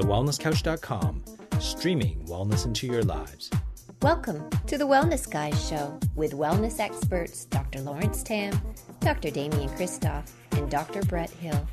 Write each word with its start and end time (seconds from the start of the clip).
thewellnesscouch.com, 0.00 1.22
streaming 1.60 2.24
wellness 2.26 2.64
into 2.64 2.86
your 2.86 3.02
lives. 3.02 3.50
Welcome 4.02 4.48
to 4.66 4.78
the 4.78 4.86
Wellness 4.86 5.30
Guys 5.30 5.68
Show 5.68 5.98
with 6.14 6.32
wellness 6.32 6.80
experts 6.80 7.44
Dr. 7.44 7.80
Lawrence 7.80 8.22
Tam, 8.22 8.58
Dr. 9.00 9.30
Damian 9.30 9.68
Kristof, 9.70 10.24
and 10.52 10.70
Dr. 10.70 11.02
Brett 11.02 11.28
Hill. 11.30 11.68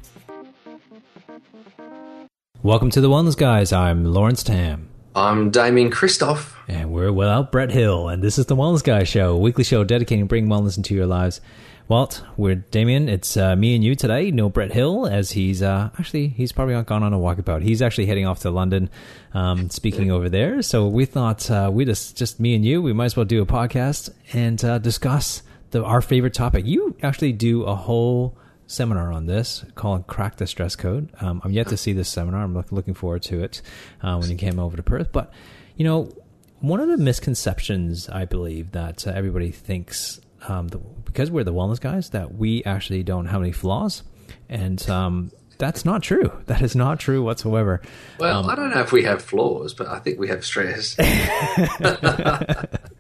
Welcome 2.64 2.90
to 2.92 3.00
the 3.00 3.10
Wellness 3.10 3.38
Guys. 3.38 3.72
I'm 3.72 4.04
Lawrence 4.04 4.44
Tam. 4.44 4.90
I'm 5.18 5.50
Damian 5.50 5.90
Kristof. 5.90 6.54
And 6.68 6.92
we're 6.92 7.12
without 7.12 7.52
Brett 7.52 7.72
Hill. 7.72 8.08
And 8.08 8.22
this 8.22 8.38
is 8.38 8.46
the 8.46 8.56
Wellness 8.56 8.84
Guy 8.84 9.04
Show, 9.04 9.34
a 9.34 9.38
weekly 9.40 9.64
show 9.64 9.84
dedicating 9.84 10.28
bringing 10.28 10.48
wellness 10.48 10.78
into 10.78 10.94
your 10.94 11.08
lives. 11.08 11.42
Walt, 11.88 12.22
we're 12.38 12.54
Damian. 12.54 13.10
It's 13.10 13.36
uh, 13.36 13.56
me 13.56 13.74
and 13.74 13.84
you 13.84 13.96
today. 13.96 14.30
No 14.30 14.48
Brett 14.48 14.72
Hill, 14.72 15.08
as 15.08 15.32
he's 15.32 15.64
uh, 15.64 15.90
actually 15.98 16.28
he's 16.28 16.52
probably 16.52 16.80
gone 16.84 17.02
on 17.02 17.14
a 17.14 17.18
walkabout. 17.18 17.64
He's 17.64 17.82
actually 17.82 18.06
heading 18.06 18.28
off 18.28 18.42
to 18.42 18.52
London, 18.52 18.92
um, 19.34 19.72
speaking 19.72 20.12
over 20.12 20.30
there. 20.30 20.62
So 20.62 20.88
we 20.88 21.06
thought 21.06 21.50
uh, 21.50 21.72
we 21.74 21.84
just 21.84 22.16
just 22.16 22.40
me 22.40 22.54
and 22.54 22.64
you. 22.64 22.84
We 22.84 22.94
might 22.94 23.06
as 23.06 23.16
well 23.16 23.26
do 23.26 23.42
a 23.42 23.48
podcast 23.48 24.12
and 24.34 24.64
uh, 24.64 24.78
discuss 24.78 25.42
the 25.72 25.84
our 25.84 26.04
favorite 26.04 26.36
topic. 26.36 26.64
You 26.68 26.96
actually 27.02 27.34
do 27.34 27.64
a 27.64 27.74
whole 27.74 28.38
seminar 28.68 29.12
on 29.12 29.26
this 29.26 29.66
called 29.76 30.08
"Crack 30.08 30.38
the 30.38 30.46
Stress 30.46 30.76
Code." 30.76 31.10
Um, 31.20 31.42
I'm 31.44 31.52
yet 31.52 31.68
to 31.70 31.78
see 31.78 31.94
this 31.94 32.10
seminar. 32.10 32.44
I'm 32.44 32.54
look, 32.54 32.72
looking 32.72 32.94
forward 32.94 33.24
to 33.24 33.44
it 33.44 33.62
uh, 34.02 34.18
when 34.18 34.30
you 34.30 34.38
came 34.38 34.60
over 34.60 34.78
to 34.78 34.84
Perth. 34.84 35.12
But 35.12 35.34
you 35.76 35.86
know, 35.86 36.12
one 36.60 36.80
of 36.80 36.88
the 36.90 36.98
misconceptions 36.98 38.10
I 38.10 38.26
believe 38.26 38.72
that 38.72 39.08
uh, 39.08 39.12
everybody 39.12 39.52
thinks 39.52 40.20
um, 40.48 40.68
the, 40.68 40.78
because 40.78 41.32
we're 41.32 41.44
the 41.44 41.54
wellness 41.54 41.80
guys 41.80 42.12
that 42.12 42.36
we 42.36 42.64
actually 42.64 43.04
don't 43.04 43.26
have 43.26 43.42
any 43.42 43.52
flaws, 43.52 44.04
and 44.50 44.88
um, 44.90 45.32
that's 45.58 45.86
not 45.86 46.04
true. 46.04 46.32
That 46.48 46.62
is 46.62 46.76
not 46.76 47.00
true 47.00 47.22
whatsoever. 47.24 47.82
Well, 48.20 48.40
um, 48.40 48.50
I 48.50 48.56
don't 48.56 48.70
know 48.70 48.82
if 48.82 48.92
we 48.92 49.04
have 49.04 49.22
flaws, 49.22 49.74
but 49.74 49.88
I 49.88 50.00
think 50.00 50.18
we 50.18 50.30
have 50.30 50.46
stress. 50.46 50.96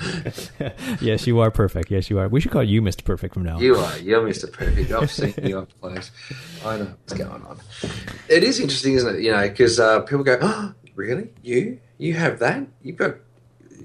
yes, 1.00 1.26
you 1.26 1.40
are 1.40 1.50
perfect. 1.50 1.90
Yes, 1.90 2.10
you 2.10 2.18
are. 2.18 2.28
We 2.28 2.40
should 2.40 2.52
call 2.52 2.62
you 2.62 2.82
Mr. 2.82 3.04
Perfect 3.04 3.34
from 3.34 3.44
now 3.44 3.56
on. 3.56 3.62
You 3.62 3.76
are. 3.76 3.98
You're 3.98 4.26
Mr. 4.26 4.50
Perfect. 4.50 4.90
I've 4.92 5.10
seen 5.10 5.34
you 5.42 5.58
up 5.58 5.68
close. 5.80 6.10
I 6.64 6.78
know 6.78 6.84
what's 6.84 7.12
going 7.14 7.42
on. 7.42 7.58
It 8.28 8.44
is 8.44 8.60
interesting, 8.60 8.94
isn't 8.94 9.16
it? 9.16 9.22
You 9.22 9.32
know, 9.32 9.48
because 9.48 9.78
uh, 9.78 10.00
people 10.00 10.24
go, 10.24 10.38
oh, 10.40 10.74
really? 10.94 11.30
You? 11.42 11.80
You 11.98 12.14
have 12.14 12.38
that? 12.38 12.66
You've 12.82 12.96
got 12.96 13.16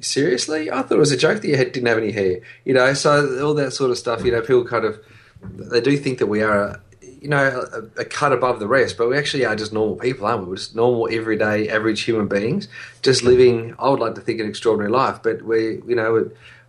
seriously? 0.01 0.71
I 0.71 0.81
thought 0.81 0.93
it 0.93 0.99
was 0.99 1.11
a 1.11 1.17
joke 1.17 1.41
that 1.41 1.47
you 1.47 1.57
had, 1.57 1.71
didn't 1.71 1.87
have 1.87 1.97
any 1.97 2.11
hair. 2.11 2.39
You 2.63 2.73
know, 2.73 2.93
so 2.93 3.45
all 3.45 3.53
that 3.55 3.71
sort 3.71 3.91
of 3.91 3.97
stuff. 3.97 4.23
You 4.23 4.31
know, 4.31 4.41
people 4.41 4.65
kind 4.65 4.85
of 4.85 4.99
they 5.43 5.81
do 5.81 5.97
think 5.97 6.19
that 6.19 6.27
we 6.27 6.41
are, 6.41 6.81
you 7.25 7.31
know, 7.31 7.67
a, 7.73 8.01
a, 8.01 8.05
cut 8.05 8.31
above 8.31 8.59
the 8.59 8.67
rest, 8.67 8.99
but 8.99 9.09
we 9.09 9.17
actually 9.17 9.45
are 9.45 9.55
just 9.55 9.73
normal 9.73 9.95
people, 9.95 10.27
aren't 10.27 10.43
we? 10.43 10.49
We're 10.49 10.57
just 10.57 10.75
normal, 10.75 11.09
everyday, 11.11 11.67
average 11.69 12.01
human 12.01 12.27
beings, 12.27 12.67
just 13.01 13.23
living. 13.23 13.73
I 13.79 13.89
would 13.89 13.99
like 13.99 14.13
to 14.13 14.21
think 14.21 14.39
an 14.39 14.47
extraordinary 14.47 14.91
life, 14.91 15.23
but 15.23 15.41
we, 15.41 15.81
you 15.87 15.95
know, 15.95 16.13
we, 16.13 16.21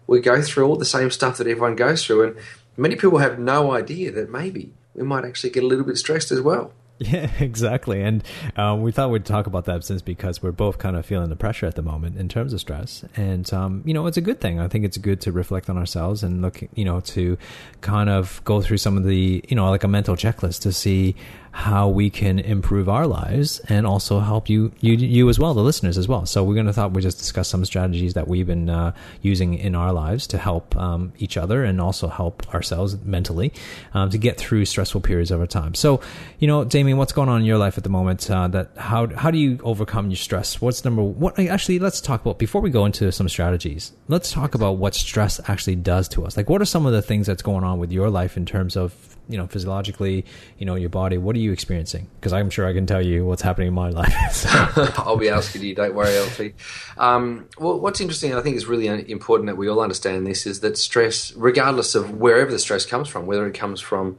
we 0.07 0.21
go 0.23 0.41
through 0.41 0.67
all 0.67 0.77
the 0.77 0.87
same 0.87 1.11
stuff 1.11 1.37
that 1.37 1.47
everyone 1.47 1.77
goes 1.77 2.07
through, 2.07 2.29
and 2.29 2.37
many 2.75 2.97
people 2.97 3.19
have 3.19 3.39
no 3.39 3.73
idea 3.73 4.11
that 4.13 4.31
maybe 4.31 4.73
we 4.95 5.03
might 5.03 5.27
actually 5.27 5.51
get 5.51 5.63
a 5.63 5.67
little 5.67 5.85
bit 5.85 5.99
stressed 5.99 6.33
as 6.33 6.41
well. 6.41 6.73
Yeah, 7.07 7.31
exactly. 7.41 8.01
And 8.01 8.25
um, 8.57 8.81
we 8.81 8.91
thought 8.91 9.11
we'd 9.11 9.27
talk 9.27 9.47
about 9.47 9.67
that 9.67 9.85
since 9.85 10.01
because 10.01 10.43
we're 10.43 10.51
both 10.51 10.79
kind 10.79 10.97
of 10.97 11.05
feeling 11.05 11.29
the 11.29 11.37
pressure 11.37 11.67
at 11.67 11.75
the 11.75 11.83
moment 11.83 12.17
in 12.17 12.27
terms 12.29 12.55
of 12.55 12.61
stress. 12.61 13.05
And, 13.17 13.53
um, 13.53 13.83
you 13.85 13.93
know, 13.93 14.07
it's 14.07 14.17
a 14.17 14.23
good 14.23 14.41
thing. 14.41 14.61
I 14.61 14.69
think 14.69 14.87
it's 14.87 14.97
good 14.97 15.21
to 15.23 15.33
reflect 15.33 15.69
on 15.69 15.77
ourselves 15.77 16.23
and 16.23 16.41
look, 16.41 16.63
you 16.75 16.87
know, 16.87 17.01
to 17.01 17.37
kind 17.83 18.09
of 18.09 18.41
go 18.45 18.63
through 18.63 18.79
some 18.79 18.97
of 18.97 19.05
the, 19.05 19.45
you 19.47 19.55
know, 19.55 19.69
like 19.69 19.85
a 19.85 19.89
mental 19.89 20.17
checklist 20.17 20.63
to 20.63 20.73
see 20.73 21.15
how 21.57 21.89
we 21.89 22.11
can 22.11 22.39
improve 22.39 22.87
our 22.87 23.07
lives 23.07 23.61
and 23.71 23.87
also 23.87 24.21
help 24.21 24.47
you, 24.47 24.71
you, 24.81 24.93
you 24.93 25.27
as 25.31 25.39
well, 25.39 25.55
the 25.55 25.63
listeners 25.63 25.97
as 25.97 26.07
well. 26.07 26.27
So 26.27 26.45
we're 26.45 26.53
going 26.53 26.67
to 26.67 26.73
thought 26.75 26.93
we 26.93 27.01
just 27.01 27.17
discuss 27.17 27.49
some 27.49 27.65
strategies 27.65 28.13
that 28.13 28.29
we've 28.29 28.47
been 28.47 28.69
uh, 28.69 28.93
using 29.23 29.55
in 29.55 29.75
our 29.75 29.91
lives 29.91 30.27
to 30.27 30.39
help 30.39 30.77
um, 30.77 31.15
each 31.17 31.39
other 31.39 31.65
and 31.65 31.81
also 31.81 32.09
help 32.09 32.47
ourselves 32.55 33.03
mentally 33.03 33.55
um, 33.95 34.11
to 34.11 34.19
get 34.19 34.37
through 34.37 34.67
stressful 34.67 35.01
periods 35.01 35.33
over 35.33 35.47
time. 35.47 35.75
So, 35.75 36.03
you 36.41 36.47
know, 36.47 36.63
Damian, 36.63 36.99
what's 36.99 37.15
going 37.15 37.31
on 37.31 37.41
in 37.41 37.47
your 37.47 37.57
life 37.57 37.79
at 37.79 37.85
the 37.85 37.91
moment? 37.91 38.31
Uh, 38.31 38.49
that 38.49 38.73
how 38.77 39.07
how 39.07 39.31
do 39.31 39.39
you 39.39 39.59
overcome 39.63 40.11
your 40.11 40.19
stress? 40.19 40.61
What's 40.61 40.85
number 40.85 41.03
what? 41.03 41.39
Actually, 41.39 41.79
let's 41.79 42.03
talk 42.03 42.21
about 42.21 42.39
before 42.39 42.61
we 42.61 42.69
go 42.69 42.85
into 42.85 43.11
some 43.11 43.31
strategies. 43.31 43.93
Let's 44.09 44.31
talk 44.31 44.55
about 44.55 44.73
what 44.73 44.95
stress 44.95 45.41
actually 45.49 45.77
does 45.77 46.07
to 46.11 46.27
us. 46.27 46.37
Like, 46.37 46.51
what 46.51 46.61
are 46.61 46.67
some 46.67 46.85
of 46.85 46.93
the 46.93 47.01
things 47.01 47.27
that's 47.27 47.43
going 47.43 47.65
on 47.65 47.79
with 47.79 47.93
your 47.93 48.11
life 48.11 48.37
in 48.37 48.45
terms 48.45 48.77
of 48.77 49.16
you 49.29 49.37
know 49.37 49.47
physiologically 49.47 50.25
you 50.59 50.67
know 50.67 50.75
your 50.75 50.89
body 50.89 51.19
what 51.19 51.37
are 51.37 51.41
you 51.41 51.53
experiencing? 51.53 52.09
Because 52.19 52.33
i'm 52.33 52.51
sure 52.51 52.67
i 52.67 52.73
can 52.73 52.87
tell 52.87 53.05
you 53.05 53.25
what's 53.25 53.43
happening 53.43 53.69
in 53.69 53.75
my 53.75 53.91
life. 53.91 54.45
I'll 54.99 55.17
be 55.17 55.29
asking 55.29 55.63
you 55.63 55.75
don't 55.75 55.95
worry 55.95 56.19
LT. 56.19 56.53
Um, 56.99 57.49
well 57.59 57.79
what's 57.79 58.01
interesting 58.01 58.35
i 58.35 58.41
think 58.41 58.57
is 58.57 58.67
really 58.67 58.87
important 59.11 59.47
that 59.49 59.57
we 59.57 59.69
all 59.69 59.81
understand 59.81 60.27
this 60.27 60.47
is 60.47 60.61
that 60.61 60.79
stress 60.79 61.33
regardless 61.35 61.95
of 61.95 62.13
wherever 62.19 62.51
the 62.51 62.59
stress 62.59 62.87
comes 62.87 63.09
from 63.09 63.27
whether 63.27 63.47
it 63.47 63.55
comes 63.55 63.81
from 63.81 64.19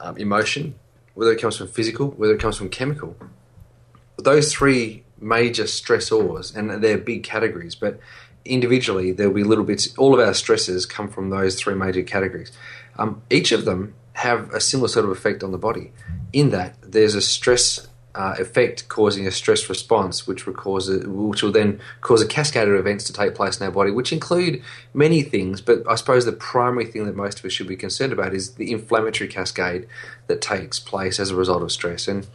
um, 0.00 0.16
emotion 0.16 0.74
whether 1.14 1.32
it 1.32 1.40
comes 1.40 1.56
from 1.56 1.68
physical 1.68 2.08
whether 2.12 2.34
it 2.34 2.40
comes 2.40 2.56
from 2.56 2.68
chemical 2.68 3.16
those 4.18 4.52
three 4.52 5.04
major 5.18 5.64
stressors 5.64 6.54
and 6.56 6.82
they're 6.82 6.98
big 6.98 7.22
categories 7.22 7.74
but 7.74 7.98
individually 8.44 9.12
there'll 9.12 9.32
be 9.32 9.44
little 9.44 9.64
bits 9.64 9.96
all 9.96 10.14
of 10.14 10.20
our 10.20 10.34
stresses 10.34 10.86
come 10.86 11.08
from 11.08 11.30
those 11.30 11.58
three 11.58 11.74
major 11.74 12.02
categories. 12.02 12.52
Um, 12.98 13.22
each 13.30 13.52
of 13.52 13.64
them 13.64 13.94
have 14.14 14.50
a 14.52 14.60
similar 14.60 14.88
sort 14.88 15.04
of 15.04 15.10
effect 15.10 15.42
on 15.42 15.52
the 15.52 15.58
body, 15.58 15.92
in 16.32 16.50
that 16.50 16.76
there's 16.82 17.14
a 17.14 17.22
stress 17.22 17.88
uh, 18.14 18.34
effect 18.38 18.88
causing 18.88 19.26
a 19.26 19.30
stress 19.30 19.68
response, 19.68 20.26
which 20.26 20.46
will 20.46 20.52
cause 20.52 20.88
a, 20.88 21.08
which 21.08 21.42
will 21.42 21.52
then 21.52 21.80
cause 22.02 22.20
a 22.20 22.26
cascade 22.26 22.68
of 22.68 22.74
events 22.74 23.04
to 23.04 23.12
take 23.12 23.34
place 23.34 23.58
in 23.58 23.64
our 23.64 23.72
body, 23.72 23.90
which 23.90 24.12
include 24.12 24.62
many 24.92 25.22
things. 25.22 25.60
But 25.60 25.82
I 25.88 25.94
suppose 25.94 26.24
the 26.24 26.32
primary 26.32 26.84
thing 26.84 27.06
that 27.06 27.16
most 27.16 27.38
of 27.38 27.44
us 27.46 27.52
should 27.52 27.68
be 27.68 27.76
concerned 27.76 28.12
about 28.12 28.34
is 28.34 28.54
the 28.54 28.70
inflammatory 28.70 29.28
cascade 29.28 29.86
that 30.26 30.42
takes 30.42 30.78
place 30.78 31.18
as 31.18 31.30
a 31.30 31.36
result 31.36 31.62
of 31.62 31.72
stress. 31.72 32.06
And 32.06 32.26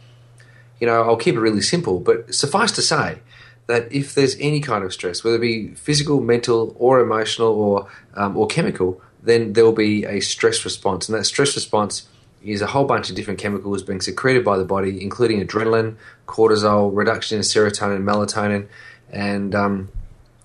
you 0.80 0.86
know, 0.86 1.02
I'll 1.02 1.16
keep 1.16 1.34
it 1.34 1.40
really 1.40 1.60
simple, 1.60 2.00
but 2.00 2.34
suffice 2.34 2.72
to 2.72 2.82
say 2.82 3.18
that 3.66 3.92
if 3.92 4.14
there's 4.14 4.36
any 4.40 4.60
kind 4.60 4.82
of 4.82 4.92
stress, 4.92 5.22
whether 5.22 5.36
it 5.36 5.40
be 5.40 5.68
physical, 5.74 6.20
mental, 6.20 6.74
or 6.78 7.00
emotional, 7.00 7.48
or 7.48 7.88
um, 8.14 8.36
or 8.36 8.46
chemical, 8.46 9.00
then 9.22 9.52
there 9.52 9.64
will 9.64 9.72
be 9.72 10.04
a 10.04 10.20
stress 10.20 10.64
response. 10.64 11.08
And 11.08 11.18
that 11.18 11.24
stress 11.24 11.54
response 11.54 12.08
is 12.42 12.62
a 12.62 12.66
whole 12.66 12.84
bunch 12.84 13.10
of 13.10 13.16
different 13.16 13.40
chemicals 13.40 13.82
being 13.82 14.00
secreted 14.00 14.44
by 14.44 14.58
the 14.58 14.64
body, 14.64 15.02
including 15.02 15.44
adrenaline, 15.44 15.96
cortisol, 16.26 16.90
reduction 16.94 17.36
in 17.36 17.42
serotonin, 17.42 18.02
melatonin, 18.04 18.68
and 19.10 19.54
um, 19.54 19.88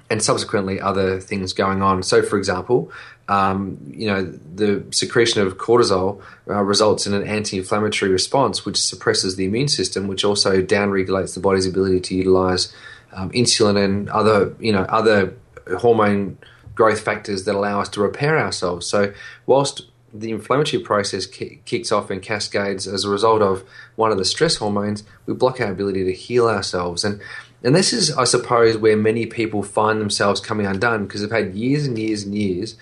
and 0.09 0.21
subsequently 0.21 0.79
other 0.79 1.19
things 1.19 1.53
going 1.53 1.81
on. 1.81 2.03
So, 2.03 2.21
for 2.21 2.37
example, 2.37 2.91
um, 3.27 3.77
you 3.87 4.07
know 4.07 4.23
the 4.23 4.83
secretion 4.91 5.45
of 5.45 5.57
cortisol 5.57 6.21
uh, 6.49 6.61
results 6.61 7.05
in 7.07 7.13
an 7.13 7.27
anti-inflammatory 7.27 8.11
response, 8.11 8.65
which 8.65 8.81
suppresses 8.81 9.35
the 9.35 9.45
immune 9.45 9.67
system, 9.67 10.07
which 10.07 10.25
also 10.25 10.61
downregulates 10.61 11.33
the 11.33 11.39
body's 11.39 11.65
ability 11.65 12.01
to 12.01 12.15
utilize 12.15 12.73
um, 13.13 13.29
insulin 13.31 13.83
and 13.83 14.09
other 14.09 14.55
you 14.59 14.71
know 14.71 14.83
other 14.83 15.33
hormone 15.77 16.37
growth 16.75 17.01
factors 17.01 17.45
that 17.45 17.55
allow 17.55 17.81
us 17.81 17.89
to 17.89 18.01
repair 18.01 18.37
ourselves. 18.37 18.85
So, 18.87 19.13
whilst 19.45 19.87
the 20.13 20.31
inflammatory 20.31 20.81
process 20.81 21.25
kicks 21.25 21.91
off 21.91 22.11
and 22.11 22.21
cascades 22.21 22.87
as 22.87 23.03
a 23.03 23.09
result 23.09 23.41
of 23.41 23.63
one 23.95 24.11
of 24.11 24.17
the 24.17 24.25
stress 24.25 24.57
hormones, 24.57 25.03
we 25.25 25.33
block 25.33 25.59
our 25.59 25.71
ability 25.71 26.03
to 26.03 26.13
heal 26.13 26.47
ourselves. 26.47 27.03
And 27.03 27.19
and 27.63 27.73
this 27.73 27.93
is, 27.93 28.11
I 28.17 28.25
suppose, 28.25 28.77
where 28.77 28.97
many 28.97 29.25
people 29.25 29.63
find 29.63 30.01
themselves 30.01 30.41
coming 30.41 30.65
undone 30.65 31.05
because 31.05 31.21
they've 31.21 31.31
had 31.31 31.55
years 31.55 31.87
and 31.87 31.97
years 31.97 32.23
and 32.23 32.35
years 32.35 32.75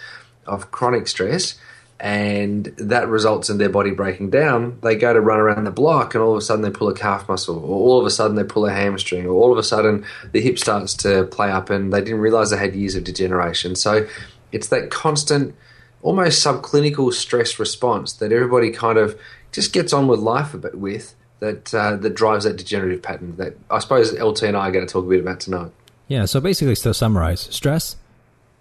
of 0.48 0.72
chronic 0.72 1.08
stress 1.08 1.60
and 2.02 2.66
that 2.78 3.08
results 3.08 3.52
in 3.52 3.60
their 3.60 3.70
body 3.70 3.92
breaking 3.92 4.32
down, 4.32 4.80
they 4.82 4.96
go 4.96 5.14
to 5.14 5.22
run 5.22 5.40
around 5.40 5.66
the 5.66 5.72
block 5.72 6.16
and 6.16 6.24
all 6.24 6.32
of 6.32 6.38
a 6.40 6.42
sudden 6.42 6.64
they 6.64 6.72
pull 6.72 6.90
a 6.90 6.96
calf 6.96 7.30
muscle, 7.30 7.60
or 7.60 7.78
all 7.78 8.00
of 8.00 8.08
a 8.08 8.10
sudden 8.10 8.36
they 8.36 8.44
pull 8.44 8.66
a 8.66 8.72
hamstring, 8.72 9.28
or 9.28 9.34
all 9.34 9.52
of 9.52 9.58
a 9.60 9.64
sudden 9.64 10.04
the 10.32 10.42
hip 10.42 10.58
starts 10.58 10.96
to 10.96 11.26
play 11.26 11.52
up 11.52 11.70
and 11.70 11.94
they 11.94 12.02
didn't 12.02 12.20
realize 12.20 12.50
they 12.50 12.58
had 12.58 12.74
years 12.76 12.96
of 12.96 13.04
degeneration. 13.04 13.76
So 13.76 14.08
it's 14.52 14.70
that 14.70 14.90
constant, 14.90 15.54
almost 16.02 16.44
subclinical 16.44 17.14
stress 17.14 17.60
response 17.60 18.14
that 18.14 18.32
everybody 18.32 18.72
kind 18.72 18.98
of 18.98 19.20
just 19.52 19.72
gets 19.72 19.94
on 19.94 20.08
with 20.08 20.20
life 20.20 20.56
a 20.56 20.58
bit 20.58 20.80
with 20.80 21.14
that 21.40 21.72
uh, 21.72 21.98
that 21.98 22.16
drives 22.16 22.46
that 22.46 22.58
degenerative 22.58 23.04
pattern 23.04 23.36
that 23.38 23.56
I 23.70 23.78
suppose 23.78 24.12
LT 24.20 24.42
and 24.44 24.58
I 24.58 24.70
are 24.70 24.72
going 24.72 24.88
to 24.88 24.92
talk 24.92 25.06
a 25.06 25.08
bit 25.08 25.20
about 25.20 25.40
tonight. 25.40 25.72
Yeah, 26.08 26.26
so 26.26 26.42
basically, 26.42 26.76
to 26.76 26.96
summarize, 26.96 27.42
stress 27.42 27.96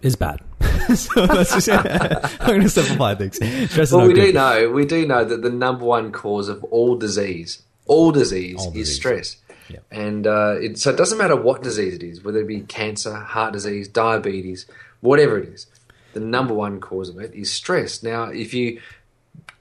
is 0.03 0.15
bad. 0.15 0.41
so 0.95 1.27
just, 1.27 1.69
I'm 2.41 2.47
going 2.47 2.61
to 2.61 2.69
simplify 2.69 3.15
things. 3.15 3.35
Stress 3.71 3.91
well, 3.91 4.07
we 4.07 4.13
good. 4.13 4.27
do 4.27 4.33
know 4.33 4.69
we 4.69 4.85
do 4.85 5.05
know 5.05 5.23
that 5.23 5.41
the 5.41 5.49
number 5.49 5.85
one 5.85 6.11
cause 6.11 6.49
of 6.49 6.63
all 6.65 6.95
disease, 6.95 7.61
all 7.85 8.11
disease, 8.11 8.57
all 8.59 8.75
is 8.75 8.95
stress. 8.95 9.37
And 9.89 10.27
uh, 10.27 10.55
it, 10.59 10.79
so 10.79 10.89
it 10.89 10.97
doesn't 10.97 11.17
matter 11.17 11.35
what 11.35 11.63
disease 11.63 11.95
it 11.95 12.03
is, 12.03 12.23
whether 12.23 12.39
it 12.39 12.47
be 12.47 12.61
cancer, 12.61 13.15
heart 13.15 13.53
disease, 13.53 13.87
diabetes, 13.87 14.65
whatever 14.99 15.37
it 15.39 15.49
is. 15.49 15.67
The 16.13 16.19
number 16.19 16.53
one 16.53 16.81
cause 16.81 17.07
of 17.09 17.19
it 17.19 17.33
is 17.33 17.51
stress. 17.51 18.03
Now, 18.03 18.25
if 18.25 18.53
you 18.53 18.81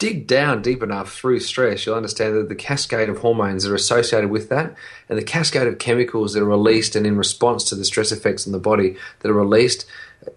dig 0.00 0.26
down 0.26 0.62
deep 0.62 0.82
enough 0.82 1.12
through 1.12 1.38
stress, 1.38 1.86
you'll 1.86 1.94
understand 1.94 2.34
that 2.34 2.48
the 2.48 2.54
cascade 2.54 3.08
of 3.08 3.18
hormones 3.18 3.62
that 3.62 3.70
are 3.70 3.76
associated 3.76 4.30
with 4.30 4.48
that 4.48 4.74
and 5.08 5.16
the 5.16 5.22
cascade 5.22 5.68
of 5.68 5.78
chemicals 5.78 6.32
that 6.32 6.42
are 6.42 6.46
released 6.46 6.96
and 6.96 7.06
in 7.06 7.16
response 7.16 7.64
to 7.64 7.74
the 7.76 7.84
stress 7.84 8.10
effects 8.10 8.46
in 8.46 8.52
the 8.52 8.58
body 8.58 8.96
that 9.20 9.30
are 9.30 9.34
released 9.34 9.86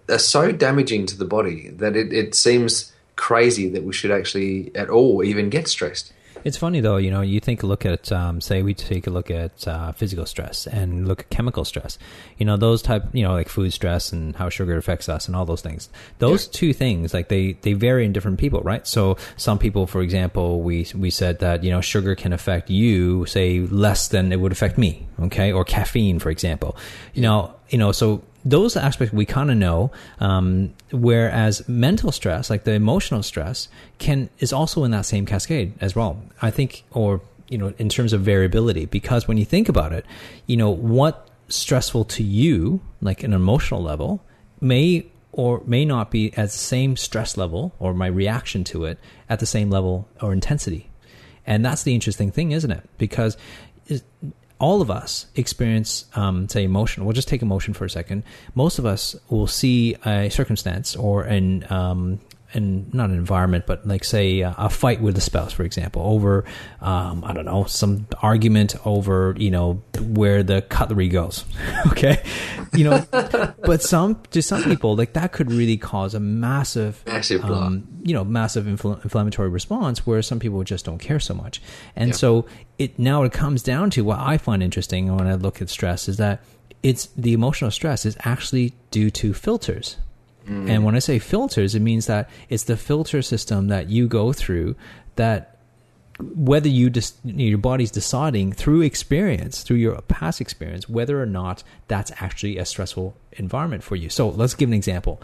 are 0.09 0.19
so 0.19 0.51
damaging 0.51 1.05
to 1.05 1.17
the 1.17 1.25
body 1.25 1.69
that 1.69 1.95
it, 1.95 2.11
it 2.11 2.35
seems 2.35 2.91
crazy 3.15 3.69
that 3.69 3.83
we 3.83 3.93
should 3.93 4.11
actually 4.11 4.69
at 4.75 4.89
all 4.89 5.23
even 5.23 5.49
get 5.49 5.67
stressed. 5.67 6.11
It's 6.43 6.57
funny 6.57 6.81
though, 6.81 6.97
you 6.97 7.09
know, 7.09 7.21
you 7.21 7.39
think 7.39 7.63
look 7.63 7.85
at, 7.85 8.11
um, 8.11 8.41
say, 8.41 8.61
we 8.63 8.73
take 8.73 9.07
a 9.07 9.09
look 9.09 9.31
at 9.31 9.67
uh, 9.67 9.91
physical 9.93 10.25
stress 10.25 10.67
and 10.67 11.07
look 11.07 11.21
at 11.21 11.29
chemical 11.29 11.63
stress. 11.65 11.97
You 12.37 12.45
know, 12.45 12.57
those 12.57 12.81
type, 12.81 13.05
you 13.13 13.23
know, 13.23 13.31
like 13.31 13.49
food 13.49 13.71
stress 13.71 14.11
and 14.11 14.35
how 14.35 14.49
sugar 14.49 14.75
affects 14.77 15.07
us 15.07 15.27
and 15.27 15.35
all 15.35 15.45
those 15.45 15.61
things. 15.61 15.89
Those 16.19 16.47
yeah. 16.47 16.51
two 16.53 16.73
things, 16.73 17.13
like 17.13 17.29
they 17.29 17.53
they 17.61 17.73
vary 17.73 18.05
in 18.05 18.13
different 18.13 18.39
people, 18.39 18.61
right? 18.61 18.85
So 18.85 19.17
some 19.37 19.57
people, 19.57 19.87
for 19.87 20.01
example, 20.01 20.61
we 20.61 20.87
we 20.95 21.09
said 21.09 21.39
that 21.39 21.63
you 21.63 21.71
know 21.71 21.81
sugar 21.81 22.15
can 22.15 22.33
affect 22.33 22.69
you, 22.69 23.25
say, 23.25 23.61
less 23.61 24.07
than 24.09 24.31
it 24.31 24.39
would 24.39 24.51
affect 24.51 24.77
me, 24.77 25.07
okay, 25.21 25.51
or 25.51 25.63
caffeine, 25.63 26.19
for 26.19 26.29
example. 26.29 26.75
You 27.13 27.21
know, 27.21 27.53
you 27.69 27.77
know, 27.77 27.91
so 27.91 28.23
those 28.45 28.75
aspects 28.75 29.13
we 29.13 29.25
kind 29.25 29.49
of 29.49 29.57
know. 29.57 29.91
Um, 30.19 30.73
whereas 30.91 31.67
mental 31.67 32.11
stress, 32.11 32.49
like 32.49 32.63
the 32.63 32.73
emotional 32.73 33.23
stress, 33.23 33.67
can 33.99 34.29
is 34.39 34.53
also 34.53 34.83
in 34.83 34.91
that 34.91 35.05
same 35.05 35.25
cascade 35.25 35.73
as 35.81 35.95
well. 35.95 36.21
I 36.41 36.51
think, 36.51 36.83
or 36.91 37.21
you 37.49 37.57
know, 37.57 37.73
in 37.77 37.89
terms 37.89 38.13
of 38.13 38.21
variability, 38.21 38.85
because 38.85 39.27
when 39.27 39.37
you 39.37 39.45
think 39.45 39.69
about 39.69 39.93
it, 39.93 40.05
you 40.47 40.57
know, 40.57 40.69
what 40.69 41.29
stressful 41.49 42.05
to 42.05 42.23
you, 42.23 42.81
like 43.01 43.23
an 43.23 43.33
emotional 43.33 43.81
level, 43.81 44.23
may 44.59 45.05
or 45.31 45.61
may 45.65 45.83
not 45.83 46.11
be 46.11 46.31
at 46.37 46.45
the 46.45 46.57
same 46.57 46.95
stress 46.95 47.37
level 47.37 47.73
or 47.79 47.93
my 47.93 48.07
reaction 48.07 48.63
to 48.63 48.85
it 48.85 48.99
at 49.29 49.39
the 49.39 49.45
same 49.45 49.69
level 49.69 50.07
or 50.21 50.31
intensity. 50.31 50.89
And 51.45 51.65
that's 51.65 51.83
the 51.83 51.93
interesting 51.93 52.31
thing, 52.31 52.51
isn't 52.51 52.71
it? 52.71 52.87
Because 52.97 53.35
all 54.59 54.81
of 54.81 54.89
us 54.89 55.27
experience, 55.35 56.05
um, 56.15 56.47
say, 56.47 56.63
emotion. 56.63 57.05
We'll 57.05 57.13
just 57.13 57.27
take 57.27 57.41
emotion 57.41 57.73
for 57.73 57.85
a 57.85 57.89
second. 57.89 58.23
Most 58.55 58.79
of 58.79 58.85
us 58.85 59.15
will 59.29 59.47
see 59.47 59.95
a 60.05 60.29
circumstance 60.29 60.95
or 60.95 61.23
an 61.23 61.65
um, 61.71 62.19
and 62.53 62.93
not 62.93 63.09
an 63.09 63.15
environment, 63.15 63.65
but 63.65 63.85
like 63.87 64.03
say 64.03 64.41
a, 64.41 64.55
a 64.57 64.69
fight 64.69 65.01
with 65.01 65.17
a 65.17 65.21
spouse, 65.21 65.53
for 65.53 65.63
example, 65.63 66.01
over 66.03 66.45
um, 66.81 67.23
I 67.23 67.33
don't 67.33 67.45
know 67.45 67.65
some 67.65 68.07
argument 68.21 68.75
over 68.85 69.35
you 69.37 69.51
know 69.51 69.81
where 69.99 70.43
the 70.43 70.61
cutlery 70.61 71.07
goes. 71.09 71.45
okay, 71.87 72.23
you 72.73 72.83
know, 72.83 73.05
but 73.11 73.81
some 73.81 74.21
to 74.31 74.41
some 74.41 74.63
people 74.63 74.95
like 74.95 75.13
that 75.13 75.31
could 75.31 75.51
really 75.51 75.77
cause 75.77 76.13
a 76.13 76.19
massive, 76.19 77.03
massive, 77.05 77.43
um, 77.45 77.87
you 78.03 78.13
know, 78.13 78.23
massive 78.23 78.65
infl- 78.65 79.01
inflammatory 79.03 79.49
response 79.49 80.05
where 80.05 80.21
some 80.21 80.39
people 80.39 80.63
just 80.63 80.85
don't 80.85 80.99
care 80.99 81.19
so 81.19 81.33
much, 81.33 81.61
and 81.95 82.09
yeah. 82.09 82.15
so 82.15 82.45
it 82.77 82.97
now 82.99 83.23
it 83.23 83.33
comes 83.33 83.63
down 83.63 83.89
to 83.91 84.03
what 84.03 84.19
I 84.19 84.37
find 84.37 84.63
interesting 84.63 85.15
when 85.15 85.27
I 85.27 85.35
look 85.35 85.61
at 85.61 85.69
stress 85.69 86.07
is 86.07 86.17
that 86.17 86.43
it's 86.81 87.07
the 87.15 87.33
emotional 87.33 87.71
stress 87.71 88.05
is 88.05 88.17
actually 88.25 88.73
due 88.91 89.09
to 89.09 89.33
filters 89.33 89.97
Mm. 90.47 90.69
And 90.69 90.83
when 90.83 90.95
I 90.95 90.99
say 90.99 91.19
filters, 91.19 91.75
it 91.75 91.81
means 91.81 92.05
that 92.07 92.29
it's 92.49 92.63
the 92.63 92.77
filter 92.77 93.21
system 93.21 93.67
that 93.69 93.89
you 93.89 94.07
go 94.07 94.33
through 94.33 94.75
that 95.15 95.53
whether 96.19 96.67
you 96.67 96.89
just 96.89 97.17
your 97.23 97.57
body's 97.57 97.91
deciding 97.91 98.53
through 98.53 98.81
experience, 98.81 99.63
through 99.63 99.77
your 99.77 99.99
past 100.01 100.39
experience, 100.39 100.87
whether 100.87 101.21
or 101.21 101.25
not 101.25 101.63
that's 101.87 102.11
actually 102.19 102.57
a 102.57 102.65
stressful 102.65 103.15
environment 103.33 103.83
for 103.83 103.95
you. 103.95 104.09
So 104.09 104.29
let's 104.29 104.53
give 104.53 104.69
an 104.69 104.73
example. 104.73 105.21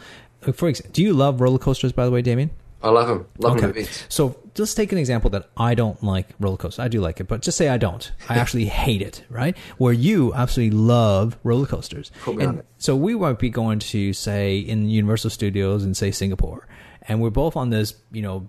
For 0.53 0.67
example, 0.67 0.91
do 0.93 1.03
you 1.03 1.13
love 1.13 1.41
roller 1.41 1.59
coasters, 1.59 1.91
by 1.91 2.05
the 2.05 2.11
way, 2.11 2.21
Damian? 2.21 2.49
I 2.81 2.89
love 2.89 3.07
them. 3.07 3.27
Love 3.39 3.57
okay. 3.57 3.83
them 3.83 3.91
So 4.07 4.37
let's 4.57 4.73
take 4.73 4.91
an 4.91 4.97
example 4.97 5.29
that 5.31 5.49
I 5.57 5.75
don't 5.75 6.01
like 6.03 6.27
roller 6.39 6.57
coasters. 6.57 6.79
I 6.79 6.87
do 6.87 7.01
like 7.01 7.19
it, 7.19 7.27
but 7.27 7.41
just 7.41 7.57
say 7.57 7.67
I 7.67 7.77
don't. 7.77 8.11
I 8.29 8.35
actually 8.39 8.65
hate 8.65 9.01
it, 9.01 9.23
right? 9.29 9.57
Where 9.77 9.93
you 9.93 10.33
absolutely 10.33 10.77
love 10.77 11.37
roller 11.43 11.65
coasters. 11.65 12.11
And 12.25 12.63
so 12.77 12.95
we 12.95 13.15
might 13.15 13.39
be 13.39 13.49
going 13.49 13.79
to 13.79 14.13
say 14.13 14.59
in 14.59 14.89
Universal 14.89 15.31
Studios 15.31 15.83
in 15.83 15.93
say 15.93 16.11
Singapore, 16.11 16.67
and 17.01 17.21
we're 17.21 17.29
both 17.29 17.55
on 17.55 17.69
this, 17.69 17.95
you 18.11 18.21
know, 18.21 18.47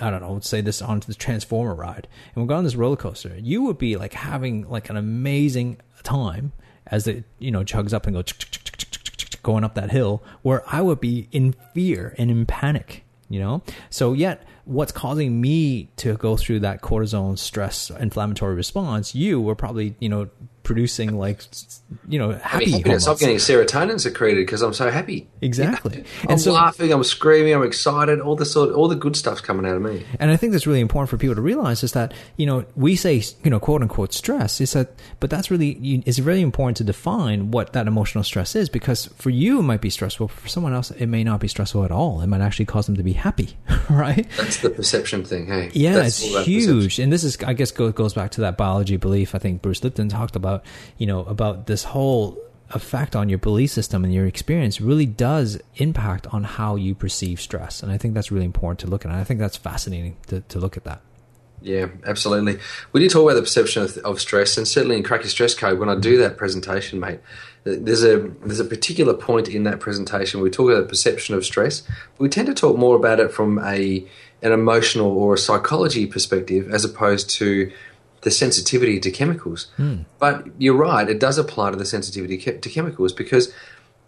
I 0.00 0.10
don't 0.10 0.20
know, 0.20 0.32
let's 0.32 0.48
say 0.48 0.60
this 0.60 0.82
onto 0.82 1.06
the 1.06 1.14
Transformer 1.14 1.74
ride, 1.74 2.08
and 2.34 2.42
we're 2.42 2.48
going 2.48 2.58
on 2.58 2.64
this 2.64 2.74
roller 2.74 2.96
coaster. 2.96 3.36
You 3.38 3.62
would 3.62 3.78
be 3.78 3.96
like 3.96 4.14
having 4.14 4.68
like 4.68 4.90
an 4.90 4.96
amazing 4.96 5.80
time 6.02 6.52
as 6.88 7.06
it 7.06 7.24
you 7.38 7.50
know 7.50 7.60
chugs 7.60 7.92
up 7.92 8.06
and 8.06 8.14
goes 8.14 8.32
going 9.46 9.62
up 9.62 9.76
that 9.76 9.92
hill 9.92 10.22
where 10.42 10.62
I 10.66 10.82
would 10.82 11.00
be 11.00 11.28
in 11.30 11.54
fear 11.72 12.16
and 12.18 12.30
in 12.32 12.44
panic, 12.46 13.04
you 13.30 13.38
know? 13.38 13.62
So 13.90 14.12
yet 14.12 14.42
what's 14.64 14.90
causing 14.90 15.40
me 15.40 15.88
to 15.98 16.16
go 16.16 16.36
through 16.36 16.60
that 16.60 16.82
cortisone 16.82 17.38
stress 17.38 17.88
inflammatory 17.90 18.56
response, 18.56 19.14
you 19.14 19.40
were 19.40 19.54
probably, 19.54 19.94
you 20.00 20.08
know, 20.08 20.28
producing 20.66 21.16
like 21.16 21.42
you 22.08 22.18
know 22.18 22.32
happy 22.32 22.72
happiness. 22.72 23.06
I'm 23.06 23.16
getting 23.16 23.36
serotonin 23.36 24.00
secreted 24.00 24.44
because 24.44 24.62
I'm 24.62 24.74
so 24.74 24.90
happy. 24.90 25.28
Exactly. 25.40 26.04
I'm 26.24 26.30
and 26.30 26.40
so, 26.40 26.52
laughing, 26.52 26.92
I'm 26.92 27.04
screaming, 27.04 27.54
I'm 27.54 27.62
excited. 27.62 28.20
All 28.20 28.34
the 28.34 28.44
sort, 28.44 28.74
all 28.74 28.88
the 28.88 28.96
good 28.96 29.14
stuff's 29.16 29.40
coming 29.40 29.64
out 29.64 29.76
of 29.76 29.82
me. 29.82 30.04
And 30.18 30.30
I 30.30 30.36
think 30.36 30.52
that's 30.52 30.66
really 30.66 30.80
important 30.80 31.08
for 31.08 31.16
people 31.16 31.36
to 31.36 31.40
realize 31.40 31.84
is 31.84 31.92
that 31.92 32.12
you 32.36 32.46
know 32.46 32.66
we 32.74 32.96
say 32.96 33.22
you 33.44 33.50
know 33.50 33.60
quote 33.60 33.80
unquote 33.80 34.12
stress 34.12 34.60
is 34.60 34.72
that, 34.72 34.98
but 35.20 35.30
that's 35.30 35.50
really 35.50 36.02
it's 36.04 36.18
really 36.18 36.42
important 36.42 36.76
to 36.78 36.84
define 36.84 37.52
what 37.52 37.72
that 37.72 37.86
emotional 37.86 38.24
stress 38.24 38.56
is 38.56 38.68
because 38.68 39.06
for 39.06 39.30
you 39.30 39.60
it 39.60 39.62
might 39.62 39.80
be 39.80 39.90
stressful, 39.90 40.28
for 40.28 40.48
someone 40.48 40.74
else 40.74 40.90
it 40.90 41.06
may 41.06 41.22
not 41.22 41.38
be 41.38 41.48
stressful 41.48 41.84
at 41.84 41.92
all. 41.92 42.20
It 42.20 42.26
might 42.26 42.40
actually 42.40 42.66
cause 42.66 42.86
them 42.86 42.96
to 42.96 43.04
be 43.04 43.12
happy, 43.12 43.56
right? 43.88 44.26
That's 44.36 44.58
the 44.58 44.70
perception 44.70 45.24
thing. 45.24 45.46
Hey, 45.46 45.70
yeah, 45.74 45.94
that's 45.94 46.24
it's 46.24 46.44
huge, 46.44 46.98
and 46.98 47.12
this 47.12 47.22
is 47.22 47.38
I 47.44 47.52
guess 47.52 47.70
goes 47.70 48.14
back 48.14 48.32
to 48.32 48.40
that 48.40 48.56
biology 48.56 48.96
belief. 48.96 49.32
I 49.36 49.38
think 49.38 49.62
Bruce 49.62 49.84
Lipton 49.84 50.08
talked 50.08 50.34
about 50.34 50.55
about 50.56 50.66
you 50.98 51.06
know 51.06 51.24
about 51.24 51.66
this 51.66 51.84
whole 51.84 52.38
effect 52.70 53.14
on 53.14 53.28
your 53.28 53.38
belief 53.38 53.70
system 53.70 54.04
and 54.04 54.12
your 54.12 54.26
experience 54.26 54.80
really 54.80 55.06
does 55.06 55.60
impact 55.76 56.26
on 56.28 56.42
how 56.42 56.74
you 56.74 56.94
perceive 56.94 57.40
stress 57.40 57.82
and 57.82 57.92
i 57.92 57.96
think 57.96 58.12
that's 58.14 58.32
really 58.32 58.44
important 58.44 58.80
to 58.80 58.88
look 58.88 59.04
at 59.04 59.10
and 59.10 59.20
i 59.20 59.24
think 59.24 59.38
that's 59.38 59.56
fascinating 59.56 60.16
to, 60.26 60.40
to 60.42 60.58
look 60.58 60.76
at 60.76 60.84
that 60.84 61.00
yeah, 61.62 61.88
absolutely. 62.04 62.58
We 62.92 63.00
did 63.00 63.10
talk 63.10 63.24
about 63.24 63.34
the 63.34 63.40
perception 63.40 63.82
of, 63.82 63.96
of, 63.98 64.20
stress, 64.20 64.56
and 64.56 64.68
certainly 64.68 64.96
in 64.96 65.02
Crack 65.02 65.22
Your 65.22 65.30
Stress 65.30 65.54
Code, 65.54 65.78
when 65.78 65.88
I 65.88 65.96
do 65.96 66.12
mm-hmm. 66.12 66.22
that 66.22 66.36
presentation, 66.36 67.00
mate, 67.00 67.18
there's 67.64 68.04
a 68.04 68.18
there's 68.44 68.60
a 68.60 68.64
particular 68.64 69.14
point 69.14 69.48
in 69.48 69.64
that 69.64 69.80
presentation. 69.80 70.40
We 70.40 70.50
talk 70.50 70.70
about 70.70 70.82
the 70.82 70.88
perception 70.88 71.34
of 71.34 71.44
stress. 71.44 71.82
We 72.18 72.28
tend 72.28 72.46
to 72.46 72.54
talk 72.54 72.76
more 72.76 72.94
about 72.94 73.18
it 73.18 73.32
from 73.32 73.58
a 73.58 74.06
an 74.42 74.52
emotional 74.52 75.08
or 75.08 75.34
a 75.34 75.38
psychology 75.38 76.06
perspective, 76.06 76.70
as 76.70 76.84
opposed 76.84 77.30
to 77.30 77.72
the 78.26 78.30
sensitivity 78.32 78.98
to 78.98 79.08
chemicals. 79.12 79.68
Mm. 79.78 80.04
But 80.18 80.48
you're 80.58 80.74
right, 80.74 81.08
it 81.08 81.20
does 81.20 81.38
apply 81.38 81.70
to 81.70 81.76
the 81.76 81.84
sensitivity 81.84 82.36
to 82.36 82.68
chemicals 82.68 83.12
because, 83.12 83.54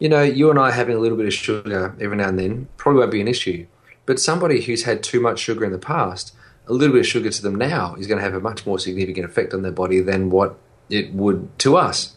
you 0.00 0.08
know, 0.08 0.22
you 0.22 0.50
and 0.50 0.58
I 0.58 0.72
having 0.72 0.96
a 0.96 0.98
little 0.98 1.16
bit 1.16 1.26
of 1.26 1.32
sugar 1.32 1.94
every 2.00 2.16
now 2.16 2.28
and 2.28 2.36
then 2.36 2.66
probably 2.76 2.98
won't 2.98 3.12
be 3.12 3.20
an 3.20 3.28
issue. 3.28 3.68
But 4.06 4.18
somebody 4.18 4.62
who's 4.62 4.82
had 4.82 5.04
too 5.04 5.20
much 5.20 5.38
sugar 5.38 5.64
in 5.64 5.70
the 5.70 5.78
past, 5.78 6.34
a 6.66 6.72
little 6.72 6.94
bit 6.94 7.02
of 7.02 7.06
sugar 7.06 7.30
to 7.30 7.42
them 7.42 7.54
now 7.54 7.94
is 7.94 8.08
going 8.08 8.18
to 8.18 8.24
have 8.24 8.34
a 8.34 8.40
much 8.40 8.66
more 8.66 8.80
significant 8.80 9.24
effect 9.24 9.54
on 9.54 9.62
their 9.62 9.70
body 9.70 10.00
than 10.00 10.30
what 10.30 10.58
it 10.90 11.14
would 11.14 11.56
to 11.60 11.76
us 11.76 12.16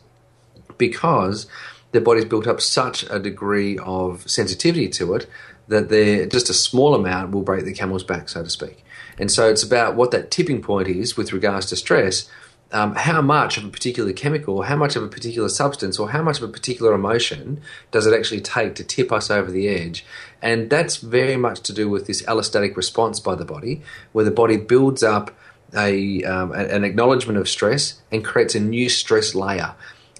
because 0.79 1.46
their 1.91 2.01
body's 2.01 2.25
built 2.25 2.48
up 2.48 2.62
such 2.62 3.03
a 3.12 3.20
degree 3.20 3.77
of 3.77 4.27
sensitivity 4.27 4.89
to 4.89 5.13
it 5.13 5.27
that 5.72 5.88
they're 5.88 6.25
just 6.28 6.50
a 6.50 6.54
small 6.54 6.94
amount 6.94 7.32
will 7.32 7.42
break 7.42 7.63
the 7.63 7.74
camel's 7.74 8.04
back, 8.04 8.28
so 8.28 8.44
to 8.44 8.50
speak. 8.50 8.84
And 9.18 9.32
so 9.32 9.50
it's 9.50 9.63
about 9.63 9.96
what 9.96 10.12
that 10.12 10.30
tipping 10.30 10.62
point 10.62 10.90
is 10.90 11.16
with 11.16 11.32
regards 11.32 11.66
to 11.68 11.75
stress. 11.75 12.30
Um, 12.74 12.96
how 12.96 13.22
much 13.22 13.58
of 13.58 13.66
a 13.66 13.70
particular 13.70 14.13
chemical, 14.13 14.58
or 14.58 14.66
how 14.66 14.75
much 14.75 14.96
of 14.96 15.04
a 15.04 15.08
particular 15.08 15.50
substance, 15.50 15.98
or 15.98 16.10
how 16.12 16.22
much 16.22 16.38
of 16.38 16.44
a 16.44 16.51
particular 16.51 16.94
emotion 16.94 17.62
does 17.92 18.06
it 18.06 18.13
actually 18.13 18.42
take 18.42 18.75
to 18.75 18.84
tip 18.84 19.12
us 19.12 19.30
over 19.32 19.50
the 19.50 19.68
edge? 19.68 20.06
And 20.42 20.70
that's 20.70 20.98
very 20.98 21.38
much 21.38 21.62
to 21.62 21.74
do 21.74 21.90
with 21.90 22.06
this 22.06 22.22
allostatic 22.24 22.75
response 22.78 23.20
by 23.20 23.36
the 23.36 23.46
body, 23.46 23.82
where 24.12 24.25
the 24.25 24.32
body 24.32 24.58
builds 24.58 25.04
up 25.04 25.32
a, 25.75 26.24
um, 26.24 26.51
an 26.51 26.84
acknowledgement 26.84 27.38
of 27.40 27.48
stress 27.48 28.01
and 28.12 28.24
creates 28.25 28.56
a 28.56 28.60
new 28.60 28.90
stress 28.90 29.36
layer. 29.36 29.74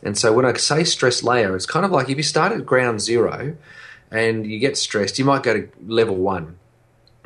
And 0.04 0.18
so 0.18 0.34
when 0.34 0.46
I 0.46 0.54
say 0.54 0.84
stress 0.84 1.24
layer, 1.24 1.56
it's 1.56 1.66
kind 1.66 1.86
of 1.86 1.92
like 1.92 2.10
if 2.10 2.18
you 2.18 2.24
start 2.24 2.52
at 2.52 2.66
ground 2.66 3.02
zero 3.02 3.56
and 4.12 4.46
you 4.46 4.60
get 4.60 4.78
stressed, 4.78 5.18
you 5.18 5.26
might 5.26 5.44
go 5.44 5.54
to 5.54 5.70
level 5.86 6.16
one 6.16 6.58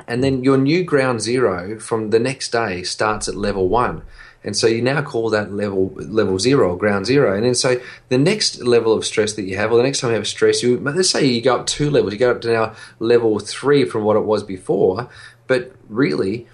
and 0.08 0.22
then 0.22 0.44
your 0.44 0.56
new 0.56 0.84
ground 0.84 1.20
zero 1.20 1.78
from 1.78 2.10
the 2.10 2.18
next 2.18 2.50
day 2.50 2.82
starts 2.82 3.28
at 3.28 3.34
level 3.34 3.68
one. 3.68 4.02
And 4.44 4.56
so 4.56 4.68
you 4.68 4.80
now 4.80 5.02
call 5.02 5.30
that 5.30 5.52
level 5.52 5.92
level 5.96 6.38
zero 6.38 6.72
or 6.72 6.78
ground 6.78 7.06
zero. 7.06 7.34
And 7.34 7.44
then 7.44 7.54
so 7.54 7.80
the 8.10 8.18
next 8.18 8.62
level 8.62 8.92
of 8.92 9.04
stress 9.04 9.32
that 9.32 9.42
you 9.42 9.56
have, 9.56 9.72
or 9.72 9.76
the 9.76 9.82
next 9.82 10.00
time 10.00 10.10
you 10.10 10.16
have 10.16 10.28
stress, 10.28 10.62
you 10.62 10.78
let's 10.78 11.10
say 11.10 11.26
you 11.26 11.42
go 11.42 11.56
up 11.56 11.66
two 11.66 11.90
levels, 11.90 12.12
you 12.12 12.18
go 12.18 12.30
up 12.30 12.40
to 12.42 12.52
now 12.52 12.74
level 13.00 13.38
three 13.40 13.84
from 13.84 14.04
what 14.04 14.16
it 14.16 14.24
was 14.24 14.44
before, 14.44 15.08
but 15.48 15.72
really 15.88 16.46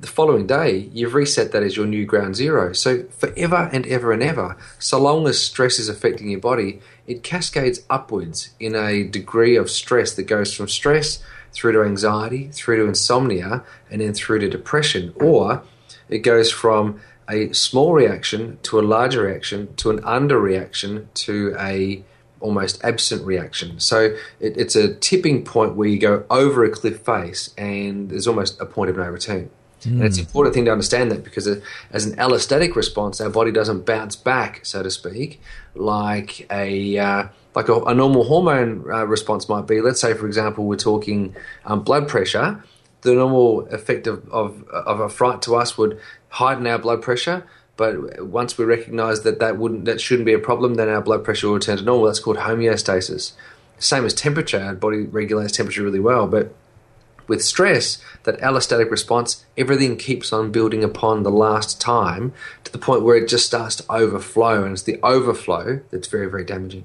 the 0.00 0.06
following 0.06 0.46
day 0.46 0.90
you've 0.92 1.14
reset 1.14 1.52
that 1.52 1.62
as 1.62 1.76
your 1.76 1.86
new 1.86 2.04
ground 2.04 2.36
zero. 2.36 2.74
So 2.74 3.04
forever 3.04 3.70
and 3.72 3.86
ever 3.86 4.12
and 4.12 4.22
ever, 4.22 4.56
so 4.78 5.00
long 5.00 5.26
as 5.26 5.40
stress 5.40 5.78
is 5.78 5.88
affecting 5.88 6.30
your 6.30 6.40
body, 6.40 6.80
it 7.10 7.24
cascades 7.24 7.82
upwards 7.90 8.50
in 8.60 8.76
a 8.76 9.02
degree 9.02 9.56
of 9.56 9.68
stress 9.68 10.14
that 10.14 10.22
goes 10.22 10.54
from 10.54 10.68
stress 10.68 11.20
through 11.52 11.72
to 11.72 11.82
anxiety, 11.82 12.48
through 12.52 12.76
to 12.76 12.86
insomnia, 12.86 13.64
and 13.90 14.00
then 14.00 14.14
through 14.14 14.38
to 14.38 14.48
depression. 14.48 15.12
Or 15.16 15.64
it 16.08 16.18
goes 16.18 16.52
from 16.52 17.00
a 17.28 17.52
small 17.52 17.94
reaction 17.94 18.60
to 18.62 18.78
a 18.78 18.82
larger 18.82 19.22
reaction 19.22 19.74
to 19.76 19.90
an 19.90 20.00
underreaction 20.02 21.06
to 21.14 21.54
a 21.58 22.04
almost 22.38 22.82
absent 22.84 23.26
reaction. 23.26 23.80
So 23.80 24.16
it, 24.38 24.56
it's 24.56 24.76
a 24.76 24.94
tipping 24.94 25.44
point 25.44 25.74
where 25.74 25.88
you 25.88 25.98
go 25.98 26.24
over 26.30 26.64
a 26.64 26.70
cliff 26.70 27.00
face 27.00 27.52
and 27.58 28.08
there's 28.08 28.28
almost 28.28 28.60
a 28.60 28.66
point 28.66 28.88
of 28.88 28.96
no 28.96 29.08
return. 29.08 29.50
Mm. 29.80 29.92
And 29.92 30.04
it's 30.04 30.18
an 30.18 30.24
important 30.24 30.54
thing 30.54 30.64
to 30.66 30.72
understand 30.72 31.10
that 31.10 31.24
because 31.24 31.46
as 31.90 32.06
an 32.06 32.16
allostatic 32.16 32.74
response, 32.74 33.20
our 33.20 33.30
body 33.30 33.52
doesn't 33.52 33.86
bounce 33.86 34.16
back, 34.16 34.64
so 34.64 34.82
to 34.82 34.90
speak, 34.90 35.40
like 35.74 36.46
a 36.50 36.98
uh, 36.98 37.28
like 37.54 37.68
a, 37.68 37.80
a, 37.82 37.94
normal 37.94 38.24
hormone 38.24 38.84
uh, 38.90 39.06
response 39.06 39.48
might 39.48 39.66
be. 39.66 39.80
Let's 39.80 40.00
say, 40.00 40.14
for 40.14 40.26
example, 40.26 40.66
we're 40.66 40.76
talking 40.76 41.34
um, 41.64 41.82
blood 41.82 42.08
pressure. 42.08 42.62
The 43.02 43.14
normal 43.14 43.66
effect 43.68 44.06
of, 44.06 44.28
of, 44.30 44.68
of 44.68 45.00
a 45.00 45.08
fright 45.08 45.42
to 45.42 45.56
us 45.56 45.78
would 45.78 45.98
heighten 46.28 46.66
our 46.66 46.78
blood 46.78 47.02
pressure. 47.02 47.44
But 47.76 48.26
once 48.26 48.58
we 48.58 48.66
recognise 48.66 49.22
that 49.22 49.38
that 49.38 49.56
wouldn't 49.56 49.86
that 49.86 50.00
shouldn't 50.02 50.26
be 50.26 50.34
a 50.34 50.38
problem, 50.38 50.74
then 50.74 50.90
our 50.90 51.00
blood 51.00 51.24
pressure 51.24 51.46
will 51.46 51.54
return 51.54 51.78
to 51.78 51.82
normal. 51.82 52.06
That's 52.06 52.20
called 52.20 52.36
homeostasis. 52.36 53.32
Same 53.78 54.04
as 54.04 54.12
temperature, 54.12 54.60
our 54.60 54.74
body 54.74 55.04
regulates 55.04 55.56
temperature 55.56 55.82
really 55.82 56.00
well. 56.00 56.26
But 56.26 56.54
with 57.26 57.42
stress, 57.42 58.02
that 58.24 58.38
allostatic 58.40 58.90
response, 58.90 59.44
everything 59.56 59.96
keeps 59.96 60.32
on 60.32 60.50
building 60.50 60.84
upon 60.84 61.22
the 61.22 61.30
last 61.30 61.80
time 61.80 62.32
to 62.64 62.72
the 62.72 62.78
point 62.78 63.02
where 63.02 63.16
it 63.16 63.28
just 63.28 63.46
starts 63.46 63.76
to 63.76 63.92
overflow, 63.92 64.64
and 64.64 64.72
it's 64.72 64.82
the 64.82 65.00
overflow 65.02 65.80
that's 65.90 66.08
very, 66.08 66.30
very 66.30 66.44
damaging. 66.44 66.84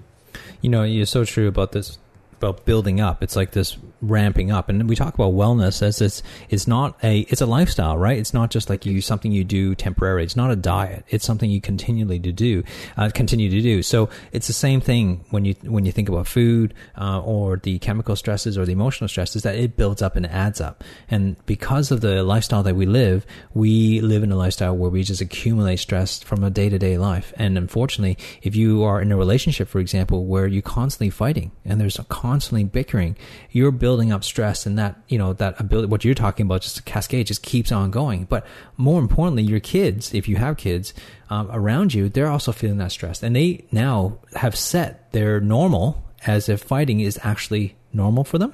You 0.62 0.70
know, 0.70 0.84
you're 0.84 1.06
so 1.06 1.26
true 1.26 1.48
about 1.48 1.72
this 1.72 1.98
about 2.34 2.66
building 2.66 3.00
up. 3.00 3.24
It's 3.24 3.36
like 3.36 3.52
this 3.52 3.78
ramping 4.02 4.52
up, 4.52 4.70
and 4.70 4.88
we 4.90 4.96
talk 4.96 5.14
about 5.14 5.34
wellness 5.34 5.82
as 5.82 6.02
it's 6.02 6.24
it's 6.50 6.68
not 6.68 6.98
a 7.04 7.20
it's 7.22 7.42
a 7.42 7.46
lifestyle, 7.46 7.98
right? 7.98 8.18
It's 8.18 8.34
not 8.34 8.52
just 8.52 8.70
like 8.70 8.86
you 8.86 9.02
something 9.02 9.32
you 9.32 9.44
do 9.44 9.76
temporary. 9.76 10.24
It's 10.24 10.36
not 10.36 10.52
a 10.52 10.56
diet. 10.56 11.06
It's 11.10 11.26
something 11.26 11.50
you 11.50 11.62
continually 11.62 12.20
to 12.20 12.32
do, 12.32 12.64
uh, 12.98 13.10
continue 13.14 13.50
to 13.50 13.62
do. 13.62 13.84
So 13.84 14.10
it's 14.32 14.48
the 14.48 14.54
same 14.54 14.82
thing 14.82 15.26
when 15.30 15.46
you 15.46 15.56
when 15.64 15.86
you 15.86 15.92
think 15.92 16.10
about 16.10 16.28
food 16.28 16.74
uh, 16.98 17.22
or 17.22 17.58
the 17.58 17.80
chemical 17.80 18.16
stresses 18.16 18.58
or 18.58 18.66
the 18.66 18.72
emotional 18.72 19.08
stresses 19.08 19.44
that 19.44 19.56
it 19.56 19.78
builds 19.78 20.02
up 20.02 20.16
and 20.16 20.26
adds 20.26 20.62
up. 20.62 20.84
And 21.10 21.36
because 21.46 21.92
of 21.92 22.02
the 22.02 22.24
lifestyle 22.24 22.64
that 22.64 22.76
we 22.76 22.86
live, 22.86 23.26
we 23.54 24.02
live 24.02 24.24
in 24.24 24.32
a 24.32 24.36
lifestyle 24.36 24.76
where 24.76 24.90
we 24.90 25.04
just 25.04 25.22
accumulate 25.22 25.78
stress 25.78 26.22
from 26.22 26.44
a 26.44 26.50
day 26.50 26.70
to 26.70 26.78
day 26.78 26.98
life. 26.98 27.34
And 27.38 27.58
unfortunately, 27.58 28.18
if 28.42 28.56
you 28.56 28.84
are 28.84 29.02
in 29.02 29.12
a 29.12 29.18
relationship, 29.18 29.68
for 29.68 29.80
example, 29.80 30.26
where 30.26 30.48
you're 30.48 30.62
constantly 30.62 31.10
fighting 31.10 31.52
and 31.64 31.80
there's 31.80 32.00
constantly 32.10 32.64
bickering, 32.64 33.16
you're 33.52 33.72
building 33.72 33.95
up 34.12 34.24
stress 34.24 34.66
and 34.66 34.78
that, 34.78 34.96
you 35.08 35.18
know, 35.18 35.34
that 35.34 35.60
ability, 35.60 35.88
what 35.88 36.04
you're 36.04 36.14
talking 36.14 36.46
about, 36.46 36.62
just 36.62 36.80
a 36.80 36.84
cascade 36.84 37.28
just 37.28 37.42
keeps 37.42 37.72
on 37.72 37.92
going. 37.92 38.26
But 38.26 38.46
more 38.78 39.00
importantly, 39.00 39.44
your 39.44 39.60
kids, 39.60 40.14
if 40.14 40.28
you 40.28 40.36
have 40.38 40.58
kids 40.58 40.94
um, 41.30 41.50
around 41.52 41.94
you, 41.94 42.10
they're 42.10 42.30
also 42.30 42.52
feeling 42.52 42.78
that 42.78 42.92
stress 42.92 43.24
and 43.24 43.36
they 43.36 43.66
now 43.72 44.20
have 44.36 44.56
set 44.56 45.12
their 45.12 45.40
normal 45.40 46.04
as 46.26 46.50
if 46.50 46.62
fighting 46.62 47.00
is 47.00 47.20
actually 47.24 47.76
normal 47.94 48.24
for 48.24 48.38
them. 48.38 48.54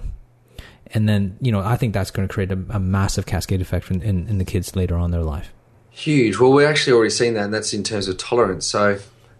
And 0.93 1.07
then, 1.07 1.37
you 1.39 1.51
know, 1.51 1.61
I 1.61 1.77
think 1.77 1.93
that's 1.93 2.11
going 2.11 2.27
to 2.27 2.33
create 2.33 2.51
a, 2.51 2.59
a 2.69 2.79
massive 2.79 3.25
cascade 3.25 3.61
effect 3.61 3.89
in, 3.89 4.01
in, 4.01 4.27
in 4.27 4.37
the 4.37 4.45
kids 4.45 4.75
later 4.75 4.95
on 4.95 5.05
in 5.05 5.11
their 5.11 5.23
life. 5.23 5.53
Huge. 5.89 6.37
Well, 6.37 6.51
we're 6.51 6.67
actually 6.67 6.93
already 6.93 7.09
seeing 7.09 7.33
that, 7.35 7.45
and 7.45 7.53
that's 7.53 7.73
in 7.73 7.83
terms 7.83 8.07
of 8.07 8.17
tolerance. 8.17 8.65
So, 8.65 8.99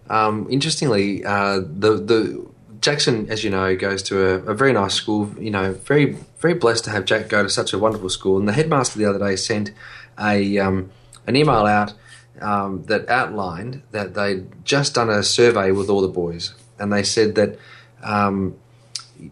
um, 0.09 0.47
interestingly, 0.49 1.23
uh, 1.23 1.61
the 1.61 1.95
the 1.95 2.50
Jackson, 2.81 3.29
as 3.29 3.43
you 3.43 3.51
know, 3.51 3.75
goes 3.75 4.01
to 4.03 4.19
a, 4.27 4.51
a, 4.51 4.53
very 4.55 4.73
nice 4.73 4.95
school. 4.95 5.33
You 5.39 5.51
know, 5.51 5.73
very 5.73 6.17
very 6.39 6.55
blessed 6.55 6.83
to 6.85 6.89
have 6.89 7.05
Jack 7.05 7.29
go 7.29 7.43
to 7.43 7.49
such 7.49 7.73
a 7.73 7.79
wonderful 7.79 8.09
school. 8.09 8.39
And 8.39 8.47
the 8.47 8.53
headmaster 8.53 8.97
the 8.97 9.05
other 9.05 9.19
day 9.19 9.35
sent 9.35 9.71
a 10.19 10.57
um, 10.57 10.89
an 11.27 11.35
email 11.35 11.67
out 11.67 11.93
um, 12.41 12.83
that 12.85 13.07
outlined 13.07 13.83
that 13.91 14.15
they'd 14.15 14.65
just 14.65 14.95
done 14.95 15.09
a 15.09 15.21
survey 15.21 15.71
with 15.71 15.89
all 15.89 16.01
the 16.01 16.07
boys, 16.07 16.55
and 16.79 16.91
they 16.91 17.03
said 17.03 17.35
that, 17.35 17.59
um, 18.03 18.55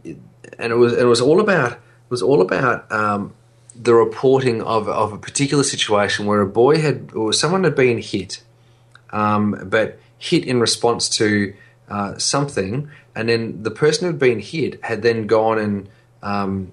and 0.03 0.72
it 0.72 0.77
was 0.77 0.94
it 0.94 1.06
was 1.06 1.20
all 1.20 1.39
about 1.39 1.74
it 1.74 2.10
was 2.10 2.22
all 2.22 2.41
about 2.41 2.89
um, 2.91 3.34
the 3.75 3.96
reporting 3.96 4.62
of 4.62 4.88
of 4.88 5.12
a 5.12 5.18
particular 5.18 5.63
situation 5.63 6.27
where 6.27 6.41
a 6.41 6.48
boy 6.48 6.77
had 6.77 7.12
or 7.15 7.34
someone 7.34 7.63
had 7.63 7.75
been 7.75 7.98
hit, 7.98 8.44
um, 9.10 9.60
but 9.65 10.00
hit 10.20 10.46
in 10.46 10.60
response 10.60 11.10
to 11.10 11.56
uh, 11.89 12.18
something 12.20 12.89
and 13.16 13.30
then 13.30 13.63
the 13.63 13.72
person 13.72 14.08
who'd 14.08 14.20
been 14.20 14.39
hit 14.39 14.84
had 14.84 15.01
then 15.01 15.28
gone 15.28 15.60
and 15.60 15.89
um, 16.22 16.72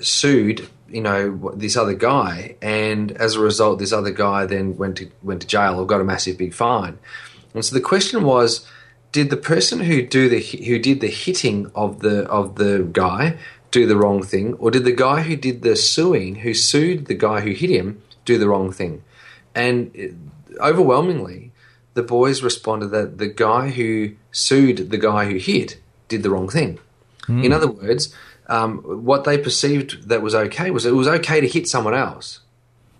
sued, 0.00 0.68
you 0.88 1.00
know, 1.00 1.52
this 1.54 1.76
other 1.76 1.94
guy, 1.94 2.56
and 2.60 3.12
as 3.12 3.36
a 3.36 3.40
result, 3.40 3.78
this 3.78 3.92
other 3.92 4.10
guy 4.10 4.46
then 4.46 4.76
went 4.76 4.96
to 4.98 5.10
went 5.22 5.42
to 5.42 5.46
jail 5.46 5.78
or 5.78 5.86
got 5.86 6.00
a 6.00 6.04
massive 6.04 6.38
big 6.38 6.54
fine. 6.54 6.98
And 7.54 7.64
so 7.64 7.74
the 7.74 7.80
question 7.80 8.24
was, 8.24 8.66
did 9.10 9.30
the 9.30 9.36
person 9.36 9.80
who 9.80 10.02
do 10.06 10.28
the 10.28 10.40
who 10.40 10.78
did 10.78 11.00
the 11.00 11.10
hitting 11.10 11.70
of 11.74 12.00
the 12.00 12.24
of 12.24 12.56
the 12.56 12.88
guy 12.92 13.36
do 13.70 13.86
the 13.86 13.96
wrong 13.96 14.22
thing, 14.22 14.54
or 14.54 14.70
did 14.70 14.84
the 14.84 14.92
guy 14.92 15.22
who 15.22 15.34
did 15.34 15.62
the 15.62 15.74
suing, 15.74 16.36
who 16.36 16.54
sued 16.54 17.06
the 17.06 17.14
guy 17.14 17.40
who 17.40 17.52
hit 17.52 17.70
him, 17.70 18.02
do 18.24 18.38
the 18.38 18.48
wrong 18.48 18.70
thing? 18.70 19.02
And 19.54 19.90
uh, 19.96 20.62
overwhelmingly, 20.62 21.52
the 21.94 22.02
boys 22.02 22.42
responded 22.42 22.88
that 22.88 23.18
the 23.18 23.28
guy 23.28 23.70
who 23.70 24.12
sued 24.32 24.90
the 24.90 24.98
guy 24.98 25.26
who 25.26 25.36
hit 25.36 25.78
did 26.08 26.22
the 26.22 26.30
wrong 26.30 26.48
thing. 26.48 26.78
Mm. 27.22 27.44
In 27.44 27.52
other 27.52 27.70
words, 27.70 28.14
um, 28.48 28.78
what 29.04 29.24
they 29.24 29.38
perceived 29.38 30.08
that 30.08 30.22
was 30.22 30.34
okay 30.34 30.70
was 30.70 30.84
it 30.84 30.94
was 30.94 31.08
okay 31.08 31.40
to 31.40 31.46
hit 31.46 31.68
someone 31.68 31.94
else, 31.94 32.40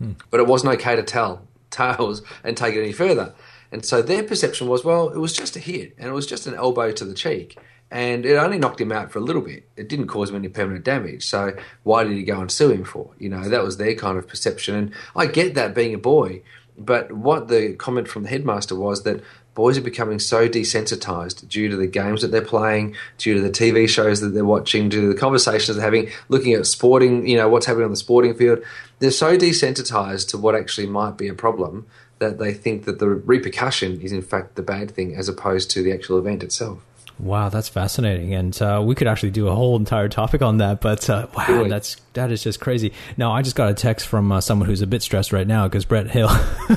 mm. 0.00 0.14
but 0.30 0.40
it 0.40 0.46
wasn't 0.46 0.72
okay 0.74 0.94
to 0.94 1.02
tell 1.02 1.42
tales 1.70 2.22
and 2.44 2.56
take 2.56 2.74
it 2.74 2.82
any 2.82 2.92
further. 2.92 3.34
And 3.72 3.84
so 3.84 4.02
their 4.02 4.22
perception 4.22 4.68
was, 4.68 4.84
well, 4.84 5.08
it 5.08 5.18
was 5.18 5.32
just 5.32 5.56
a 5.56 5.58
hit, 5.58 5.94
and 5.98 6.08
it 6.08 6.12
was 6.12 6.26
just 6.26 6.46
an 6.46 6.54
elbow 6.54 6.92
to 6.92 7.04
the 7.06 7.14
cheek, 7.14 7.58
and 7.90 8.24
it 8.24 8.36
only 8.36 8.58
knocked 8.58 8.80
him 8.80 8.92
out 8.92 9.10
for 9.10 9.18
a 9.18 9.22
little 9.22 9.42
bit. 9.42 9.68
It 9.76 9.88
didn't 9.88 10.08
cause 10.08 10.30
him 10.30 10.36
any 10.36 10.48
permanent 10.48 10.84
damage. 10.84 11.26
So 11.26 11.56
why 11.82 12.04
did 12.04 12.12
he 12.12 12.22
go 12.22 12.40
and 12.40 12.50
sue 12.50 12.70
him 12.70 12.84
for? 12.84 13.10
You 13.18 13.30
know, 13.30 13.48
that 13.48 13.62
was 13.62 13.78
their 13.78 13.94
kind 13.94 14.18
of 14.18 14.28
perception. 14.28 14.74
And 14.74 14.92
I 15.16 15.26
get 15.26 15.54
that 15.54 15.74
being 15.74 15.94
a 15.94 15.98
boy, 15.98 16.42
but 16.78 17.12
what 17.12 17.48
the 17.48 17.74
comment 17.74 18.08
from 18.08 18.22
the 18.22 18.30
headmaster 18.30 18.74
was 18.74 19.02
that 19.02 19.22
boys 19.54 19.76
are 19.76 19.82
becoming 19.82 20.18
so 20.18 20.48
desensitized 20.48 21.48
due 21.48 21.68
to 21.68 21.76
the 21.76 21.86
games 21.86 22.22
that 22.22 22.28
they're 22.28 22.40
playing, 22.40 22.96
due 23.18 23.34
to 23.34 23.40
the 23.40 23.50
TV 23.50 23.88
shows 23.88 24.20
that 24.20 24.28
they're 24.28 24.44
watching, 24.44 24.88
due 24.88 25.02
to 25.02 25.08
the 25.08 25.18
conversations 25.18 25.76
they're 25.76 25.84
having, 25.84 26.10
looking 26.28 26.54
at 26.54 26.66
sporting, 26.66 27.26
you 27.26 27.36
know, 27.36 27.48
what's 27.48 27.66
happening 27.66 27.84
on 27.84 27.90
the 27.90 27.96
sporting 27.96 28.34
field. 28.34 28.60
They're 28.98 29.10
so 29.10 29.36
desensitized 29.36 30.28
to 30.30 30.38
what 30.38 30.54
actually 30.54 30.86
might 30.86 31.18
be 31.18 31.28
a 31.28 31.34
problem 31.34 31.86
that 32.18 32.38
they 32.38 32.54
think 32.54 32.84
that 32.84 33.00
the 33.00 33.08
repercussion 33.08 34.00
is 34.00 34.12
in 34.12 34.22
fact 34.22 34.54
the 34.54 34.62
bad 34.62 34.92
thing 34.92 35.16
as 35.16 35.28
opposed 35.28 35.70
to 35.72 35.82
the 35.82 35.92
actual 35.92 36.18
event 36.18 36.42
itself. 36.42 36.78
Wow, 37.22 37.50
that's 37.50 37.68
fascinating, 37.68 38.34
and 38.34 38.60
uh, 38.60 38.82
we 38.84 38.96
could 38.96 39.06
actually 39.06 39.30
do 39.30 39.46
a 39.46 39.54
whole 39.54 39.76
entire 39.76 40.08
topic 40.08 40.42
on 40.42 40.56
that. 40.58 40.80
But 40.80 41.08
uh, 41.08 41.28
wow, 41.36 41.46
really? 41.48 41.68
that's 41.70 41.96
that 42.14 42.32
is 42.32 42.42
just 42.42 42.58
crazy. 42.58 42.92
Now, 43.16 43.30
I 43.30 43.42
just 43.42 43.54
got 43.54 43.70
a 43.70 43.74
text 43.74 44.08
from 44.08 44.32
uh, 44.32 44.40
someone 44.40 44.68
who's 44.68 44.82
a 44.82 44.88
bit 44.88 45.02
stressed 45.02 45.32
right 45.32 45.46
now 45.46 45.68
because 45.68 45.84
Brett 45.84 46.10
Hill 46.10 46.30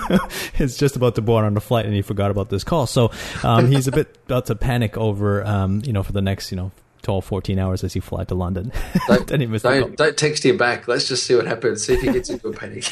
is 0.60 0.78
just 0.78 0.96
about 0.96 1.16
to 1.16 1.24
board 1.24 1.46
on 1.46 1.58
a 1.58 1.60
flight 1.60 1.88
and 1.88 1.96
he 1.96 2.04
forgot 2.04 2.30
about 2.30 2.50
this 2.50 2.64
call, 2.64 2.86
so 2.86 3.10
um, 3.44 3.66
he's 3.72 3.88
a 3.88 3.92
bit 3.92 4.20
about 4.28 4.46
to 4.46 4.56
panic 4.56 4.96
over, 4.98 5.44
um, 5.48 5.82
you 5.84 5.92
know, 5.92 6.04
for 6.04 6.12
the 6.12 6.22
next, 6.22 6.52
you 6.52 6.58
know, 6.58 6.72
12, 7.02 7.26
14 7.26 7.58
hours 7.58 7.84
as 7.84 7.94
he 7.94 8.00
fly 8.00 8.24
to 8.26 8.36
London. 8.36 8.72
Don't, 9.08 9.28
don't, 9.28 9.98
don't, 9.98 10.18
text 10.18 10.44
him 10.44 10.58
back. 10.58 10.88
Let's 10.88 11.08
just 11.08 11.26
see 11.26 11.36
what 11.36 11.46
happens. 11.46 11.86
See 11.86 11.94
if 11.94 12.02
he 12.02 12.12
gets 12.12 12.30
into 12.30 12.48
a 12.48 12.54
panic. 12.54 12.84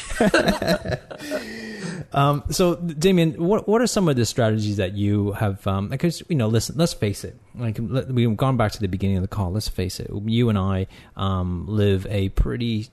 Um, 2.14 2.44
so, 2.50 2.76
Damian, 2.76 3.32
what 3.32 3.68
what 3.68 3.82
are 3.82 3.86
some 3.86 4.08
of 4.08 4.16
the 4.16 4.24
strategies 4.24 4.76
that 4.76 4.94
you 4.94 5.32
have? 5.32 5.66
Um, 5.66 5.88
because 5.88 6.22
you 6.28 6.36
know, 6.36 6.48
listen, 6.48 6.76
let's 6.78 6.94
face 6.94 7.24
it. 7.24 7.36
Like 7.54 7.78
we've 7.78 8.36
gone 8.36 8.56
back 8.56 8.72
to 8.72 8.80
the 8.80 8.88
beginning 8.88 9.16
of 9.16 9.22
the 9.22 9.28
call. 9.28 9.52
Let's 9.52 9.68
face 9.68 9.98
it. 9.98 10.10
You 10.24 10.48
and 10.48 10.58
I 10.58 10.86
um, 11.16 11.66
live 11.66 12.06
a 12.08 12.28
pretty 12.30 12.88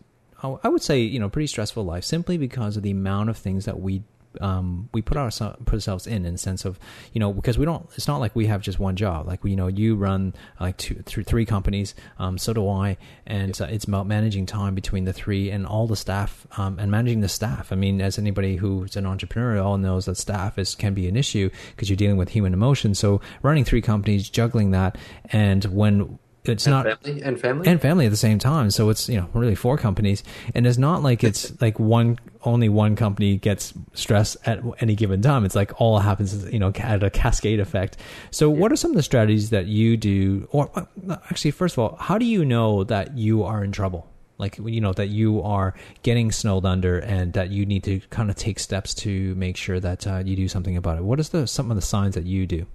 I 0.63 0.69
would 0.69 0.81
say, 0.81 1.01
you 1.01 1.19
know, 1.19 1.29
pretty 1.29 1.47
stressful 1.47 1.85
life 1.85 2.03
simply 2.03 2.37
because 2.37 2.75
of 2.75 2.83
the 2.83 2.91
amount 2.91 3.29
of 3.29 3.37
things 3.37 3.65
that 3.65 3.79
we 3.79 4.03
um, 4.39 4.89
we 4.93 5.01
put 5.01 5.17
ourselves 5.17 5.57
put 5.65 5.75
ourselves 5.75 6.07
in 6.07 6.25
in 6.25 6.33
the 6.33 6.37
sense 6.37 6.65
of 6.65 6.79
you 7.13 7.19
know 7.19 7.33
because 7.33 7.57
we 7.57 7.65
don't 7.65 7.89
it's 7.95 8.07
not 8.07 8.19
like 8.19 8.35
we 8.35 8.45
have 8.47 8.61
just 8.61 8.79
one 8.79 8.95
job. 8.95 9.27
Like 9.27 9.43
you 9.43 9.55
know 9.55 9.67
you 9.67 9.95
run 9.95 10.33
like 10.59 10.77
two 10.77 10.95
through 11.05 11.23
three 11.23 11.45
companies 11.45 11.95
um, 12.19 12.37
so 12.37 12.53
do 12.53 12.69
I. 12.69 12.97
And 13.25 13.57
yep. 13.59 13.69
uh, 13.69 13.73
it's 13.73 13.85
about 13.85 14.07
managing 14.07 14.45
time 14.45 14.75
between 14.75 15.05
the 15.05 15.13
three 15.13 15.49
and 15.49 15.65
all 15.65 15.87
the 15.87 15.95
staff 15.95 16.45
um, 16.57 16.79
and 16.79 16.91
managing 16.91 17.21
the 17.21 17.29
staff. 17.29 17.71
I 17.71 17.75
mean 17.75 18.01
as 18.01 18.17
anybody 18.17 18.55
who's 18.55 18.95
an 18.95 19.05
entrepreneur 19.05 19.59
all 19.59 19.77
knows 19.77 20.05
that 20.05 20.15
staff 20.15 20.57
is 20.57 20.75
can 20.75 20.93
be 20.93 21.07
an 21.07 21.15
issue 21.15 21.49
because 21.71 21.89
you're 21.89 21.97
dealing 21.97 22.17
with 22.17 22.29
human 22.29 22.53
emotions. 22.53 22.99
So 22.99 23.21
running 23.41 23.65
three 23.65 23.81
companies 23.81 24.29
juggling 24.29 24.71
that 24.71 24.97
and 25.25 25.65
when 25.65 26.19
it's 26.43 26.65
and 26.65 26.73
not 26.73 27.03
family 27.03 27.21
and 27.21 27.39
family 27.39 27.67
and 27.67 27.81
family 27.81 28.05
at 28.05 28.11
the 28.11 28.17
same 28.17 28.39
time. 28.39 28.71
So 28.71 28.89
it's 28.89 29.07
you 29.07 29.17
know 29.17 29.29
really 29.33 29.55
four 29.55 29.77
companies, 29.77 30.23
and 30.55 30.65
it's 30.65 30.77
not 30.77 31.03
like 31.03 31.23
it's 31.23 31.53
like 31.61 31.79
one 31.79 32.19
only 32.43 32.69
one 32.69 32.95
company 32.95 33.37
gets 33.37 33.73
stress 33.93 34.35
at 34.45 34.59
any 34.79 34.95
given 34.95 35.21
time. 35.21 35.45
It's 35.45 35.55
like 35.55 35.79
all 35.79 35.99
happens 35.99 36.51
you 36.51 36.59
know 36.59 36.71
at 36.75 37.03
a 37.03 37.09
cascade 37.09 37.59
effect. 37.59 37.97
So 38.31 38.49
what 38.49 38.71
are 38.71 38.75
some 38.75 38.91
of 38.91 38.97
the 38.97 39.03
strategies 39.03 39.51
that 39.51 39.67
you 39.67 39.97
do, 39.97 40.47
or 40.51 40.71
uh, 40.73 41.17
actually, 41.29 41.51
first 41.51 41.75
of 41.75 41.79
all, 41.79 41.95
how 41.97 42.17
do 42.17 42.25
you 42.25 42.43
know 42.43 42.83
that 42.85 43.17
you 43.17 43.43
are 43.43 43.63
in 43.63 43.71
trouble? 43.71 44.07
Like 44.39 44.57
you 44.57 44.81
know 44.81 44.93
that 44.93 45.09
you 45.09 45.43
are 45.43 45.75
getting 46.01 46.31
snowed 46.31 46.65
under, 46.65 46.97
and 46.97 47.33
that 47.33 47.51
you 47.51 47.67
need 47.67 47.83
to 47.83 47.99
kind 48.09 48.31
of 48.31 48.35
take 48.35 48.57
steps 48.57 48.95
to 48.95 49.35
make 49.35 49.57
sure 49.57 49.79
that 49.79 50.07
uh, 50.07 50.23
you 50.25 50.35
do 50.35 50.47
something 50.47 50.75
about 50.75 50.97
it. 50.97 51.03
What 51.03 51.19
is 51.19 51.29
the 51.29 51.45
some 51.45 51.69
of 51.69 51.75
the 51.75 51.83
signs 51.83 52.15
that 52.15 52.25
you 52.25 52.47
do? 52.47 52.65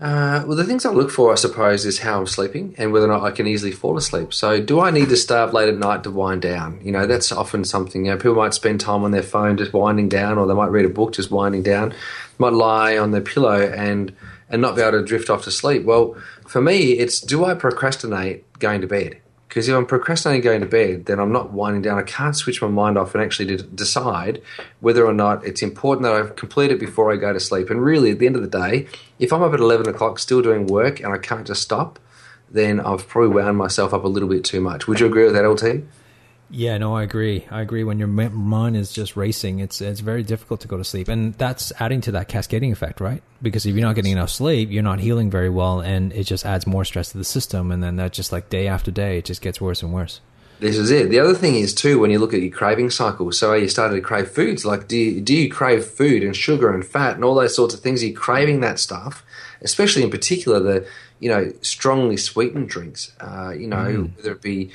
Uh, 0.00 0.42
well, 0.46 0.56
the 0.56 0.64
things 0.64 0.84
I 0.84 0.90
look 0.90 1.10
for, 1.10 1.30
I 1.30 1.36
suppose, 1.36 1.86
is 1.86 2.00
how 2.00 2.18
I'm 2.18 2.26
sleeping 2.26 2.74
and 2.78 2.92
whether 2.92 3.06
or 3.06 3.08
not 3.08 3.22
I 3.22 3.30
can 3.30 3.46
easily 3.46 3.70
fall 3.70 3.96
asleep. 3.96 4.34
So, 4.34 4.60
do 4.60 4.80
I 4.80 4.90
need 4.90 5.08
to 5.10 5.16
stay 5.16 5.36
up 5.36 5.52
late 5.52 5.68
at 5.68 5.78
night 5.78 6.02
to 6.02 6.10
wind 6.10 6.42
down? 6.42 6.80
You 6.82 6.90
know, 6.90 7.06
that's 7.06 7.30
often 7.30 7.64
something. 7.64 8.04
You 8.04 8.12
know, 8.12 8.16
people 8.16 8.34
might 8.34 8.54
spend 8.54 8.80
time 8.80 9.04
on 9.04 9.12
their 9.12 9.22
phone 9.22 9.56
just 9.56 9.72
winding 9.72 10.08
down, 10.08 10.36
or 10.36 10.48
they 10.48 10.54
might 10.54 10.72
read 10.72 10.84
a 10.84 10.88
book 10.88 11.12
just 11.12 11.30
winding 11.30 11.62
down. 11.62 11.94
Might 12.38 12.52
lie 12.52 12.98
on 12.98 13.12
their 13.12 13.20
pillow 13.20 13.60
and 13.60 14.14
and 14.50 14.60
not 14.60 14.76
be 14.76 14.82
able 14.82 14.98
to 14.98 15.04
drift 15.04 15.30
off 15.30 15.44
to 15.44 15.50
sleep. 15.50 15.84
Well, 15.84 16.16
for 16.46 16.60
me, 16.60 16.92
it's 16.92 17.20
do 17.20 17.44
I 17.44 17.54
procrastinate 17.54 18.58
going 18.58 18.80
to 18.80 18.86
bed? 18.88 19.20
Because 19.48 19.68
if 19.68 19.74
I'm 19.74 19.86
procrastinating 19.86 20.42
going 20.42 20.60
to 20.62 20.66
bed, 20.66 21.06
then 21.06 21.20
I'm 21.20 21.30
not 21.30 21.52
winding 21.52 21.82
down. 21.82 21.98
I 21.98 22.02
can't 22.02 22.34
switch 22.34 22.60
my 22.60 22.68
mind 22.68 22.98
off 22.98 23.14
and 23.14 23.22
actually 23.22 23.56
decide 23.56 24.42
whether 24.80 25.06
or 25.06 25.12
not 25.12 25.44
it's 25.44 25.62
important 25.62 26.04
that 26.04 26.12
I 26.12 26.26
complete 26.34 26.72
it 26.72 26.80
before 26.80 27.12
I 27.12 27.16
go 27.16 27.32
to 27.32 27.38
sleep. 27.38 27.70
And 27.70 27.80
really, 27.82 28.10
at 28.10 28.18
the 28.18 28.26
end 28.26 28.36
of 28.36 28.42
the 28.42 28.48
day, 28.48 28.88
if 29.18 29.32
I'm 29.32 29.42
up 29.42 29.54
at 29.54 29.60
11 29.60 29.88
o'clock 29.88 30.18
still 30.18 30.42
doing 30.42 30.66
work 30.66 30.98
and 31.00 31.12
I 31.12 31.18
can't 31.18 31.46
just 31.46 31.62
stop, 31.62 32.00
then 32.50 32.80
I've 32.80 33.06
probably 33.06 33.30
wound 33.30 33.56
myself 33.56 33.94
up 33.94 34.04
a 34.04 34.08
little 34.08 34.28
bit 34.28 34.44
too 34.44 34.60
much. 34.60 34.88
Would 34.88 35.00
you 35.00 35.06
agree 35.06 35.24
with 35.24 35.34
that, 35.34 35.48
LT? 35.48 35.84
Yeah, 36.50 36.78
no, 36.78 36.94
I 36.94 37.02
agree. 37.02 37.46
I 37.50 37.62
agree. 37.62 37.84
When 37.84 37.98
your 37.98 38.08
mind 38.08 38.76
is 38.76 38.92
just 38.92 39.16
racing, 39.16 39.58
it's 39.58 39.80
it's 39.80 40.00
very 40.00 40.22
difficult 40.22 40.60
to 40.60 40.68
go 40.68 40.76
to 40.76 40.84
sleep, 40.84 41.08
and 41.08 41.34
that's 41.34 41.72
adding 41.80 42.00
to 42.02 42.12
that 42.12 42.28
cascading 42.28 42.70
effect, 42.70 43.00
right? 43.00 43.22
Because 43.42 43.66
if 43.66 43.74
you're 43.74 43.86
not 43.86 43.96
getting 43.96 44.12
enough 44.12 44.30
sleep, 44.30 44.70
you're 44.70 44.82
not 44.82 45.00
healing 45.00 45.30
very 45.30 45.48
well, 45.48 45.80
and 45.80 46.12
it 46.12 46.24
just 46.24 46.44
adds 46.46 46.66
more 46.66 46.84
stress 46.84 47.10
to 47.12 47.18
the 47.18 47.24
system, 47.24 47.72
and 47.72 47.82
then 47.82 47.96
that 47.96 48.12
just 48.12 48.30
like 48.30 48.50
day 48.50 48.68
after 48.68 48.90
day, 48.90 49.18
it 49.18 49.24
just 49.24 49.40
gets 49.42 49.60
worse 49.60 49.82
and 49.82 49.92
worse. 49.92 50.20
This 50.60 50.76
is 50.76 50.90
it. 50.90 51.10
The 51.10 51.18
other 51.18 51.34
thing 51.34 51.56
is 51.56 51.74
too 51.74 51.98
when 51.98 52.10
you 52.10 52.18
look 52.18 52.32
at 52.32 52.40
your 52.40 52.50
craving 52.50 52.90
cycle. 52.90 53.30
So 53.32 53.50
are 53.50 53.58
you 53.58 53.68
started 53.68 53.96
to 53.96 54.00
crave 54.00 54.28
foods? 54.28 54.64
Like 54.64 54.88
do 54.88 54.96
you, 54.96 55.20
do 55.20 55.34
you 55.34 55.50
crave 55.50 55.84
food 55.84 56.22
and 56.22 56.34
sugar 56.34 56.72
and 56.72 56.84
fat 56.84 57.16
and 57.16 57.24
all 57.24 57.34
those 57.34 57.56
sorts 57.56 57.74
of 57.74 57.80
things? 57.80 58.02
Are 58.02 58.06
you 58.06 58.14
craving 58.14 58.60
that 58.60 58.78
stuff? 58.78 59.24
Especially 59.62 60.02
in 60.02 60.10
particular 60.10 60.60
the 60.60 60.86
you 61.18 61.28
know 61.28 61.52
strongly 61.60 62.16
sweetened 62.16 62.68
drinks. 62.68 63.12
Uh, 63.20 63.50
you 63.50 63.66
know 63.66 63.76
mm. 63.76 64.16
whether 64.16 64.32
it 64.32 64.42
be 64.42 64.70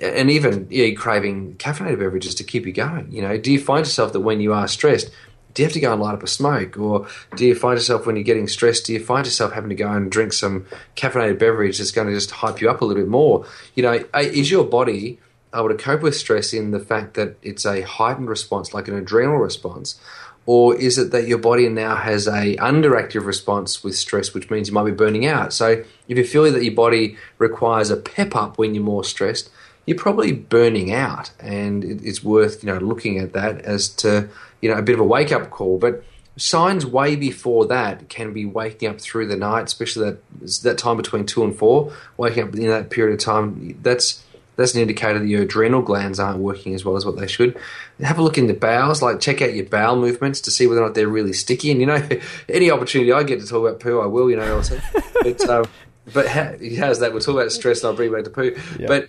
and 0.00 0.30
even 0.30 0.66
you 0.70 0.90
know, 0.90 1.00
craving 1.00 1.54
caffeinated 1.56 1.98
beverages 1.98 2.34
to 2.36 2.44
keep 2.44 2.66
you 2.66 2.72
going. 2.72 3.10
You 3.10 3.22
know, 3.22 3.38
do 3.38 3.52
you 3.52 3.58
find 3.58 3.80
yourself 3.86 4.12
that 4.12 4.20
when 4.20 4.40
you 4.40 4.52
are 4.52 4.68
stressed, 4.68 5.10
do 5.54 5.62
you 5.62 5.66
have 5.66 5.72
to 5.74 5.80
go 5.80 5.92
and 5.92 6.00
light 6.00 6.14
up 6.14 6.22
a 6.22 6.26
smoke, 6.26 6.78
or 6.78 7.06
do 7.36 7.46
you 7.46 7.54
find 7.54 7.76
yourself 7.76 8.06
when 8.06 8.16
you're 8.16 8.24
getting 8.24 8.48
stressed? 8.48 8.86
Do 8.86 8.92
you 8.92 9.04
find 9.04 9.26
yourself 9.26 9.52
having 9.52 9.70
to 9.70 9.74
go 9.74 9.90
and 9.90 10.10
drink 10.10 10.32
some 10.32 10.66
caffeinated 10.96 11.38
beverage 11.38 11.78
that's 11.78 11.90
going 11.90 12.08
to 12.08 12.14
just 12.14 12.30
hype 12.30 12.60
you 12.60 12.70
up 12.70 12.80
a 12.80 12.84
little 12.84 13.02
bit 13.02 13.10
more? 13.10 13.46
You 13.74 13.82
know, 13.82 14.04
is 14.14 14.50
your 14.50 14.64
body 14.64 15.18
able 15.54 15.68
to 15.68 15.74
cope 15.74 16.02
with 16.02 16.16
stress 16.16 16.52
in 16.52 16.70
the 16.70 16.80
fact 16.80 17.14
that 17.14 17.36
it's 17.42 17.66
a 17.66 17.82
heightened 17.82 18.28
response, 18.28 18.72
like 18.72 18.88
an 18.88 18.96
adrenal 18.96 19.36
response? 19.36 20.00
Or 20.44 20.74
is 20.74 20.98
it 20.98 21.12
that 21.12 21.28
your 21.28 21.38
body 21.38 21.68
now 21.68 21.94
has 21.94 22.26
a 22.26 22.56
underactive 22.56 23.26
response 23.26 23.84
with 23.84 23.94
stress, 23.94 24.34
which 24.34 24.50
means 24.50 24.68
you 24.68 24.74
might 24.74 24.84
be 24.84 24.90
burning 24.90 25.24
out? 25.24 25.52
So 25.52 25.84
if 26.08 26.18
you 26.18 26.24
feel 26.24 26.50
that 26.50 26.64
your 26.64 26.74
body 26.74 27.16
requires 27.38 27.90
a 27.90 27.96
pep 27.96 28.34
up 28.34 28.58
when 28.58 28.74
you're 28.74 28.82
more 28.82 29.04
stressed, 29.04 29.50
you're 29.86 29.98
probably 29.98 30.32
burning 30.32 30.92
out, 30.92 31.30
and 31.40 31.84
it's 31.84 32.22
worth 32.22 32.62
you 32.62 32.72
know 32.72 32.78
looking 32.78 33.18
at 33.18 33.32
that 33.32 33.62
as 33.62 33.88
to 33.88 34.28
you 34.62 34.70
know 34.70 34.78
a 34.78 34.82
bit 34.82 34.94
of 34.94 35.00
a 35.00 35.04
wake 35.04 35.32
up 35.32 35.50
call. 35.50 35.78
But 35.78 36.02
signs 36.36 36.86
way 36.86 37.14
before 37.16 37.66
that 37.66 38.08
can 38.08 38.32
be 38.32 38.46
waking 38.46 38.88
up 38.88 39.00
through 39.00 39.26
the 39.26 39.36
night, 39.36 39.64
especially 39.64 40.06
that 40.06 40.62
that 40.62 40.78
time 40.78 40.96
between 40.96 41.26
two 41.26 41.44
and 41.44 41.56
four, 41.56 41.92
waking 42.16 42.44
up 42.44 42.54
in 42.54 42.68
that 42.68 42.88
period 42.88 43.14
of 43.14 43.20
time. 43.20 43.78
That's 43.82 44.24
that's 44.56 44.74
an 44.74 44.80
indicator 44.80 45.18
that 45.18 45.26
your 45.26 45.42
adrenal 45.42 45.82
glands 45.82 46.20
aren't 46.20 46.38
working 46.38 46.74
as 46.74 46.84
well 46.84 46.96
as 46.96 47.06
what 47.06 47.18
they 47.18 47.26
should. 47.26 47.58
Have 48.00 48.18
a 48.18 48.22
look 48.22 48.36
in 48.36 48.46
the 48.46 48.54
bowels, 48.54 49.02
like 49.02 49.18
check 49.18 49.40
out 49.40 49.54
your 49.54 49.64
bowel 49.64 49.96
movements 49.96 50.40
to 50.42 50.50
see 50.50 50.66
whether 50.66 50.82
or 50.82 50.86
not 50.86 50.94
they're 50.94 51.08
really 51.08 51.32
sticky. 51.32 51.70
And 51.70 51.80
you 51.80 51.86
know, 51.86 52.08
any 52.48 52.70
opportunity 52.70 53.12
I 53.12 53.22
get 53.22 53.40
to 53.40 53.46
talk 53.46 53.66
about 53.66 53.80
poo, 53.80 54.00
I 54.00 54.06
will. 54.06 54.30
You 54.30 54.36
know, 54.36 54.56
also. 54.56 54.80
but 55.22 55.48
um, 55.48 55.64
but 56.12 56.28
how's 56.28 57.00
that? 57.00 57.12
We'll 57.12 57.20
talk 57.20 57.34
about 57.34 57.52
stress, 57.52 57.80
and 57.80 57.88
I'll 57.88 57.96
bring 57.96 58.12
back 58.12 58.24
to 58.24 58.30
poo. 58.30 58.56
But 58.86 59.08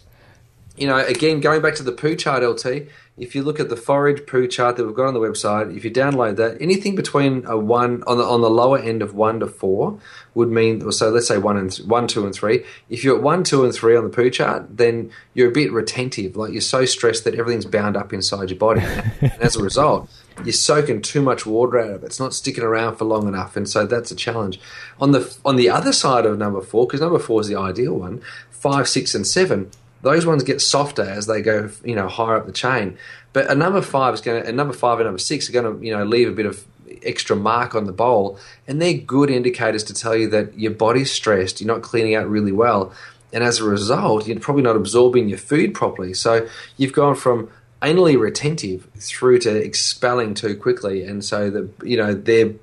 you 0.76 0.88
know, 0.88 0.98
again, 0.98 1.40
going 1.40 1.62
back 1.62 1.76
to 1.76 1.84
the 1.84 1.92
poo 1.92 2.16
chart, 2.16 2.44
LT, 2.44 2.88
if 3.16 3.36
you 3.36 3.44
look 3.44 3.60
at 3.60 3.70
the 3.70 3.76
forage 3.76 4.26
poo 4.26 4.48
chart 4.48 4.76
that 4.76 4.86
we've 4.86 4.96
got 4.96 5.06
on 5.06 5.14
the 5.14 5.20
website, 5.20 5.76
if 5.78 5.86
you 5.86 5.92
download 5.92 6.38
that, 6.38 6.60
anything 6.60 6.96
between 6.96 7.46
a 7.46 7.56
one 7.56 8.04
on 8.08 8.18
the 8.18 8.24
on 8.24 8.42
the 8.42 8.50
lower 8.50 8.80
end 8.80 9.04
of 9.04 9.14
one 9.14 9.40
to 9.42 9.46
four 9.46 10.00
would 10.34 10.50
mean, 10.50 10.92
so 10.92 11.12
let's 11.12 11.28
say 11.28 11.38
one 11.38 11.58
and 11.58 11.72
th- 11.72 11.88
one, 11.88 12.08
two, 12.08 12.26
and 12.26 12.34
three. 12.34 12.66
If 12.90 13.04
you're 13.04 13.18
at 13.18 13.22
one, 13.22 13.44
two, 13.44 13.64
and 13.64 13.72
three 13.72 13.96
on 13.96 14.04
the 14.04 14.10
poo 14.10 14.32
chart, 14.32 14.78
then 14.78 15.12
you're 15.36 15.50
a 15.50 15.52
bit 15.52 15.72
retentive, 15.72 16.36
like 16.36 16.54
you're 16.54 16.62
so 16.62 16.86
stressed 16.86 17.24
that 17.26 17.36
everything's 17.36 17.68
bound 17.68 17.96
up 17.96 18.12
inside 18.12 18.50
your 18.50 18.58
body. 18.58 18.82
and 18.82 19.32
as 19.40 19.56
a 19.56 19.64
result, 19.64 20.10
you're 20.44 20.54
soaking 20.54 21.04
too 21.04 21.22
much 21.22 21.46
water 21.46 21.80
out 21.80 21.92
of 21.92 22.04
it. 22.04 22.08
It's 22.08 22.20
not 22.20 22.34
sticking 22.34 22.64
around 22.64 22.96
for 22.96 23.06
long 23.06 23.28
enough, 23.28 23.56
and 23.56 23.70
so 23.70 23.86
that's 23.86 24.10
a 24.10 24.16
challenge. 24.16 24.60
On 25.00 25.12
the 25.12 25.38
on 25.46 25.56
the 25.56 25.70
other 25.70 25.94
side 25.94 26.26
of 26.26 26.40
number 26.40 26.62
four, 26.62 26.88
because 26.88 27.02
number 27.02 27.20
four 27.20 27.42
is 27.42 27.48
the 27.48 27.58
ideal 27.58 27.94
one, 27.94 28.24
five, 28.50 28.88
six, 28.88 29.14
and 29.14 29.28
seven 29.28 29.70
those 30.04 30.26
ones 30.26 30.44
get 30.44 30.62
softer 30.62 31.02
as 31.02 31.26
they 31.26 31.42
go, 31.42 31.70
you 31.84 31.96
know, 31.96 32.08
higher 32.08 32.36
up 32.36 32.46
the 32.46 32.52
chain. 32.52 32.98
But 33.32 33.50
a 33.50 33.56
number 33.56 33.82
five 33.82 34.14
is 34.14 34.22
going 34.22 34.44
to, 34.44 34.50
a 34.50 34.52
number 34.52 34.74
five 34.74 35.00
and 35.00 35.08
number 35.08 35.18
six 35.18 35.50
are 35.50 35.54
going 35.54 35.80
to, 35.80 35.84
you 35.84 35.96
know, 35.96 36.04
leave 36.04 36.30
a 36.30 36.34
bit 36.34 36.46
of 36.46 36.64
extra 37.02 37.36
mark 37.36 37.74
on 37.74 37.86
the 37.86 37.92
bowl, 37.92 38.38
and 38.68 38.82
they're 38.82 38.94
good 38.94 39.30
indicators 39.30 39.84
to 39.86 39.94
tell 39.94 40.16
you 40.16 40.30
that 40.30 40.58
your 40.60 40.72
body's 40.72 41.12
stressed, 41.12 41.60
you're 41.60 41.74
not 41.74 41.82
cleaning 41.82 42.16
out 42.16 42.30
really 42.30 42.52
well, 42.52 42.94
and 43.32 43.44
as 43.44 43.60
a 43.60 43.64
result, 43.64 44.28
you're 44.28 44.40
probably 44.40 44.62
not 44.62 44.76
absorbing 44.76 45.28
your 45.28 45.40
food 45.40 45.74
properly. 45.74 46.14
So 46.14 46.48
you've 46.78 46.94
gone 46.94 47.16
from 47.16 47.50
anally 47.82 48.20
retentive 48.20 48.88
through 48.98 49.40
to 49.40 49.56
expelling 49.56 50.36
too 50.36 50.56
quickly, 50.56 51.04
and 51.04 51.26
so 51.26 51.50
the 51.50 51.70
you 51.84 51.98
know 51.98 52.14
they're 52.14 52.54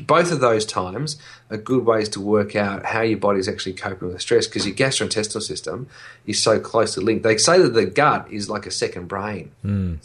both 0.00 0.32
of 0.32 0.40
those 0.40 0.64
times 0.64 1.16
are 1.50 1.56
good 1.56 1.84
ways 1.84 2.08
to 2.10 2.20
work 2.20 2.56
out 2.56 2.84
how 2.86 3.02
your 3.02 3.18
body 3.18 3.38
is 3.38 3.48
actually 3.48 3.74
coping 3.74 4.08
with 4.08 4.20
stress 4.20 4.46
because 4.46 4.66
your 4.66 4.74
gastrointestinal 4.74 5.42
system 5.42 5.88
is 6.26 6.42
so 6.42 6.58
closely 6.58 7.04
linked. 7.04 7.22
They 7.22 7.36
say 7.36 7.60
that 7.60 7.74
the 7.74 7.86
gut 7.86 8.30
is 8.30 8.48
like 8.48 8.66
a 8.66 8.70
second 8.70 9.08
brain. 9.08 9.50
Mm. 9.64 9.98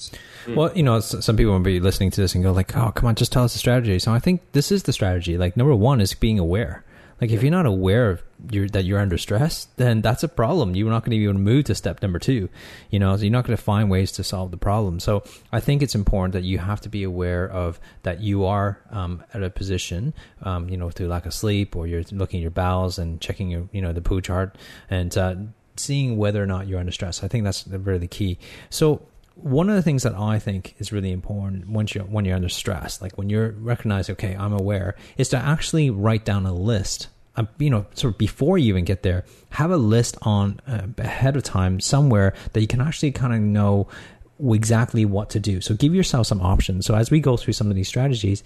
Mm. 0.45 0.55
Well, 0.55 0.71
you 0.75 0.83
know, 0.83 0.99
some 0.99 1.37
people 1.37 1.53
will 1.53 1.59
be 1.59 1.79
listening 1.79 2.11
to 2.11 2.21
this 2.21 2.35
and 2.35 2.43
go 2.43 2.51
like, 2.51 2.75
"Oh, 2.75 2.91
come 2.91 3.07
on, 3.07 3.15
just 3.15 3.31
tell 3.31 3.43
us 3.43 3.53
the 3.53 3.59
strategy." 3.59 3.99
So 3.99 4.11
I 4.11 4.19
think 4.19 4.41
this 4.51 4.71
is 4.71 4.83
the 4.83 4.93
strategy. 4.93 5.37
Like 5.37 5.57
number 5.57 5.75
one 5.75 6.01
is 6.01 6.13
being 6.13 6.39
aware. 6.39 6.83
Like 7.21 7.31
if 7.31 7.41
you're 7.41 7.51
not 7.51 7.65
aware 7.65 8.11
of 8.11 8.23
you're, 8.51 8.67
that 8.69 8.85
you're 8.85 8.99
under 8.99 9.17
stress, 9.17 9.65
then 9.77 10.01
that's 10.01 10.23
a 10.23 10.27
problem. 10.27 10.75
You're 10.75 10.89
not 10.89 11.03
going 11.03 11.19
to 11.19 11.27
to 11.27 11.33
move 11.33 11.65
to 11.65 11.75
step 11.75 12.01
number 12.01 12.19
two. 12.19 12.49
You 12.89 12.99
know, 12.99 13.15
so 13.15 13.23
you're 13.23 13.31
not 13.31 13.45
going 13.45 13.57
to 13.57 13.63
find 13.63 13.89
ways 13.89 14.11
to 14.13 14.23
solve 14.23 14.51
the 14.51 14.57
problem. 14.57 14.99
So 14.99 15.23
I 15.51 15.59
think 15.59 15.81
it's 15.81 15.95
important 15.95 16.33
that 16.33 16.43
you 16.43 16.59
have 16.59 16.81
to 16.81 16.89
be 16.89 17.03
aware 17.03 17.49
of 17.49 17.79
that 18.03 18.21
you 18.21 18.45
are 18.45 18.79
um, 18.91 19.23
at 19.33 19.43
a 19.43 19.49
position, 19.49 20.13
um, 20.43 20.69
you 20.69 20.77
know, 20.77 20.89
through 20.89 21.07
lack 21.07 21.25
of 21.25 21.33
sleep, 21.33 21.75
or 21.75 21.87
you're 21.87 22.03
looking 22.11 22.39
at 22.39 22.41
your 22.41 22.51
bowels 22.51 22.99
and 22.99 23.19
checking 23.19 23.49
your, 23.49 23.67
you 23.71 23.81
know, 23.81 23.93
the 23.93 24.01
poo 24.01 24.21
chart 24.21 24.57
and 24.89 25.17
uh, 25.17 25.35
seeing 25.75 26.17
whether 26.17 26.41
or 26.41 26.47
not 26.47 26.67
you're 26.67 26.79
under 26.79 26.91
stress. 26.91 27.23
I 27.23 27.27
think 27.27 27.43
that's 27.43 27.67
really 27.67 27.99
the 27.99 28.07
key. 28.07 28.37
So 28.69 29.07
one 29.35 29.69
of 29.69 29.75
the 29.75 29.83
things 29.83 30.03
that 30.03 30.15
I 30.15 30.39
think 30.39 30.75
is 30.79 30.91
really 30.91 31.11
important 31.11 31.69
once 31.69 31.93
you 31.93 32.01
when 32.01 32.25
you're 32.25 32.35
under 32.35 32.49
stress, 32.49 33.01
like 33.01 33.17
when 33.17 33.29
you're 33.29 33.51
recognizing, 33.51 34.13
okay, 34.13 34.35
I'm 34.35 34.53
aware, 34.53 34.95
is 35.17 35.29
to 35.29 35.37
actually 35.37 35.89
write 35.89 36.25
down 36.25 36.45
a 36.45 36.53
list. 36.53 37.07
Uh, 37.37 37.45
you 37.59 37.69
know, 37.69 37.85
sort 37.93 38.13
of 38.13 38.17
before 38.17 38.57
you 38.57 38.69
even 38.69 38.83
get 38.83 39.03
there, 39.03 39.23
have 39.51 39.71
a 39.71 39.77
list 39.77 40.17
on 40.23 40.59
uh, 40.67 40.87
ahead 40.97 41.37
of 41.37 41.43
time 41.43 41.79
somewhere 41.79 42.33
that 42.53 42.61
you 42.61 42.67
can 42.67 42.81
actually 42.81 43.11
kind 43.11 43.33
of 43.33 43.39
know 43.39 43.87
exactly 44.53 45.05
what 45.05 45.29
to 45.29 45.39
do. 45.39 45.61
So 45.61 45.75
give 45.75 45.95
yourself 45.95 46.27
some 46.27 46.41
options. 46.41 46.85
So 46.85 46.95
as 46.95 47.11
we 47.11 47.19
go 47.19 47.37
through 47.37 47.53
some 47.53 47.69
of 47.69 47.75
these 47.75 47.87
strategies, 47.87 48.43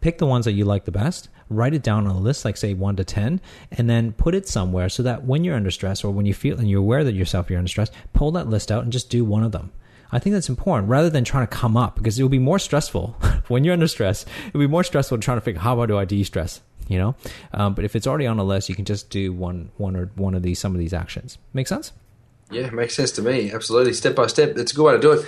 pick 0.00 0.18
the 0.18 0.26
ones 0.26 0.44
that 0.44 0.52
you 0.52 0.64
like 0.64 0.84
the 0.84 0.92
best, 0.92 1.28
write 1.48 1.74
it 1.74 1.82
down 1.82 2.06
on 2.06 2.16
a 2.16 2.20
list, 2.20 2.44
like 2.44 2.56
say 2.56 2.74
one 2.74 2.96
to 2.96 3.04
10, 3.04 3.40
and 3.72 3.90
then 3.90 4.12
put 4.12 4.34
it 4.34 4.48
somewhere 4.48 4.88
so 4.88 5.02
that 5.02 5.24
when 5.24 5.44
you're 5.44 5.56
under 5.56 5.70
stress 5.70 6.04
or 6.04 6.12
when 6.12 6.26
you 6.26 6.34
feel 6.34 6.58
and 6.58 6.68
you're 6.68 6.80
aware 6.80 7.04
that 7.04 7.14
yourself 7.14 7.50
you're 7.50 7.58
under 7.58 7.68
stress, 7.68 7.90
pull 8.12 8.30
that 8.32 8.48
list 8.48 8.70
out 8.70 8.82
and 8.82 8.92
just 8.92 9.10
do 9.10 9.24
one 9.24 9.42
of 9.42 9.52
them. 9.52 9.72
I 10.10 10.18
think 10.18 10.32
that's 10.34 10.48
important 10.48 10.88
rather 10.88 11.10
than 11.10 11.24
trying 11.24 11.46
to 11.46 11.54
come 11.54 11.76
up 11.76 11.96
because 11.96 12.18
it 12.18 12.22
will 12.22 12.30
be 12.30 12.38
more 12.38 12.58
stressful 12.58 13.16
when 13.48 13.64
you're 13.64 13.74
under 13.74 13.88
stress. 13.88 14.24
It'll 14.48 14.60
be 14.60 14.66
more 14.66 14.84
stressful 14.84 15.18
trying 15.18 15.36
to 15.36 15.42
figure 15.42 15.60
how 15.60 15.84
do 15.84 15.98
I 15.98 16.04
de-stress, 16.04 16.60
you 16.88 16.98
know? 16.98 17.14
Um, 17.52 17.74
but 17.74 17.84
if 17.84 17.94
it's 17.94 18.06
already 18.06 18.26
on 18.26 18.38
a 18.38 18.44
list, 18.44 18.68
you 18.68 18.74
can 18.74 18.84
just 18.84 19.10
do 19.10 19.32
one, 19.32 19.70
one 19.76 19.94
or 19.94 20.06
one 20.16 20.34
of 20.34 20.42
these, 20.42 20.58
some 20.58 20.74
of 20.74 20.78
these 20.78 20.92
actions. 20.92 21.38
Make 21.52 21.68
sense? 21.68 21.92
Yeah, 22.50 22.70
makes 22.70 22.94
sense 22.94 23.12
to 23.12 23.22
me. 23.22 23.52
Absolutely. 23.52 23.92
Step 23.92 24.14
by 24.14 24.26
step. 24.26 24.56
It's 24.56 24.72
a 24.72 24.74
good 24.74 24.84
way 24.84 24.92
to 24.94 24.98
do 24.98 25.12
it. 25.12 25.26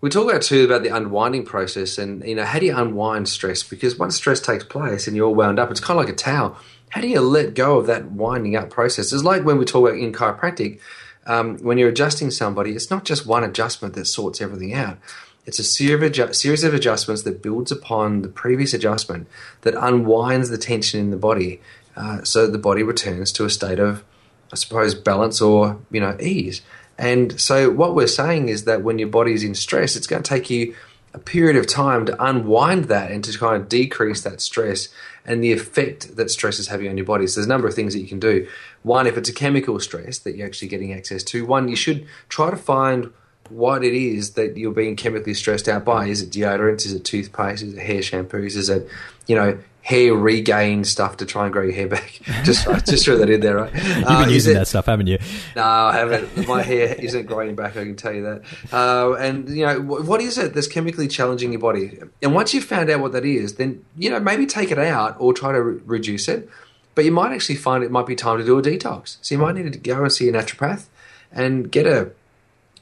we 0.00 0.08
talk 0.08 0.28
about 0.28 0.42
too 0.42 0.64
about 0.64 0.82
the 0.82 0.94
unwinding 0.94 1.44
process, 1.44 1.98
and 1.98 2.24
you 2.24 2.34
know, 2.34 2.44
how 2.44 2.58
do 2.58 2.66
you 2.66 2.76
unwind 2.76 3.28
stress? 3.28 3.62
Because 3.62 3.98
once 3.98 4.16
stress 4.16 4.40
takes 4.40 4.64
place 4.64 5.06
and 5.06 5.16
you're 5.16 5.26
all 5.26 5.34
wound 5.34 5.58
up, 5.58 5.70
it's 5.70 5.80
kind 5.80 5.98
of 5.98 6.06
like 6.06 6.12
a 6.12 6.16
towel. 6.16 6.56
How 6.90 7.00
do 7.00 7.08
you 7.08 7.20
let 7.20 7.54
go 7.54 7.78
of 7.78 7.86
that 7.86 8.10
winding 8.10 8.56
up 8.56 8.70
process? 8.70 9.12
It's 9.12 9.22
like 9.22 9.44
when 9.44 9.58
we 9.58 9.64
talk 9.64 9.88
about 9.88 9.98
in 9.98 10.12
chiropractic, 10.12 10.80
um, 11.26 11.58
when 11.58 11.78
you're 11.78 11.88
adjusting 11.88 12.30
somebody, 12.30 12.72
it's 12.72 12.90
not 12.90 13.04
just 13.04 13.26
one 13.26 13.44
adjustment 13.44 13.94
that 13.94 14.06
sorts 14.06 14.40
everything 14.40 14.74
out. 14.74 14.98
It's 15.46 15.58
a 15.58 15.64
series 15.64 16.64
of 16.64 16.74
adjustments 16.74 17.22
that 17.22 17.42
builds 17.42 17.72
upon 17.72 18.22
the 18.22 18.28
previous 18.28 18.74
adjustment 18.74 19.26
that 19.62 19.74
unwinds 19.74 20.50
the 20.50 20.58
tension 20.58 21.00
in 21.00 21.10
the 21.10 21.16
body, 21.16 21.60
uh, 21.96 22.22
so 22.22 22.46
the 22.46 22.58
body 22.58 22.82
returns 22.82 23.32
to 23.32 23.44
a 23.44 23.50
state 23.50 23.78
of, 23.78 24.04
I 24.52 24.56
suppose, 24.56 24.94
balance 24.94 25.40
or 25.40 25.78
you 25.90 26.00
know 26.00 26.16
ease. 26.20 26.62
And 26.98 27.40
so, 27.40 27.70
what 27.70 27.94
we're 27.94 28.06
saying 28.06 28.50
is 28.50 28.64
that 28.64 28.82
when 28.82 28.98
your 28.98 29.08
body 29.08 29.32
is 29.32 29.42
in 29.42 29.54
stress, 29.54 29.96
it's 29.96 30.06
going 30.06 30.22
to 30.22 30.28
take 30.28 30.50
you 30.50 30.74
a 31.14 31.18
period 31.18 31.56
of 31.56 31.66
time 31.66 32.06
to 32.06 32.24
unwind 32.24 32.84
that 32.84 33.10
and 33.10 33.24
to 33.24 33.36
kind 33.36 33.60
of 33.60 33.68
decrease 33.68 34.20
that 34.22 34.40
stress 34.40 34.88
and 35.24 35.42
the 35.42 35.50
effect 35.50 36.16
that 36.16 36.30
stress 36.30 36.58
is 36.58 36.68
having 36.68 36.88
on 36.88 36.96
your 36.96 37.06
body. 37.06 37.26
So, 37.26 37.40
there's 37.40 37.46
a 37.46 37.48
number 37.48 37.66
of 37.66 37.74
things 37.74 37.94
that 37.94 38.00
you 38.00 38.08
can 38.08 38.20
do. 38.20 38.46
One, 38.82 39.06
if 39.06 39.16
it's 39.16 39.30
a 39.30 39.34
chemical 39.34 39.80
stress 39.80 40.18
that 40.18 40.36
you're 40.36 40.46
actually 40.46 40.68
getting 40.68 40.92
access 40.92 41.24
to, 41.24 41.46
one, 41.46 41.68
you 41.68 41.76
should 41.76 42.06
try 42.28 42.50
to 42.50 42.56
find 42.56 43.10
what 43.50 43.84
it 43.84 43.94
is 43.94 44.32
that 44.32 44.56
you're 44.56 44.72
being 44.72 44.96
chemically 44.96 45.34
stressed 45.34 45.68
out 45.68 45.84
by. 45.84 46.06
Is 46.06 46.22
it 46.22 46.30
deodorants? 46.30 46.86
Is 46.86 46.92
it 46.92 47.04
toothpaste? 47.04 47.62
Is 47.62 47.74
it 47.74 47.80
hair 47.80 48.00
shampoos? 48.00 48.56
Is 48.56 48.68
it, 48.68 48.88
you 49.26 49.36
know, 49.36 49.58
hair 49.82 50.14
regain 50.14 50.84
stuff 50.84 51.16
to 51.16 51.26
try 51.26 51.44
and 51.44 51.52
grow 51.52 51.62
your 51.62 51.72
hair 51.72 51.88
back. 51.88 52.20
just 52.44 52.66
just 52.86 53.04
throw 53.04 53.16
that 53.18 53.30
in 53.30 53.40
there, 53.40 53.56
right? 53.56 53.74
You've 53.96 54.06
uh, 54.06 54.24
been 54.24 54.30
using 54.30 54.52
it, 54.52 54.58
that 54.60 54.68
stuff, 54.68 54.86
haven't 54.86 55.06
you? 55.06 55.18
No, 55.56 55.62
I 55.62 55.96
haven't. 55.96 56.48
My 56.48 56.62
hair 56.62 56.94
isn't 56.98 57.26
growing 57.26 57.54
back. 57.54 57.76
I 57.76 57.84
can 57.84 57.96
tell 57.96 58.12
you 58.12 58.22
that. 58.22 58.42
Uh, 58.72 59.14
and 59.14 59.48
you 59.48 59.66
know, 59.66 59.80
what 59.80 60.20
is 60.20 60.38
it 60.38 60.54
that's 60.54 60.68
chemically 60.68 61.08
challenging 61.08 61.52
your 61.52 61.60
body? 61.60 61.98
And 62.22 62.34
once 62.34 62.54
you've 62.54 62.64
found 62.64 62.90
out 62.90 63.00
what 63.00 63.12
that 63.12 63.24
is, 63.24 63.54
then 63.54 63.84
you 63.96 64.10
know 64.10 64.20
maybe 64.20 64.46
take 64.46 64.70
it 64.70 64.78
out 64.78 65.16
or 65.18 65.32
try 65.32 65.52
to 65.52 65.62
re- 65.62 65.80
reduce 65.84 66.28
it. 66.28 66.48
But 66.94 67.04
you 67.04 67.12
might 67.12 67.32
actually 67.32 67.56
find 67.56 67.82
it 67.82 67.90
might 67.90 68.06
be 68.06 68.16
time 68.16 68.38
to 68.38 68.44
do 68.44 68.58
a 68.58 68.62
detox. 68.62 69.16
So 69.22 69.34
you 69.34 69.40
might 69.40 69.54
need 69.54 69.72
to 69.72 69.78
go 69.78 70.02
and 70.02 70.12
see 70.12 70.28
a 70.28 70.32
naturopath 70.32 70.86
and 71.32 71.70
get 71.70 71.86
a 71.86 72.10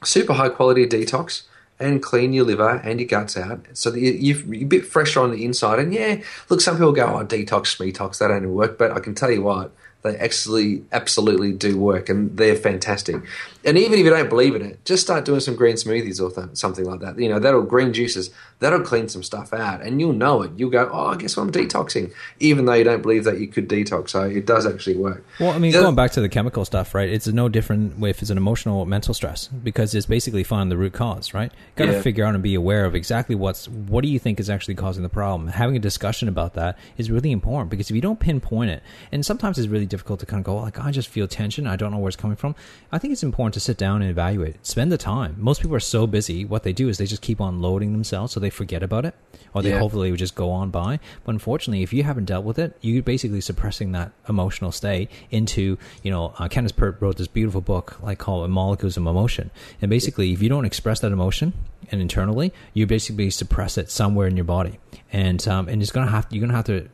super 0.03 0.33
high 0.33 0.49
quality 0.49 0.85
detox 0.85 1.43
and 1.79 2.03
clean 2.03 2.33
your 2.33 2.45
liver 2.45 2.81
and 2.83 2.99
your 2.99 3.07
guts 3.07 3.37
out 3.37 3.65
so 3.73 3.89
that 3.89 3.99
you, 3.99 4.35
are 4.35 4.55
a 4.55 4.63
bit 4.65 4.85
fresher 4.85 5.21
on 5.21 5.31
the 5.31 5.45
inside. 5.45 5.79
And 5.79 5.93
yeah, 5.93 6.21
look, 6.49 6.61
some 6.61 6.75
people 6.75 6.91
go, 6.91 7.05
oh, 7.05 7.25
detox, 7.25 7.77
detox, 7.77 8.19
that 8.19 8.27
don't 8.27 8.53
work. 8.53 8.77
But 8.77 8.91
I 8.91 8.99
can 8.99 9.15
tell 9.15 9.31
you 9.31 9.43
what, 9.43 9.73
they 10.01 10.15
actually 10.17 10.83
absolutely 10.91 11.51
do 11.51 11.77
work 11.77 12.07
and 12.07 12.37
they're 12.37 12.55
fantastic. 12.55 13.17
And 13.65 13.77
even 13.77 13.99
if 13.99 14.05
you 14.05 14.09
don't 14.09 14.29
believe 14.29 14.55
in 14.55 14.61
it, 14.61 14.85
just 14.85 15.03
start 15.03 15.25
doing 15.25 15.41
some 15.41 15.55
green 15.55 15.75
smoothies 15.75 16.21
or 16.21 16.31
th- 16.31 16.55
something 16.55 16.85
like 16.85 17.01
that. 17.01 17.19
You 17.19 17.27
know, 17.27 17.39
that'll 17.39 17.63
green 17.63 17.91
juices, 17.91 18.29
that'll 18.59 18.79
clean 18.79 19.09
some 19.09 19.23
stuff 19.23 19.51
out 19.51 19.81
and 19.81 19.99
you'll 19.99 20.13
know 20.13 20.41
it. 20.43 20.51
You'll 20.55 20.69
go, 20.69 20.89
oh, 20.91 21.07
I 21.07 21.15
guess 21.17 21.35
I'm 21.35 21.51
detoxing, 21.51 22.13
even 22.39 22.63
though 22.63 22.73
you 22.73 22.85
don't 22.85 23.01
believe 23.01 23.25
that 23.25 23.41
you 23.41 23.49
could 23.49 23.67
detox. 23.67 24.11
So 24.11 24.23
it 24.23 24.45
does 24.45 24.65
actually 24.65 24.95
work. 24.95 25.25
Well, 25.37 25.51
I 25.51 25.59
mean, 25.59 25.73
the, 25.73 25.81
going 25.81 25.95
back 25.95 26.11
to 26.11 26.21
the 26.21 26.29
chemical 26.29 26.63
stuff, 26.63 26.95
right? 26.95 27.09
It's 27.09 27.27
no 27.27 27.49
different 27.49 28.01
if 28.05 28.21
it's 28.21 28.31
an 28.31 28.37
emotional 28.37 28.85
mental 28.85 29.13
stress 29.13 29.47
because 29.47 29.93
it's 29.93 30.05
basically 30.05 30.45
finding 30.45 30.69
the 30.69 30.77
root 30.77 30.93
cause, 30.93 31.33
right? 31.33 31.51
Got 31.75 31.87
to 31.87 31.91
yeah. 31.93 32.01
figure 32.01 32.23
out 32.23 32.35
and 32.35 32.41
be 32.41 32.55
aware 32.55 32.85
of 32.85 32.95
exactly 32.95 33.35
what's, 33.35 33.67
what 33.67 34.01
do 34.01 34.07
you 34.07 34.19
think 34.19 34.39
is 34.39 34.49
actually 34.49 34.75
causing 34.75 35.03
the 35.03 35.09
problem? 35.09 35.49
Having 35.49 35.75
a 35.75 35.79
discussion 35.79 36.29
about 36.29 36.53
that 36.53 36.77
is 36.97 37.11
really 37.11 37.33
important 37.33 37.69
because 37.69 37.89
if 37.89 37.95
you 37.95 38.01
don't 38.01 38.19
pinpoint 38.19 38.69
it, 38.69 38.81
and 39.11 39.25
sometimes 39.25 39.59
it's 39.59 39.67
really 39.67 39.88
difficult 39.89 40.19
to 40.21 40.25
kind 40.25 40.39
of 40.39 40.45
go 40.45 40.55
like, 40.57 40.79
I 40.79 40.91
just 40.91 41.09
feel 41.09 41.27
tension. 41.27 41.67
I 41.67 41.75
don't 41.75 41.91
know 41.91 41.97
where 41.97 42.07
it's 42.07 42.15
coming 42.15 42.37
from. 42.37 42.55
I 42.91 42.97
think 42.97 43.11
it's 43.11 43.23
important 43.23 43.53
to 43.55 43.59
sit 43.59 43.77
down 43.77 44.01
and 44.01 44.09
evaluate. 44.09 44.65
Spend 44.65 44.91
the 44.91 44.97
time. 44.97 45.35
Most 45.37 45.61
people 45.61 45.75
are 45.75 45.81
so 45.81 46.07
busy. 46.07 46.45
What 46.45 46.63
they 46.63 46.73
do 46.73 46.89
is 46.89 46.97
they 46.97 47.05
just 47.05 47.21
keep 47.21 47.41
on 47.41 47.61
loading 47.61 47.91
themselves, 47.91 48.33
so 48.33 48.39
they 48.39 48.49
forget 48.49 48.83
about 48.83 49.05
it, 49.05 49.15
or 49.53 49.61
they 49.61 49.71
yeah. 49.71 49.79
hopefully 49.79 50.11
would 50.11 50.19
just 50.19 50.35
go 50.35 50.51
on 50.51 50.69
by. 50.69 50.99
But 51.25 51.33
unfortunately, 51.33 51.83
if 51.83 51.93
you 51.93 52.03
haven't 52.03 52.25
dealt 52.25 52.45
with 52.45 52.59
it, 52.59 52.77
you're 52.81 53.03
basically 53.03 53.41
suppressing 53.41 53.91
that 53.93 54.11
emotional 54.27 54.71
state 54.71 55.09
into, 55.31 55.77
you 56.03 56.11
know, 56.11 56.33
uh, 56.39 56.47
Candace 56.47 56.71
Pert 56.71 56.97
wrote 57.01 57.17
this 57.17 57.27
beautiful 57.27 57.61
book 57.61 58.01
like 58.01 58.19
called 58.19 58.49
Molecules 58.49 58.97
of 58.97 59.05
Emotion, 59.05 59.51
and 59.81 59.89
basically, 59.89 60.31
if 60.31 60.41
you 60.41 60.49
don't 60.49 60.65
express 60.65 60.99
that 61.01 61.11
emotion 61.11 61.53
and 61.91 62.01
internally, 62.01 62.53
you 62.73 62.85
basically 62.85 63.29
suppress 63.29 63.77
it 63.77 63.89
somewhere 63.89 64.27
in 64.27 64.37
your 64.37 64.45
body, 64.45 64.79
and 65.11 65.47
um, 65.47 65.67
and 65.67 65.81
it's 65.81 65.91
gonna 65.91 66.11
have 66.11 66.27
you're 66.29 66.41
gonna 66.41 66.55
have 66.55 66.65
to 66.65 66.87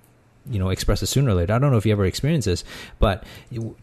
you 0.49 0.60
know 0.60 0.69
express 0.69 1.01
it 1.01 1.08
sooner 1.08 1.31
or 1.31 1.36
later. 1.36 1.53
I 1.53 1.60
don't 1.60 1.71
know 1.71 1.77
if 1.77 1.86
you 1.86 1.91
ever 1.91 2.05
experienced 2.05 2.45
this, 2.45 2.63
but 2.99 3.23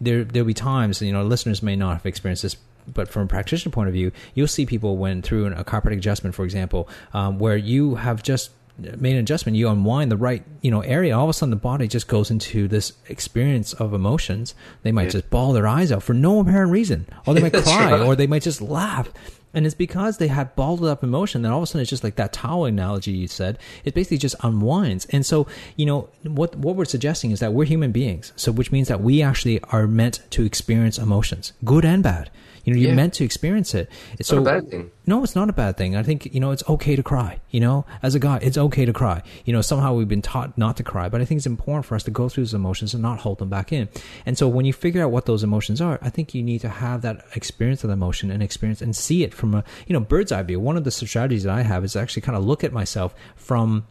there 0.01 0.25
there'll 0.25 0.46
be 0.46 0.55
times 0.55 1.01
you 1.03 1.12
know 1.12 1.25
listeners 1.25 1.62
may 1.62 1.77
not 1.77 1.94
have 1.94 2.07
experienced 2.07 2.42
this. 2.42 2.57
But 2.92 3.09
from 3.09 3.22
a 3.22 3.27
practitioner 3.27 3.70
point 3.70 3.87
of 3.87 3.94
view, 3.94 4.11
you'll 4.35 4.48
see 4.48 4.66
people 4.66 4.96
when 4.96 5.22
through 5.22 5.46
a 5.46 5.64
chiropractic 5.64 5.98
adjustment, 5.98 6.35
for 6.35 6.44
example, 6.44 6.88
um, 7.14 7.38
where 7.38 7.57
you 7.57 7.94
have 7.94 8.25
just 8.25 8.51
made 8.79 9.12
an 9.12 9.18
adjustment, 9.18 9.57
you 9.57 9.68
unwind 9.68 10.11
the 10.11 10.16
right, 10.16 10.42
you 10.62 10.70
know, 10.70 10.81
area. 10.81 11.16
All 11.16 11.25
of 11.25 11.31
a 11.31 11.33
sudden, 11.33 11.51
the 11.51 11.57
body 11.57 11.87
just 11.87 12.09
goes 12.09 12.31
into 12.31 12.68
this 12.68 12.92
experience 13.09 13.72
of 13.75 13.94
emotions. 13.94 14.55
They 14.83 14.92
might 14.92 15.05
yeah. 15.05 15.11
just 15.11 15.31
bawl 15.31 15.53
their 15.53 15.66
eyes 15.66 15.92
out 15.92 16.03
for 16.03 16.14
no 16.14 16.40
apparent 16.40 16.72
reason, 16.72 17.07
or 17.27 17.35
they 17.35 17.42
might 17.42 17.53
cry, 17.64 18.05
or 18.05 18.16
they 18.16 18.27
might 18.27 18.42
just 18.42 18.61
laugh. 18.61 19.09
And 19.55 19.67
it's 19.67 19.75
because 19.75 20.19
they 20.19 20.29
had 20.29 20.57
balled 20.57 20.85
up 20.85 21.03
emotion 21.03 21.43
that 21.43 21.53
all 21.53 21.59
of 21.59 21.65
a 21.65 21.67
sudden 21.67 21.83
it's 21.83 21.91
just 21.91 22.05
like 22.05 22.17
that 22.17 22.33
towel 22.33 22.65
analogy 22.65 23.12
you 23.12 23.29
said. 23.29 23.59
It 23.85 23.95
basically 23.95 24.19
just 24.19 24.37
unwinds. 24.43 25.07
And 25.11 25.25
so, 25.27 25.47
you 25.77 25.87
know, 25.87 26.09
what 26.23 26.57
what 26.57 26.77
we're 26.77 26.85
suggesting 26.85 27.31
is 27.31 27.41
that 27.41 27.53
we're 27.53 27.65
human 27.65 27.93
beings. 27.93 28.33
So 28.37 28.53
which 28.53 28.73
means 28.73 28.88
that 28.88 29.01
we 29.01 29.23
actually 29.23 29.61
are 29.65 29.87
meant 29.87 30.23
to 30.31 30.45
experience 30.45 30.99
emotions, 30.99 31.53
good 31.65 31.85
and 31.85 32.03
bad. 32.03 32.31
You 32.64 32.72
know, 32.72 32.81
you're 32.81 32.90
yeah. 32.90 32.96
meant 32.96 33.14
to 33.14 33.25
experience 33.25 33.75
it. 33.75 33.90
It's 34.18 34.29
so, 34.29 34.37
not 34.37 34.42
a 34.42 34.61
bad 34.61 34.70
thing. 34.70 34.90
No, 35.05 35.25
it's 35.25 35.35
not 35.35 35.48
a 35.48 35.53
bad 35.53 35.77
thing. 35.77 35.96
I 35.96 36.03
think, 36.03 36.33
you 36.33 36.38
know, 36.38 36.53
it's 36.53 36.62
okay 36.68 36.94
to 36.94 37.03
cry. 37.03 37.40
You 37.51 37.61
know, 37.61 37.85
as 38.03 38.14
a 38.14 38.20
guy, 38.20 38.38
it's 38.40 38.57
okay 38.57 38.85
to 38.85 38.92
cry. 38.92 39.22
You 39.44 39.53
know, 39.53 39.62
somehow 39.62 39.94
we've 39.94 40.09
been 40.09 40.22
taught 40.22 40.57
not 40.57 40.77
to 40.77 40.85
cry, 40.85 41.09
but 41.09 41.20
I 41.20 41.25
think 41.25 41.38
it's 41.38 41.46
important 41.46 41.87
for 41.87 41.96
us 41.96 42.05
to 42.05 42.11
go 42.12 42.29
through 42.29 42.44
those 42.44 42.55
emotions 42.55 42.94
and 42.94 43.03
not 43.03 43.20
hold 43.20 43.38
them 43.38 43.48
back 43.48 43.72
in. 43.72 43.88
And 44.27 44.38
so 44.38 44.46
when 44.46 44.64
you 44.64 44.72
figure 44.72 45.03
out 45.03 45.11
what 45.11 45.27
those 45.27 45.42
emotions 45.42 45.81
are, 45.81 45.98
I 46.03 46.11
think 46.11 46.35
you 46.35 46.42
need 46.42 46.61
to 46.61 46.68
have 46.68 47.03
that 47.03 47.25
experience 47.35 47.83
of 47.83 47.88
the 47.88 47.94
emotion 47.94 48.31
and 48.31 48.42
experience 48.42 48.81
and 48.81 48.94
see 48.94 49.25
it 49.25 49.35
from 49.35 49.55
a, 49.55 49.64
you 49.87 49.92
know, 49.92 50.01
bird's 50.01 50.31
eye 50.31 50.42
view. 50.42 50.61
One 50.61 50.77
of 50.77 50.85
the 50.85 50.90
strategies 50.92 51.42
that 51.42 51.53
I 51.53 51.62
have 51.62 51.85
is 51.85 51.96
actually 51.96 52.22
kind 52.22 52.37
of 52.37 52.44
look 52.44 52.62
at 52.62 52.72
myself 52.72 53.14
from 53.35 53.87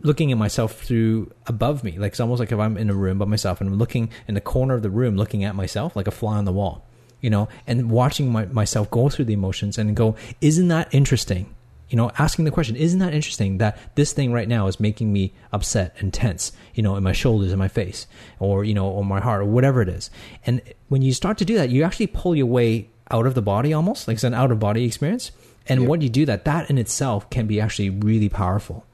looking 0.00 0.32
at 0.32 0.38
myself 0.38 0.80
through 0.80 1.30
above 1.46 1.84
me. 1.84 1.98
Like 1.98 2.12
it's 2.12 2.20
almost 2.20 2.40
like 2.40 2.52
if 2.52 2.58
I'm 2.58 2.76
in 2.78 2.88
a 2.88 2.94
room 2.94 3.18
by 3.18 3.26
myself 3.26 3.60
and 3.60 3.68
I'm 3.68 3.78
looking 3.78 4.10
in 4.28 4.34
the 4.34 4.40
corner 4.40 4.74
of 4.74 4.82
the 4.82 4.90
room, 4.90 5.16
looking 5.16 5.44
at 5.44 5.54
myself 5.54 5.94
like 5.94 6.06
a 6.06 6.10
fly 6.10 6.36
on 6.36 6.46
the 6.46 6.52
wall 6.52 6.86
you 7.24 7.30
know, 7.30 7.48
and 7.66 7.90
watching 7.90 8.30
my, 8.30 8.44
myself 8.44 8.90
go 8.90 9.08
through 9.08 9.24
the 9.24 9.32
emotions 9.32 9.78
and 9.78 9.96
go, 9.96 10.14
isn't 10.42 10.68
that 10.68 10.92
interesting? 10.92 11.54
You 11.88 11.96
know, 11.96 12.10
asking 12.18 12.44
the 12.44 12.50
question, 12.50 12.76
isn't 12.76 12.98
that 12.98 13.14
interesting 13.14 13.56
that 13.58 13.78
this 13.94 14.12
thing 14.12 14.30
right 14.30 14.46
now 14.46 14.66
is 14.66 14.78
making 14.78 15.10
me 15.10 15.32
upset 15.50 15.96
and 16.00 16.12
tense, 16.12 16.52
you 16.74 16.82
know, 16.82 16.96
in 16.96 17.02
my 17.02 17.12
shoulders 17.12 17.50
and 17.50 17.58
my 17.58 17.68
face 17.68 18.06
or, 18.40 18.62
you 18.62 18.74
know, 18.74 18.86
or 18.86 19.06
my 19.06 19.20
heart 19.20 19.40
or 19.40 19.46
whatever 19.46 19.80
it 19.80 19.88
is. 19.88 20.10
And 20.44 20.60
when 20.88 21.00
you 21.00 21.14
start 21.14 21.38
to 21.38 21.46
do 21.46 21.54
that, 21.54 21.70
you 21.70 21.82
actually 21.82 22.08
pull 22.08 22.36
your 22.36 22.44
way 22.44 22.90
out 23.10 23.26
of 23.26 23.34
the 23.34 23.40
body 23.40 23.72
almost, 23.72 24.06
like 24.06 24.16
it's 24.16 24.24
an 24.24 24.34
out 24.34 24.52
of 24.52 24.60
body 24.60 24.84
experience. 24.84 25.32
And 25.66 25.80
yep. 25.80 25.88
when 25.88 26.02
you 26.02 26.10
do 26.10 26.26
that, 26.26 26.44
that 26.44 26.68
in 26.68 26.76
itself 26.76 27.30
can 27.30 27.46
be 27.46 27.58
actually 27.58 27.88
really 27.88 28.28
powerful. 28.28 28.84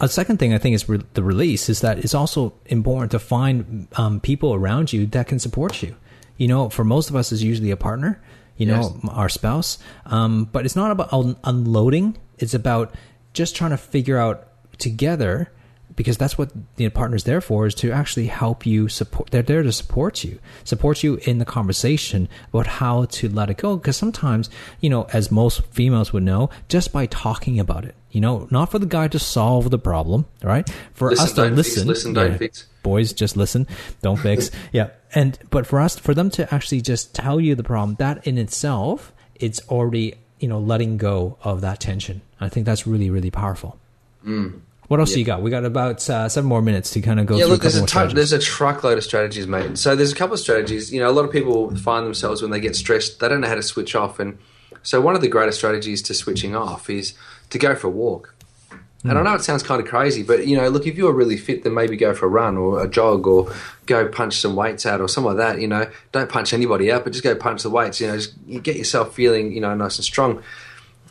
A 0.00 0.08
second 0.08 0.38
thing 0.38 0.54
I 0.54 0.58
think 0.58 0.76
is 0.76 0.88
re- 0.88 1.02
the 1.14 1.24
release 1.24 1.68
is 1.68 1.80
that 1.80 1.98
it's 1.98 2.14
also 2.14 2.52
important 2.66 3.10
to 3.10 3.18
find 3.18 3.88
um, 3.96 4.20
people 4.20 4.54
around 4.54 4.92
you 4.92 5.06
that 5.06 5.26
can 5.26 5.40
support 5.40 5.82
you 5.82 5.96
you 6.36 6.48
know, 6.48 6.68
for 6.68 6.84
most 6.84 7.10
of 7.10 7.16
us 7.16 7.32
is 7.32 7.42
usually 7.42 7.70
a 7.70 7.76
partner, 7.76 8.20
you 8.56 8.66
know, 8.66 8.98
yes. 9.02 9.12
our 9.12 9.28
spouse. 9.28 9.78
Um, 10.06 10.48
but 10.52 10.64
it's 10.64 10.76
not 10.76 10.90
about 10.90 11.12
un- 11.12 11.36
unloading. 11.44 12.16
It's 12.38 12.54
about 12.54 12.94
just 13.32 13.56
trying 13.56 13.70
to 13.70 13.76
figure 13.76 14.18
out 14.18 14.48
together 14.78 15.50
because 15.94 16.18
that's 16.18 16.36
what 16.36 16.50
the 16.76 16.88
partner's 16.90 17.24
there 17.24 17.40
for 17.40 17.66
is 17.66 17.74
to 17.74 17.90
actually 17.90 18.26
help 18.26 18.66
you 18.66 18.88
support 18.88 19.30
they're 19.30 19.42
there 19.42 19.62
to 19.62 19.72
support 19.72 20.22
you 20.22 20.38
support 20.62 21.02
you 21.02 21.16
in 21.22 21.38
the 21.38 21.44
conversation 21.44 22.28
about 22.50 22.66
how 22.66 23.06
to 23.06 23.28
let 23.28 23.48
it 23.50 23.56
go 23.56 23.76
because 23.76 23.96
sometimes 23.96 24.50
you 24.80 24.90
know 24.90 25.06
as 25.12 25.30
most 25.30 25.62
females 25.66 26.12
would 26.12 26.22
know 26.22 26.50
just 26.68 26.92
by 26.92 27.06
talking 27.06 27.58
about 27.58 27.84
it 27.84 27.94
you 28.16 28.22
know 28.22 28.48
not 28.50 28.70
for 28.70 28.78
the 28.78 28.86
guy 28.86 29.06
to 29.06 29.18
solve 29.18 29.70
the 29.70 29.78
problem 29.78 30.24
right 30.42 30.68
for 30.94 31.10
listen, 31.10 31.24
us 31.26 31.32
to 31.34 31.44
listen 31.50 31.74
fix, 31.74 31.86
listen 31.86 32.12
don't 32.14 32.32
yeah, 32.32 32.38
fix 32.38 32.66
boys 32.82 33.12
just 33.12 33.36
listen 33.36 33.66
don't 34.00 34.16
fix 34.16 34.50
yeah 34.72 34.88
and 35.14 35.38
but 35.50 35.66
for 35.66 35.78
us 35.78 35.98
for 35.98 36.14
them 36.14 36.30
to 36.30 36.52
actually 36.52 36.80
just 36.80 37.14
tell 37.14 37.38
you 37.38 37.54
the 37.54 37.62
problem 37.62 37.94
that 37.98 38.26
in 38.26 38.38
itself 38.38 39.12
it's 39.34 39.60
already 39.68 40.14
you 40.40 40.48
know 40.48 40.58
letting 40.58 40.96
go 40.96 41.36
of 41.42 41.60
that 41.60 41.78
tension 41.78 42.22
i 42.40 42.48
think 42.48 42.64
that's 42.64 42.86
really 42.86 43.10
really 43.10 43.30
powerful 43.30 43.78
mm. 44.24 44.60
What 44.88 45.00
else 45.00 45.10
yeah. 45.10 45.14
do 45.14 45.20
you 45.20 45.26
got? 45.26 45.42
We 45.42 45.50
got 45.50 45.64
about 45.64 46.08
uh, 46.08 46.28
seven 46.28 46.46
more 46.48 46.62
minutes 46.62 46.90
to 46.90 47.00
kind 47.00 47.18
of 47.18 47.26
go. 47.26 47.36
Yeah, 47.36 47.46
look, 47.46 47.62
there's 47.62 47.74
a, 47.74 47.84
t- 47.86 48.14
there's 48.14 48.32
a 48.32 48.38
truckload 48.38 48.96
of 48.96 49.02
strategies, 49.02 49.44
mate. 49.48 49.78
So 49.78 49.96
there's 49.96 50.12
a 50.12 50.14
couple 50.14 50.34
of 50.34 50.38
strategies. 50.38 50.92
You 50.92 51.00
know, 51.00 51.10
a 51.10 51.16
lot 51.18 51.24
of 51.24 51.32
people 51.32 51.74
find 51.74 52.06
themselves 52.06 52.40
when 52.40 52.52
they 52.52 52.60
get 52.60 52.76
stressed, 52.76 53.18
they 53.18 53.28
don't 53.28 53.40
know 53.40 53.48
how 53.48 53.56
to 53.56 53.64
switch 53.64 53.96
off, 53.96 54.20
and 54.20 54.38
so 54.86 55.00
one 55.00 55.16
of 55.16 55.22
the 55.22 55.28
greatest 55.28 55.58
strategies 55.58 56.02
to 56.02 56.14
switching 56.14 56.54
off 56.54 56.88
is 56.88 57.14
to 57.50 57.58
go 57.58 57.74
for 57.74 57.88
a 57.88 57.90
walk. 57.90 58.34
Mm. 58.70 59.10
And 59.10 59.12
I 59.12 59.20
hmm. 59.20 59.24
know 59.24 59.34
it 59.34 59.42
sounds 59.42 59.62
kind 59.62 59.80
of 59.80 59.88
crazy, 59.88 60.22
but 60.22 60.46
you 60.46 60.56
know, 60.56 60.68
look, 60.68 60.86
if 60.86 60.96
you're 60.96 61.12
really 61.12 61.36
fit, 61.36 61.64
then 61.64 61.74
maybe 61.74 61.96
go 61.96 62.14
for 62.14 62.26
a 62.26 62.28
run 62.28 62.56
or 62.56 62.82
a 62.82 62.88
jog 62.88 63.26
or 63.26 63.52
go 63.86 64.08
punch 64.08 64.40
some 64.40 64.56
weights 64.56 64.86
out 64.86 65.00
or 65.00 65.08
something 65.08 65.36
like 65.36 65.54
that. 65.54 65.60
You 65.60 65.68
know, 65.68 65.90
don't 66.12 66.30
punch 66.30 66.52
anybody 66.52 66.90
out, 66.90 67.04
but 67.04 67.12
just 67.12 67.22
go 67.22 67.34
punch 67.34 67.62
the 67.62 67.70
weights. 67.70 68.00
You 68.00 68.08
know, 68.08 68.16
just 68.16 68.34
you 68.46 68.60
get 68.60 68.76
yourself 68.76 69.14
feeling 69.14 69.52
you 69.52 69.60
know 69.60 69.74
nice 69.74 69.96
and 69.96 70.04
strong. 70.04 70.42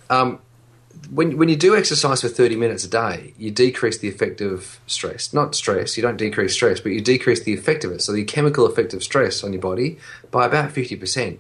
Um, 0.10 0.40
when 1.10 1.38
when 1.38 1.50
you 1.50 1.56
do 1.56 1.76
exercise 1.76 2.22
for 2.22 2.28
30 2.30 2.56
minutes 2.56 2.84
a 2.84 2.90
day, 2.90 3.34
you 3.38 3.52
decrease 3.52 3.98
the 4.00 4.08
effect 4.08 4.42
of 4.42 4.80
stress. 4.88 5.34
Not 5.34 5.56
stress, 5.56 5.98
you 5.98 6.04
don't 6.04 6.18
decrease 6.18 6.54
stress, 6.54 6.80
but 6.80 6.92
you 6.92 7.02
decrease 7.02 7.44
the 7.44 7.54
effect 7.54 7.84
of 7.84 7.92
it. 7.92 8.02
So 8.02 8.12
the 8.12 8.24
chemical 8.24 8.66
effect 8.66 8.94
of 8.94 9.04
stress 9.04 9.44
on 9.44 9.54
your 9.54 9.62
body 9.62 9.98
by 10.32 10.46
about 10.46 10.72
50%. 10.72 11.38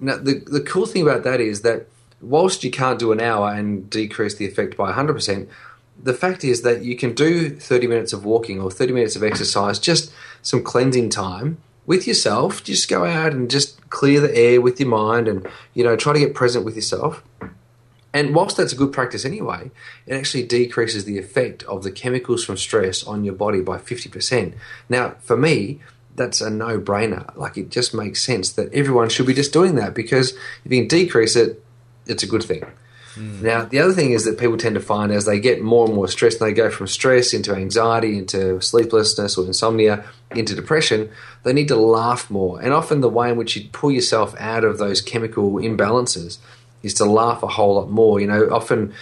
Now 0.00 0.16
the 0.16 0.42
the 0.46 0.60
cool 0.60 0.86
thing 0.86 1.02
about 1.02 1.24
that 1.24 1.40
is 1.40 1.62
that 1.62 1.86
whilst 2.20 2.64
you 2.64 2.70
can't 2.70 2.98
do 2.98 3.12
an 3.12 3.20
hour 3.20 3.52
and 3.52 3.88
decrease 3.88 4.34
the 4.34 4.46
effect 4.46 4.76
by 4.76 4.92
100%, 4.92 5.48
the 6.02 6.14
fact 6.14 6.44
is 6.44 6.62
that 6.62 6.82
you 6.82 6.96
can 6.96 7.14
do 7.14 7.50
30 7.50 7.86
minutes 7.86 8.12
of 8.12 8.24
walking 8.24 8.60
or 8.60 8.70
30 8.70 8.92
minutes 8.92 9.16
of 9.16 9.22
exercise, 9.22 9.78
just 9.78 10.12
some 10.42 10.62
cleansing 10.62 11.10
time 11.10 11.58
with 11.86 12.06
yourself. 12.06 12.62
Just 12.62 12.88
go 12.88 13.04
out 13.04 13.32
and 13.32 13.50
just 13.50 13.88
clear 13.90 14.20
the 14.20 14.36
air 14.36 14.60
with 14.60 14.78
your 14.78 14.88
mind 14.88 15.26
and, 15.26 15.46
you 15.74 15.82
know, 15.82 15.96
try 15.96 16.12
to 16.12 16.18
get 16.18 16.34
present 16.34 16.64
with 16.64 16.76
yourself. 16.76 17.22
And 18.12 18.34
whilst 18.34 18.56
that's 18.56 18.72
a 18.72 18.76
good 18.76 18.92
practice 18.92 19.24
anyway, 19.24 19.70
it 20.06 20.14
actually 20.14 20.44
decreases 20.44 21.04
the 21.04 21.18
effect 21.18 21.62
of 21.64 21.82
the 21.82 21.90
chemicals 21.90 22.44
from 22.44 22.56
stress 22.56 23.04
on 23.04 23.24
your 23.24 23.34
body 23.34 23.60
by 23.60 23.78
50%. 23.78 24.54
Now, 24.88 25.16
for 25.20 25.36
me, 25.36 25.80
that's 26.14 26.40
a 26.40 26.50
no 26.50 26.80
brainer. 26.80 27.34
Like, 27.36 27.56
it 27.56 27.70
just 27.70 27.94
makes 27.94 28.22
sense 28.22 28.52
that 28.52 28.72
everyone 28.72 29.08
should 29.08 29.26
be 29.26 29.34
just 29.34 29.52
doing 29.52 29.74
that 29.76 29.94
because 29.94 30.32
if 30.64 30.72
you 30.72 30.80
can 30.80 30.88
decrease 30.88 31.36
it, 31.36 31.62
it's 32.08 32.22
a 32.22 32.26
good 32.26 32.42
thing. 32.42 32.64
Mm. 33.14 33.42
Now, 33.42 33.64
the 33.64 33.78
other 33.80 33.92
thing 33.92 34.12
is 34.12 34.24
that 34.24 34.38
people 34.38 34.56
tend 34.56 34.74
to 34.74 34.80
find 34.80 35.10
as 35.12 35.24
they 35.24 35.40
get 35.40 35.60
more 35.60 35.86
and 35.86 35.94
more 35.94 36.08
stressed, 36.08 36.40
and 36.40 36.48
they 36.48 36.54
go 36.54 36.70
from 36.70 36.86
stress 36.86 37.32
into 37.32 37.54
anxiety, 37.54 38.18
into 38.18 38.60
sleeplessness 38.60 39.36
or 39.36 39.46
insomnia, 39.46 40.04
into 40.34 40.54
depression, 40.54 41.10
they 41.42 41.52
need 41.52 41.68
to 41.68 41.76
laugh 41.76 42.30
more. 42.30 42.60
And 42.60 42.72
often, 42.72 43.00
the 43.00 43.08
way 43.08 43.30
in 43.30 43.36
which 43.36 43.56
you 43.56 43.68
pull 43.72 43.90
yourself 43.90 44.34
out 44.38 44.64
of 44.64 44.78
those 44.78 45.00
chemical 45.00 45.54
imbalances 45.54 46.38
is 46.82 46.94
to 46.94 47.04
laugh 47.04 47.42
a 47.42 47.48
whole 47.48 47.74
lot 47.74 47.90
more. 47.90 48.20
You 48.20 48.28
know, 48.28 48.48
often 48.50 48.92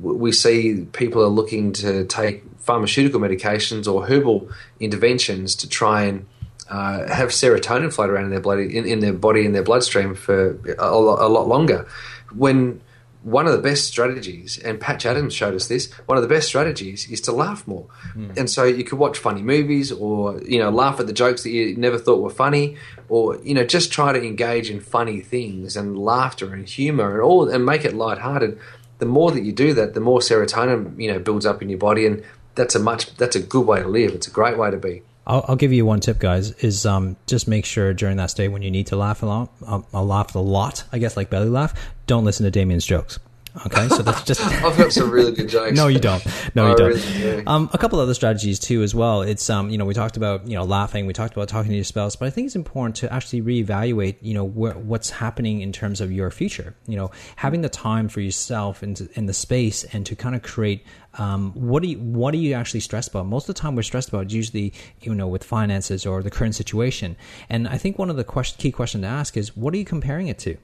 we 0.00 0.32
see 0.32 0.86
people 0.92 1.22
are 1.22 1.28
looking 1.28 1.72
to 1.74 2.04
take 2.04 2.42
pharmaceutical 2.58 3.20
medications 3.20 3.92
or 3.92 4.06
herbal 4.06 4.48
interventions 4.78 5.54
to 5.56 5.68
try 5.68 6.04
and 6.04 6.26
uh, 6.68 7.12
have 7.12 7.30
serotonin 7.30 7.92
float 7.92 8.10
around 8.10 8.24
in 8.24 8.30
their 8.30 8.40
blood, 8.40 8.60
in, 8.60 8.86
in, 8.86 9.00
their 9.00 9.12
body, 9.12 9.44
in 9.44 9.52
their 9.52 9.62
bloodstream 9.62 10.14
for 10.14 10.50
a, 10.78 10.86
a 10.86 11.28
lot 11.28 11.48
longer. 11.48 11.86
When 12.34 12.80
one 13.22 13.46
of 13.46 13.52
the 13.52 13.58
best 13.58 13.84
strategies, 13.84 14.58
and 14.58 14.80
Patch 14.80 15.04
Adams 15.04 15.34
showed 15.34 15.54
us 15.54 15.68
this, 15.68 15.92
one 16.06 16.16
of 16.16 16.22
the 16.22 16.28
best 16.28 16.48
strategies 16.48 17.10
is 17.10 17.20
to 17.22 17.32
laugh 17.32 17.66
more. 17.66 17.86
Mm. 18.14 18.38
And 18.38 18.50
so 18.50 18.64
you 18.64 18.82
could 18.82 18.98
watch 18.98 19.18
funny 19.18 19.42
movies 19.42 19.92
or, 19.92 20.40
you 20.42 20.58
know, 20.58 20.70
laugh 20.70 21.00
at 21.00 21.06
the 21.06 21.12
jokes 21.12 21.42
that 21.42 21.50
you 21.50 21.76
never 21.76 21.98
thought 21.98 22.22
were 22.22 22.30
funny 22.30 22.76
or, 23.08 23.36
you 23.42 23.52
know, 23.52 23.64
just 23.64 23.92
try 23.92 24.12
to 24.12 24.22
engage 24.22 24.70
in 24.70 24.80
funny 24.80 25.20
things 25.20 25.76
and 25.76 25.98
laughter 25.98 26.54
and 26.54 26.66
humor 26.66 27.12
and 27.12 27.22
all 27.22 27.48
and 27.48 27.66
make 27.66 27.84
it 27.84 27.94
lighthearted. 27.94 28.58
The 28.98 29.06
more 29.06 29.30
that 29.32 29.42
you 29.42 29.52
do 29.52 29.74
that, 29.74 29.92
the 29.92 30.00
more 30.00 30.20
serotonin, 30.20 30.98
you 30.98 31.12
know, 31.12 31.18
builds 31.18 31.44
up 31.44 31.60
in 31.60 31.68
your 31.68 31.78
body 31.78 32.06
and 32.06 32.22
that's 32.54 32.74
a 32.74 32.78
much 32.78 33.14
that's 33.16 33.36
a 33.36 33.40
good 33.40 33.66
way 33.66 33.80
to 33.80 33.88
live. 33.88 34.12
It's 34.12 34.28
a 34.28 34.30
great 34.30 34.56
way 34.56 34.70
to 34.70 34.78
be. 34.78 35.02
I'll, 35.26 35.44
I'll, 35.48 35.56
give 35.56 35.72
you 35.72 35.84
one 35.86 36.00
tip, 36.00 36.18
guys. 36.18 36.52
Is 36.52 36.86
um, 36.86 37.16
just 37.26 37.46
make 37.46 37.64
sure 37.64 37.92
during 37.92 38.16
that 38.16 38.30
state 38.30 38.48
when 38.48 38.62
you 38.62 38.70
need 38.70 38.88
to 38.88 38.96
laugh 38.96 39.22
a 39.22 39.26
lot, 39.26 39.50
I'll 39.66 40.06
laugh 40.06 40.34
a 40.34 40.38
lot. 40.38 40.84
I 40.92 40.98
guess 40.98 41.16
like 41.16 41.30
belly 41.30 41.48
laugh. 41.48 41.74
Don't 42.06 42.24
listen 42.24 42.44
to 42.44 42.50
Damian's 42.50 42.86
jokes. 42.86 43.18
Okay, 43.66 43.88
so 43.88 44.02
that's 44.02 44.22
just. 44.22 44.40
I've 44.64 44.76
got 44.76 44.92
some 44.92 45.10
really 45.10 45.32
good 45.32 45.48
jokes. 45.48 45.76
no, 45.76 45.88
you 45.88 45.98
don't. 45.98 46.24
No, 46.54 46.70
you 46.70 46.76
don't. 46.76 46.90
Really 46.90 47.46
um, 47.46 47.68
a 47.72 47.78
couple 47.78 47.98
other 47.98 48.14
strategies 48.14 48.58
too, 48.58 48.82
as 48.82 48.94
well. 48.94 49.22
It's 49.22 49.50
um, 49.50 49.70
you 49.70 49.78
know, 49.78 49.84
we 49.84 49.94
talked 49.94 50.16
about 50.16 50.46
you 50.46 50.54
know 50.54 50.64
laughing. 50.64 51.06
We 51.06 51.12
talked 51.12 51.34
about 51.34 51.48
talking 51.48 51.70
to 51.70 51.74
your 51.74 51.84
spouse, 51.84 52.16
but 52.16 52.26
I 52.26 52.30
think 52.30 52.46
it's 52.46 52.56
important 52.56 52.96
to 52.96 53.12
actually 53.12 53.42
reevaluate 53.42 54.16
you 54.20 54.34
know 54.34 54.46
wh- 54.46 54.76
what's 54.86 55.10
happening 55.10 55.60
in 55.60 55.72
terms 55.72 56.00
of 56.00 56.12
your 56.12 56.30
future. 56.30 56.74
You 56.86 56.96
know, 56.96 57.10
having 57.36 57.62
the 57.62 57.68
time 57.68 58.08
for 58.08 58.20
yourself 58.20 58.82
and 58.82 59.08
in 59.14 59.26
the 59.26 59.34
space 59.34 59.84
and 59.84 60.06
to 60.06 60.14
kind 60.14 60.34
of 60.34 60.42
create 60.42 60.84
um, 61.18 61.52
what 61.54 61.82
do 61.82 61.88
you 61.88 61.98
what 61.98 62.34
are 62.34 62.38
you 62.38 62.54
actually 62.54 62.80
stressed 62.80 63.08
about? 63.08 63.26
Most 63.26 63.48
of 63.48 63.54
the 63.54 63.60
time, 63.60 63.74
we're 63.74 63.82
stressed 63.82 64.08
about 64.08 64.30
usually 64.30 64.72
you 65.00 65.14
know 65.14 65.26
with 65.26 65.42
finances 65.44 66.06
or 66.06 66.22
the 66.22 66.30
current 66.30 66.54
situation. 66.54 67.16
And 67.48 67.66
I 67.66 67.78
think 67.78 67.98
one 67.98 68.10
of 68.10 68.16
the 68.16 68.24
question, 68.24 68.58
key 68.60 68.70
questions 68.70 69.02
to 69.02 69.08
ask 69.08 69.36
is, 69.36 69.56
what 69.56 69.74
are 69.74 69.76
you 69.76 69.84
comparing 69.84 70.28
it 70.28 70.38
to? 70.40 70.56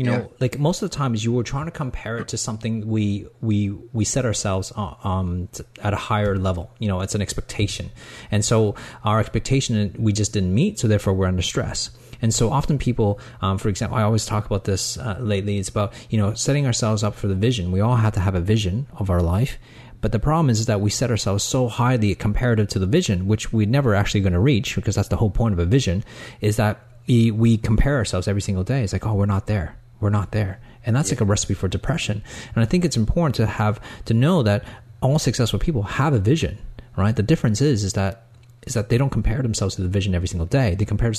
You 0.00 0.06
know, 0.06 0.12
yeah. 0.12 0.26
like 0.40 0.58
most 0.58 0.80
of 0.80 0.88
the 0.88 0.96
times 0.96 1.22
you 1.26 1.30
were 1.30 1.42
trying 1.42 1.66
to 1.66 1.70
compare 1.70 2.16
it 2.16 2.28
to 2.28 2.38
something 2.38 2.88
we 2.88 3.26
we 3.42 3.68
we 3.92 4.06
set 4.06 4.24
ourselves 4.24 4.72
uh, 4.74 4.94
um 5.04 5.50
at 5.82 5.92
a 5.92 5.96
higher 5.96 6.38
level. 6.38 6.70
You 6.78 6.88
know, 6.88 7.02
it's 7.02 7.14
an 7.14 7.20
expectation, 7.20 7.90
and 8.30 8.42
so 8.42 8.76
our 9.04 9.20
expectation 9.20 9.94
we 9.98 10.14
just 10.14 10.32
didn't 10.32 10.54
meet, 10.54 10.78
so 10.78 10.88
therefore 10.88 11.12
we're 11.12 11.26
under 11.26 11.42
stress. 11.42 11.90
And 12.22 12.32
so 12.32 12.50
often 12.50 12.78
people, 12.78 13.20
um, 13.42 13.58
for 13.58 13.68
example, 13.68 13.98
I 13.98 14.02
always 14.02 14.24
talk 14.24 14.46
about 14.46 14.64
this 14.64 14.96
uh, 14.96 15.18
lately. 15.20 15.58
It's 15.58 15.68
about 15.68 15.92
you 16.08 16.16
know 16.16 16.32
setting 16.32 16.64
ourselves 16.64 17.04
up 17.04 17.14
for 17.14 17.28
the 17.28 17.34
vision. 17.34 17.70
We 17.70 17.80
all 17.80 17.96
have 17.96 18.14
to 18.14 18.20
have 18.20 18.34
a 18.34 18.40
vision 18.40 18.86
of 18.96 19.10
our 19.10 19.20
life, 19.20 19.58
but 20.00 20.12
the 20.12 20.18
problem 20.18 20.48
is, 20.48 20.60
is 20.60 20.66
that 20.66 20.80
we 20.80 20.88
set 20.88 21.10
ourselves 21.10 21.44
so 21.44 21.68
highly 21.68 22.14
comparative 22.14 22.68
to 22.68 22.78
the 22.78 22.86
vision, 22.86 23.26
which 23.26 23.52
we're 23.52 23.68
never 23.68 23.94
actually 23.94 24.22
going 24.22 24.32
to 24.32 24.40
reach 24.40 24.76
because 24.76 24.94
that's 24.94 25.08
the 25.08 25.16
whole 25.16 25.30
point 25.30 25.52
of 25.52 25.58
a 25.58 25.66
vision, 25.66 26.04
is 26.40 26.56
that 26.56 26.80
we, 27.06 27.30
we 27.30 27.58
compare 27.58 27.96
ourselves 27.96 28.26
every 28.28 28.40
single 28.40 28.64
day. 28.64 28.82
It's 28.82 28.94
like, 28.94 29.06
oh, 29.06 29.12
we're 29.12 29.26
not 29.26 29.46
there 29.46 29.76
we're 30.00 30.10
not 30.10 30.32
there. 30.32 30.60
And 30.84 30.96
that's 30.96 31.10
yeah. 31.10 31.16
like 31.16 31.20
a 31.20 31.26
recipe 31.26 31.54
for 31.54 31.68
depression. 31.68 32.22
And 32.54 32.62
I 32.62 32.66
think 32.66 32.84
it's 32.84 32.96
important 32.96 33.34
to 33.36 33.46
have 33.46 33.80
to 34.06 34.14
know 34.14 34.42
that 34.42 34.64
all 35.02 35.18
successful 35.18 35.58
people 35.58 35.82
have 35.82 36.12
a 36.12 36.18
vision, 36.18 36.58
right? 36.96 37.14
The 37.14 37.22
difference 37.22 37.60
is 37.60 37.84
is 37.84 37.92
that 37.94 38.26
is 38.66 38.74
that 38.74 38.90
they 38.90 38.98
don't 38.98 39.10
compare 39.10 39.40
themselves 39.42 39.74
to 39.76 39.82
the 39.82 39.88
vision 39.88 40.14
every 40.14 40.28
single 40.28 40.46
day. 40.46 40.74
They 40.74 40.84
compare 40.84 41.12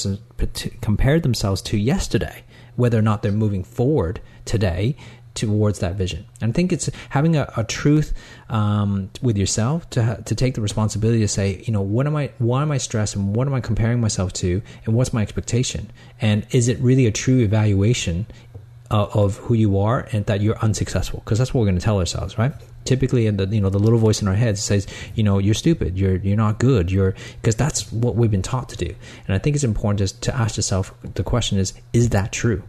compare 0.82 1.20
themselves 1.20 1.62
to 1.64 1.78
yesterday, 1.78 2.44
whether 2.76 2.98
or 2.98 3.02
not 3.02 3.24
they're 3.24 3.32
moving 3.32 3.64
forward 3.64 4.22
today 4.46 4.96
towards 5.34 5.80
that 5.80 5.96
vision. 5.96 6.26
And 6.42 6.52
I 6.52 6.54
think 6.54 6.74
it's 6.74 6.90
having 7.10 7.38
a, 7.38 7.52
a 7.56 7.64
truth 7.64 8.14
um, 8.50 9.10
with 9.22 9.38
yourself 9.38 9.90
to 9.92 10.22
to 10.26 10.36
take 10.36 10.56
the 10.56 10.62
responsibility 10.62 11.20
to 11.22 11.28
say, 11.28 11.64
you 11.66 11.74
know, 11.74 11.82
what 11.82 12.06
am 12.06 12.16
I, 12.16 12.32
why 12.38 12.62
am 12.62 12.72
I 12.72 12.78
stressed, 12.78 13.16
and 13.16 13.36
what 13.36 13.48
am 13.48 13.54
I 13.54 13.62
comparing 13.62 14.02
myself 14.02 14.34
to, 14.34 14.62
and 14.86 14.96
what's 14.96 15.14
my 15.14 15.22
expectation, 15.22 15.92
and 16.20 16.46
is 16.52 16.68
it 16.68 16.80
really 16.80 17.06
a 17.06 17.12
true 17.12 17.40
evaluation 17.40 18.28
uh, 18.92 19.08
of 19.14 19.38
who 19.38 19.54
you 19.54 19.80
are 19.80 20.08
and 20.12 20.26
that 20.26 20.42
you're 20.42 20.58
unsuccessful 20.60 21.22
because 21.24 21.38
that's 21.38 21.54
what 21.54 21.62
we're 21.62 21.68
going 21.68 21.80
to 21.80 21.84
tell 21.84 21.98
ourselves 21.98 22.38
right? 22.38 22.54
Typically 22.84 23.26
in 23.26 23.38
the 23.38 23.48
you 23.48 23.62
know 23.62 23.70
the 23.70 23.80
little 23.80 24.00
voice 24.00 24.22
in 24.22 24.28
our 24.28 24.36
heads 24.36 24.62
says 24.62 24.86
you 25.16 25.24
know 25.24 25.38
you're 25.40 25.54
stupid. 25.54 25.98
You're 25.98 26.18
you're 26.18 26.38
not 26.38 26.60
good. 26.60 26.92
You're 26.92 27.16
because 27.42 27.56
that's 27.56 27.92
what 27.92 28.16
we've 28.16 28.32
been 28.32 28.42
taught 28.42 28.70
to 28.70 28.78
do. 28.78 28.94
And 29.28 29.36
i 29.36 29.38
think 29.38 29.56
it's 29.56 29.64
important 29.64 30.00
just 30.00 30.22
to 30.24 30.36
ask 30.36 30.58
yourself 30.58 30.94
the 31.16 31.24
question 31.24 31.58
is 31.58 31.74
is 31.94 32.10
that 32.10 32.32
true 32.32 32.64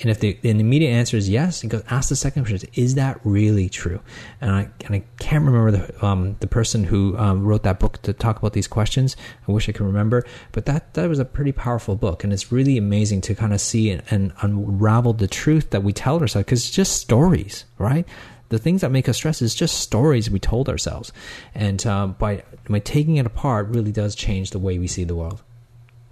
and 0.00 0.10
if 0.10 0.18
the, 0.20 0.36
the 0.42 0.50
immediate 0.50 0.90
answer 0.90 1.16
is 1.16 1.28
yes, 1.28 1.62
go 1.62 1.82
ask 1.88 2.08
the 2.08 2.16
second 2.16 2.44
question: 2.44 2.68
Is 2.74 2.96
that 2.96 3.20
really 3.24 3.68
true? 3.68 4.00
And 4.40 4.50
I 4.50 4.68
and 4.86 4.96
I 4.96 5.04
can't 5.20 5.44
remember 5.44 5.70
the 5.70 6.04
um, 6.04 6.36
the 6.40 6.46
person 6.46 6.84
who 6.84 7.16
um, 7.18 7.44
wrote 7.44 7.62
that 7.62 7.78
book 7.78 8.02
to 8.02 8.12
talk 8.12 8.38
about 8.38 8.52
these 8.52 8.66
questions. 8.66 9.16
I 9.46 9.52
wish 9.52 9.68
I 9.68 9.72
could 9.72 9.86
remember, 9.86 10.24
but 10.50 10.66
that 10.66 10.94
that 10.94 11.08
was 11.08 11.18
a 11.18 11.24
pretty 11.24 11.52
powerful 11.52 11.94
book, 11.94 12.24
and 12.24 12.32
it's 12.32 12.50
really 12.50 12.76
amazing 12.76 13.20
to 13.22 13.34
kind 13.34 13.52
of 13.52 13.60
see 13.60 13.90
and, 13.90 14.02
and 14.10 14.32
unravel 14.40 15.12
the 15.12 15.28
truth 15.28 15.70
that 15.70 15.84
we 15.84 15.92
tell 15.92 16.18
ourselves 16.20 16.46
because 16.46 16.60
it's 16.66 16.70
just 16.70 16.96
stories, 16.96 17.64
right? 17.78 18.06
the 18.48 18.58
things 18.58 18.82
that 18.82 18.90
make 18.90 19.08
us 19.08 19.16
stress 19.16 19.40
is 19.40 19.54
just 19.54 19.80
stories 19.80 20.28
we 20.28 20.38
told 20.38 20.68
ourselves, 20.68 21.10
and 21.54 21.86
uh, 21.86 22.06
by 22.06 22.42
by 22.68 22.80
taking 22.80 23.16
it 23.16 23.24
apart, 23.24 23.68
really 23.68 23.92
does 23.92 24.14
change 24.14 24.50
the 24.50 24.58
way 24.58 24.78
we 24.78 24.86
see 24.86 25.04
the 25.04 25.14
world. 25.14 25.42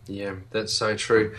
Yeah, 0.06 0.34
that's 0.50 0.72
so 0.72 0.96
true. 0.96 1.36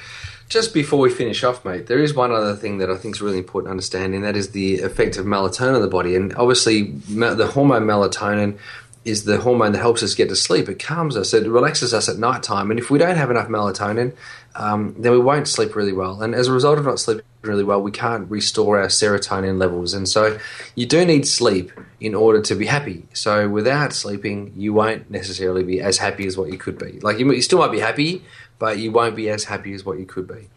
Just 0.47 0.73
before 0.73 0.99
we 0.99 1.09
finish 1.09 1.43
off, 1.43 1.65
mate, 1.65 1.87
there 1.87 1.99
is 1.99 2.13
one 2.13 2.31
other 2.31 2.55
thing 2.55 2.77
that 2.77 2.89
I 2.89 2.95
think 2.95 3.15
is 3.15 3.21
really 3.21 3.39
important 3.39 3.67
to 3.67 3.71
understand, 3.71 4.13
and 4.13 4.23
that 4.23 4.37
is 4.37 4.51
the 4.51 4.79
effect 4.79 5.17
of 5.17 5.25
melatonin 5.25 5.75
on 5.75 5.81
the 5.81 5.87
body. 5.87 6.15
And 6.15 6.33
obviously, 6.35 6.91
the 6.91 7.49
hormone 7.53 7.83
melatonin 7.83 8.57
is 9.03 9.23
the 9.23 9.37
hormone 9.39 9.71
that 9.71 9.79
helps 9.79 10.03
us 10.03 10.13
get 10.13 10.29
to 10.29 10.35
sleep. 10.35 10.69
It 10.69 10.79
calms 10.79 11.17
us, 11.17 11.33
it 11.33 11.47
relaxes 11.47 11.93
us 11.93 12.07
at 12.07 12.17
night 12.17 12.43
time. 12.43 12.69
And 12.69 12.79
if 12.79 12.91
we 12.91 12.99
don't 12.99 13.17
have 13.17 13.31
enough 13.31 13.47
melatonin, 13.47 14.13
um, 14.55 14.95
then 14.97 15.11
we 15.11 15.19
won't 15.19 15.47
sleep 15.47 15.75
really 15.75 15.93
well. 15.93 16.21
And 16.21 16.35
as 16.35 16.47
a 16.47 16.51
result 16.51 16.77
of 16.77 16.85
not 16.85 16.99
sleeping 16.99 17.25
really 17.41 17.63
well, 17.63 17.81
we 17.81 17.91
can't 17.91 18.29
restore 18.29 18.79
our 18.79 18.87
serotonin 18.87 19.59
levels. 19.59 19.93
And 19.93 20.07
so 20.07 20.39
you 20.75 20.85
do 20.85 21.05
need 21.05 21.27
sleep 21.27 21.71
in 21.99 22.13
order 22.13 22.41
to 22.41 22.55
be 22.55 22.65
happy. 22.65 23.05
So 23.13 23.47
without 23.49 23.93
sleeping, 23.93 24.53
you 24.55 24.73
won't 24.73 25.09
necessarily 25.09 25.63
be 25.63 25.81
as 25.81 25.97
happy 25.97 26.27
as 26.27 26.37
what 26.37 26.51
you 26.51 26.57
could 26.57 26.77
be. 26.77 26.99
Like 26.99 27.19
you, 27.19 27.31
you 27.31 27.41
still 27.41 27.59
might 27.59 27.71
be 27.71 27.79
happy, 27.79 28.23
but 28.59 28.77
you 28.77 28.91
won't 28.91 29.15
be 29.15 29.29
as 29.29 29.45
happy 29.45 29.73
as 29.73 29.85
what 29.85 29.99
you 29.99 30.05
could 30.05 30.27
be. 30.27 30.49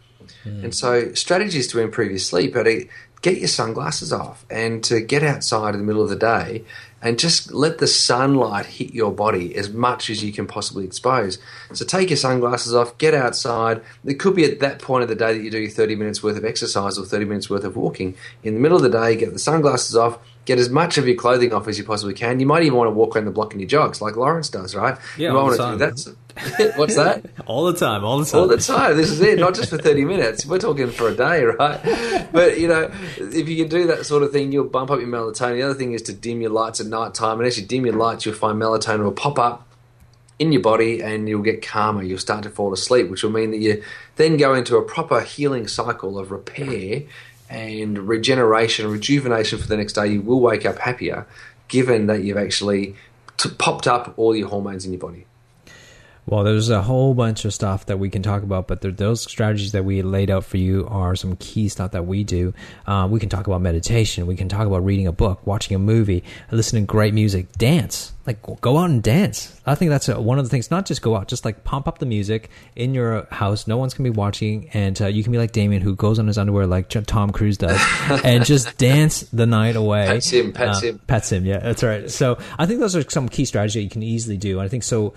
Mm. 0.43 0.65
And 0.65 0.75
so, 0.75 1.13
strategies 1.13 1.67
to 1.69 1.79
improve 1.79 2.09
your 2.09 2.19
sleep 2.19 2.55
are 2.55 2.63
to 2.63 2.87
get 3.21 3.37
your 3.37 3.47
sunglasses 3.47 4.13
off 4.13 4.45
and 4.49 4.83
to 4.83 5.01
get 5.01 5.23
outside 5.23 5.73
in 5.73 5.79
the 5.79 5.85
middle 5.85 6.03
of 6.03 6.09
the 6.09 6.15
day 6.15 6.63
and 7.01 7.17
just 7.17 7.51
let 7.51 7.79
the 7.79 7.87
sunlight 7.87 8.65
hit 8.65 8.93
your 8.93 9.11
body 9.11 9.55
as 9.55 9.71
much 9.71 10.09
as 10.09 10.23
you 10.23 10.31
can 10.31 10.45
possibly 10.45 10.85
expose. 10.85 11.39
So, 11.73 11.85
take 11.85 12.09
your 12.09 12.17
sunglasses 12.17 12.73
off, 12.73 12.97
get 12.97 13.13
outside. 13.13 13.81
It 14.05 14.15
could 14.15 14.35
be 14.35 14.45
at 14.45 14.59
that 14.59 14.79
point 14.79 15.03
of 15.03 15.09
the 15.09 15.15
day 15.15 15.37
that 15.37 15.43
you 15.43 15.51
do 15.51 15.59
your 15.59 15.71
30 15.71 15.95
minutes 15.95 16.23
worth 16.23 16.37
of 16.37 16.45
exercise 16.45 16.97
or 16.97 17.05
30 17.05 17.25
minutes 17.25 17.49
worth 17.49 17.63
of 17.63 17.75
walking. 17.75 18.15
In 18.43 18.53
the 18.53 18.59
middle 18.59 18.77
of 18.77 18.83
the 18.83 18.89
day, 18.89 19.15
get 19.15 19.33
the 19.33 19.39
sunglasses 19.39 19.95
off, 19.95 20.19
get 20.45 20.59
as 20.59 20.69
much 20.69 20.97
of 20.97 21.07
your 21.07 21.15
clothing 21.15 21.53
off 21.53 21.67
as 21.67 21.77
you 21.77 21.83
possibly 21.83 22.13
can. 22.13 22.39
You 22.39 22.45
might 22.45 22.63
even 22.63 22.77
want 22.77 22.87
to 22.87 22.91
walk 22.91 23.15
around 23.15 23.25
the 23.25 23.31
block 23.31 23.53
in 23.53 23.59
your 23.59 23.67
jogs, 23.67 24.01
like 24.01 24.15
Lawrence 24.15 24.49
does, 24.49 24.75
right? 24.75 24.97
Yeah, 25.17 25.29
you 25.29 25.33
might 25.33 25.39
all 25.39 25.45
want 25.47 25.57
the 25.57 25.87
to 25.87 25.91
do 25.91 26.03
time. 26.03 26.17
that. 26.59 26.77
What's 26.77 26.95
that? 26.95 27.25
all 27.45 27.65
the 27.65 27.77
time, 27.77 28.03
all 28.03 28.19
the 28.19 28.25
time. 28.25 28.41
All 28.41 28.47
the 28.47 28.57
time. 28.57 28.95
This 28.97 29.09
is 29.09 29.21
it. 29.21 29.39
Not 29.39 29.55
just 29.55 29.69
for 29.69 29.77
30 29.77 30.05
minutes. 30.13 30.45
We're 30.45 30.59
talking 30.59 30.89
for 30.91 31.09
a 31.09 31.15
day, 31.15 31.43
right? 31.43 32.29
But, 32.31 32.59
you 32.59 32.67
know, 32.67 32.91
if 33.17 33.49
you 33.49 33.55
can 33.55 33.69
do 33.69 33.87
that 33.87 34.05
sort 34.05 34.21
of 34.23 34.31
thing, 34.31 34.51
you'll 34.51 34.65
bump 34.65 34.91
up 34.91 34.99
your 34.99 35.07
melatonin. 35.07 35.55
The 35.55 35.63
other 35.63 35.73
thing 35.73 35.93
is 35.93 36.01
to 36.03 36.13
dim 36.13 36.41
your 36.41 36.51
lights 36.51 36.79
at 36.79 36.87
night 36.87 37.13
time. 37.13 37.39
And 37.39 37.47
as 37.47 37.57
you 37.59 37.65
dim 37.65 37.85
your 37.85 37.95
lights, 37.95 38.25
you'll 38.25 38.35
find 38.35 38.61
melatonin 38.61 39.03
will 39.03 39.11
pop 39.11 39.39
up 39.39 39.67
in 40.37 40.51
your 40.51 40.61
body 40.61 41.01
and 41.01 41.29
you'll 41.29 41.41
get 41.41 41.65
calmer. 41.65 42.03
You'll 42.03 42.19
start 42.19 42.43
to 42.43 42.49
fall 42.49 42.73
asleep, 42.73 43.09
which 43.09 43.23
will 43.23 43.31
mean 43.31 43.51
that 43.51 43.59
you 43.59 43.81
then 44.17 44.37
go 44.37 44.53
into 44.53 44.75
a 44.77 44.81
proper 44.81 45.21
healing 45.21 45.67
cycle 45.67 46.19
of 46.19 46.31
repair 46.31 47.03
and 47.49 48.07
regeneration, 48.07 48.89
rejuvenation 48.89 49.59
for 49.59 49.67
the 49.67 49.77
next 49.77 49.93
day. 49.93 50.07
You 50.07 50.21
will 50.21 50.39
wake 50.39 50.65
up 50.65 50.79
happier 50.79 51.27
given 51.67 52.07
that 52.07 52.23
you've 52.23 52.37
actually 52.37 52.95
popped 53.57 53.87
up 53.87 54.13
all 54.17 54.35
your 54.35 54.49
hormones 54.49 54.85
in 54.85 54.93
your 54.93 54.99
body. 54.99 55.25
Well, 56.27 56.43
there's 56.43 56.71
a 56.71 56.81
whole 56.81 57.13
bunch 57.13 57.45
of 57.45 57.53
stuff 57.53 57.85
that 57.85 57.99
we 57.99 58.09
can 58.09 58.23
talk 58.23 58.41
about, 58.41 58.67
but 58.67 58.81
there, 58.81 58.91
those 58.91 59.21
strategies 59.21 59.73
that 59.73 59.85
we 59.85 60.01
laid 60.01 60.31
out 60.31 60.43
for 60.43 60.57
you 60.57 60.87
are 60.89 61.15
some 61.15 61.35
key 61.35 61.69
stuff 61.69 61.91
that 61.91 62.07
we 62.07 62.23
do. 62.23 62.51
Uh, 62.87 63.07
we 63.09 63.19
can 63.19 63.29
talk 63.29 63.45
about 63.45 63.61
meditation. 63.61 64.25
We 64.25 64.35
can 64.35 64.49
talk 64.49 64.65
about 64.65 64.83
reading 64.83 65.05
a 65.05 65.11
book, 65.11 65.45
watching 65.45 65.75
a 65.75 65.79
movie, 65.79 66.23
listening 66.49 66.87
to 66.87 66.87
great 66.87 67.13
music, 67.13 67.51
dance. 67.59 68.11
Like 68.25 68.41
go 68.61 68.79
out 68.79 68.89
and 68.89 69.03
dance. 69.03 69.61
I 69.67 69.75
think 69.75 69.89
that's 69.89 70.09
a, 70.09 70.19
one 70.19 70.39
of 70.39 70.45
the 70.45 70.49
things. 70.49 70.71
Not 70.71 70.87
just 70.87 71.03
go 71.03 71.15
out, 71.15 71.27
just 71.27 71.45
like 71.45 71.63
pump 71.63 71.87
up 71.87 71.99
the 71.99 72.07
music 72.07 72.49
in 72.75 72.95
your 72.95 73.27
house. 73.29 73.67
No 73.67 73.77
one's 73.77 73.93
gonna 73.93 74.09
be 74.09 74.15
watching, 74.17 74.67
and 74.73 74.99
uh, 74.99 75.05
you 75.05 75.21
can 75.21 75.31
be 75.31 75.37
like 75.37 75.51
Damian, 75.51 75.83
who 75.83 75.95
goes 75.95 76.17
on 76.17 76.25
his 76.25 76.39
underwear 76.39 76.65
like 76.65 76.89
Tom 76.89 77.29
Cruise 77.29 77.59
does, 77.59 77.79
and 78.23 78.43
just 78.43 78.79
dance 78.79 79.21
the 79.31 79.45
night 79.45 79.75
away. 79.75 80.07
Pets 80.07 80.31
him, 80.31 80.53
pets 80.53 80.79
Uh, 80.79 80.81
him. 80.87 80.99
Pets 81.05 81.31
him. 81.31 81.45
Yeah, 81.45 81.59
that's 81.59 81.83
right. 81.83 82.09
So 82.09 82.39
I 82.57 82.65
think 82.65 82.79
those 82.79 82.95
are 82.95 83.07
some 83.07 83.29
key 83.29 83.45
strategies 83.45 83.75
that 83.75 83.83
you 83.83 83.89
can 83.91 84.01
easily 84.01 84.37
do. 84.37 84.57
And 84.57 84.65
I 84.65 84.69
think 84.69 84.81
so 84.81 85.13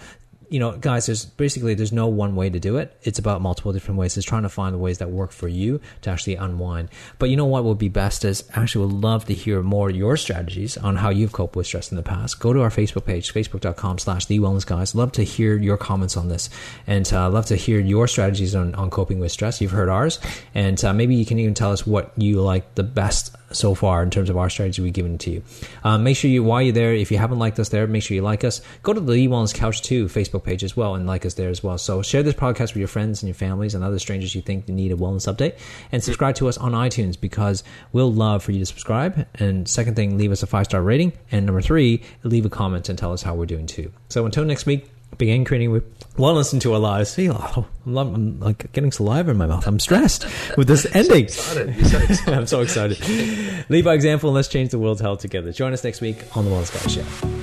you 0.51 0.59
know, 0.59 0.77
guys, 0.77 1.07
there's 1.07 1.25
basically 1.25 1.75
there's 1.75 1.93
no 1.93 2.07
one 2.07 2.35
way 2.35 2.49
to 2.49 2.59
do 2.59 2.79
it. 2.79 2.97
It's 3.03 3.19
about 3.19 3.41
multiple 3.43 3.73
different 3.73 3.99
ways. 3.99 4.17
It's 4.17 4.27
trying 4.27 4.43
to 4.43 4.49
find 4.49 4.75
the 4.75 4.79
ways 4.79 4.99
that 4.99 5.11
work 5.11 5.31
for 5.31 5.49
you 5.49 5.81
to 6.03 6.11
actually 6.11 6.37
unwind. 6.37 6.89
But 7.19 7.31
you 7.31 7.37
know 7.37 7.45
what 7.45 7.65
would 7.65 7.79
be 7.79 7.89
best 7.89 8.25
is 8.25 8.45
actually 8.55 8.87
would 8.87 8.95
love 9.03 9.27
to 9.27 9.35
hear 9.35 9.63
more 9.63 9.91
your 9.91 10.17
strategies 10.17 10.77
on 10.79 10.97
how 10.97 11.11
you've 11.11 11.33
coped 11.33 11.57
with 11.57 11.67
stress 11.67 11.91
in 11.91 11.97
the 11.97 12.03
past. 12.03 12.41
Go 12.41 12.53
to 12.53 12.63
our 12.63 12.71
Facebook 12.71 13.05
page, 13.05 13.33
facebook.com 13.33 13.99
slash 13.99 14.27
the 14.27 14.39
wellness 14.39 14.67
guys. 14.67 14.95
Love 14.95 15.13
to 15.13 15.23
hear 15.23 15.57
your 15.57 15.77
comments 15.77 16.17
on 16.17 16.29
this 16.29 16.49
and 16.87 17.13
uh, 17.13 17.29
love 17.29 17.47
to 17.47 17.57
hear 17.57 17.79
your 17.79 18.09
strategies 18.09 18.55
on, 18.55 18.75
on 18.75 18.91
coping 18.91 19.19
with 19.19 19.33
stress. 19.33 19.61
You've 19.61 19.73
heard 19.73 19.89
ours. 19.89 20.19
And 20.55 20.83
uh, 20.85 20.93
maybe 20.93 21.15
you 21.15 21.27
can 21.27 21.39
even 21.39 21.55
tell 21.55 21.73
us 21.73 21.87
what 21.87 22.13
you 22.17 22.41
like 22.41 22.75
the 22.75 22.83
best 22.83 23.35
so 23.51 23.75
far 23.75 24.03
in 24.03 24.11
terms 24.11 24.31
of 24.31 24.37
our 24.37 24.51
strategy 24.51 24.83
we've 24.83 24.93
given 24.93 25.19
to 25.19 25.31
you. 25.31 25.43
Um, 25.85 26.05
make 26.05 26.17
sure 26.17 26.31
you, 26.31 26.43
while 26.43 26.63
you're 26.63 26.73
there, 26.73 26.95
if 26.95 27.11
you 27.11 27.19
haven't 27.19 27.39
liked 27.39 27.59
us 27.59 27.69
there, 27.69 27.87
make 27.87 28.03
sure 28.03 28.15
you 28.15 28.23
like 28.23 28.45
us. 28.45 28.61
Go 28.83 28.93
to 28.93 29.01
the 29.01 29.13
E 29.13 29.29
Wellness 29.29 29.55
Couch 29.55 29.83
2 29.83 30.07
Facebook 30.07 30.45
page 30.45 30.65
as 30.65 30.77
well 30.77 30.95
and 30.95 31.07
like 31.07 31.25
us 31.25 31.35
there 31.35 31.49
as 31.49 31.63
well. 31.63 31.79
So 31.79 32.03
share 32.03 32.23
this 32.23 32.35
podcast 32.35 32.75
with 32.75 32.77
your 32.77 32.89
friends 32.89 33.23
and 33.23 33.29
your 33.29 33.35
families 33.35 33.75
and 33.75 33.83
other 33.83 33.99
strangers 33.99 34.35
you 34.35 34.43
think 34.43 34.69
need 34.69 34.93
a 34.93 34.97
wellness 34.97 35.33
update. 35.33 35.59
And 35.93 36.03
subscribe 36.03 36.35
to 36.37 36.49
us 36.49 36.59
on 36.59 36.73
iTunes 36.73 37.19
because 37.21 37.65
we'll 37.93 38.13
love 38.13 38.43
for 38.43 38.53
you 38.53 38.59
to 38.61 38.67
subscribe. 38.67 39.27
And 39.37 39.69
second 39.69 39.97
thing, 39.97 40.19
leave 40.19 40.33
us 40.33 40.43
a 40.43 40.47
five 40.47 40.67
star 40.67 40.83
rating. 40.83 41.13
And 41.31 41.47
number 41.47 41.63
three, 41.63 42.03
leave 42.23 42.45
a 42.45 42.51
comment 42.51 42.89
and 42.89 42.99
tell 42.99 43.13
us 43.13 43.23
how 43.23 43.35
we're 43.35 43.47
doing 43.47 43.67
too. 43.67 43.93
So 44.09 44.27
until 44.27 44.45
next 44.45 44.67
week, 44.67 44.91
begin 45.17 45.45
creating 45.45 45.71
with 45.71 45.85
wellness 46.15 46.53
into 46.53 46.73
our 46.73 46.79
lives. 46.79 47.11
See, 47.11 47.31
oh, 47.31 47.67
I'm, 47.87 47.97
I'm 47.97 48.41
like 48.41 48.71
getting 48.73 48.93
saliva 48.93 49.31
in 49.31 49.37
my 49.37 49.47
mouth. 49.47 49.67
I'm 49.67 49.81
stressed 49.81 50.27
with 50.57 50.69
this 50.69 50.87
ending. 50.95 51.25
Excited. 51.25 51.87
So 51.87 51.99
excited. 51.99 52.35
I'm 52.35 52.47
so 52.47 52.61
excited. 52.61 53.65
Lead 53.69 53.85
by 53.85 53.95
example 53.95 54.31
and 54.31 54.35
let's 54.35 54.49
change 54.49 54.71
the 54.71 54.79
world's 54.79 55.01
health 55.01 55.21
together. 55.21 55.53
Join 55.53 55.73
us 55.73 55.83
next 55.85 56.01
week 56.01 56.25
on 56.37 56.45
The 56.45 56.51
Wellness 56.51 56.73
Couch 56.73 56.93
Show. 56.93 57.39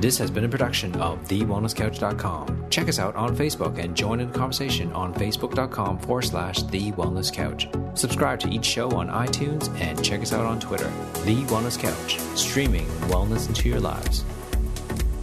This 0.00 0.16
has 0.18 0.30
been 0.30 0.44
a 0.44 0.48
production 0.48 0.94
of 1.00 1.18
TheWellnessCouch.com. 1.26 2.66
Check 2.70 2.88
us 2.88 3.00
out 3.00 3.16
on 3.16 3.36
Facebook 3.36 3.82
and 3.82 3.96
join 3.96 4.20
in 4.20 4.30
the 4.30 4.38
conversation 4.38 4.92
on 4.92 5.12
Facebook.com 5.12 5.98
forward 5.98 6.22
slash 6.22 6.62
The 6.62 6.92
Wellness 6.92 7.32
Couch. 7.32 7.68
Subscribe 7.94 8.38
to 8.40 8.48
each 8.48 8.64
show 8.64 8.88
on 8.92 9.08
iTunes 9.08 9.68
and 9.80 10.02
check 10.04 10.20
us 10.20 10.32
out 10.32 10.46
on 10.46 10.60
Twitter. 10.60 10.88
The 11.24 11.42
Wellness 11.46 11.76
Couch, 11.76 12.20
streaming 12.38 12.86
wellness 13.08 13.48
into 13.48 13.68
your 13.68 13.80
lives. 13.80 14.24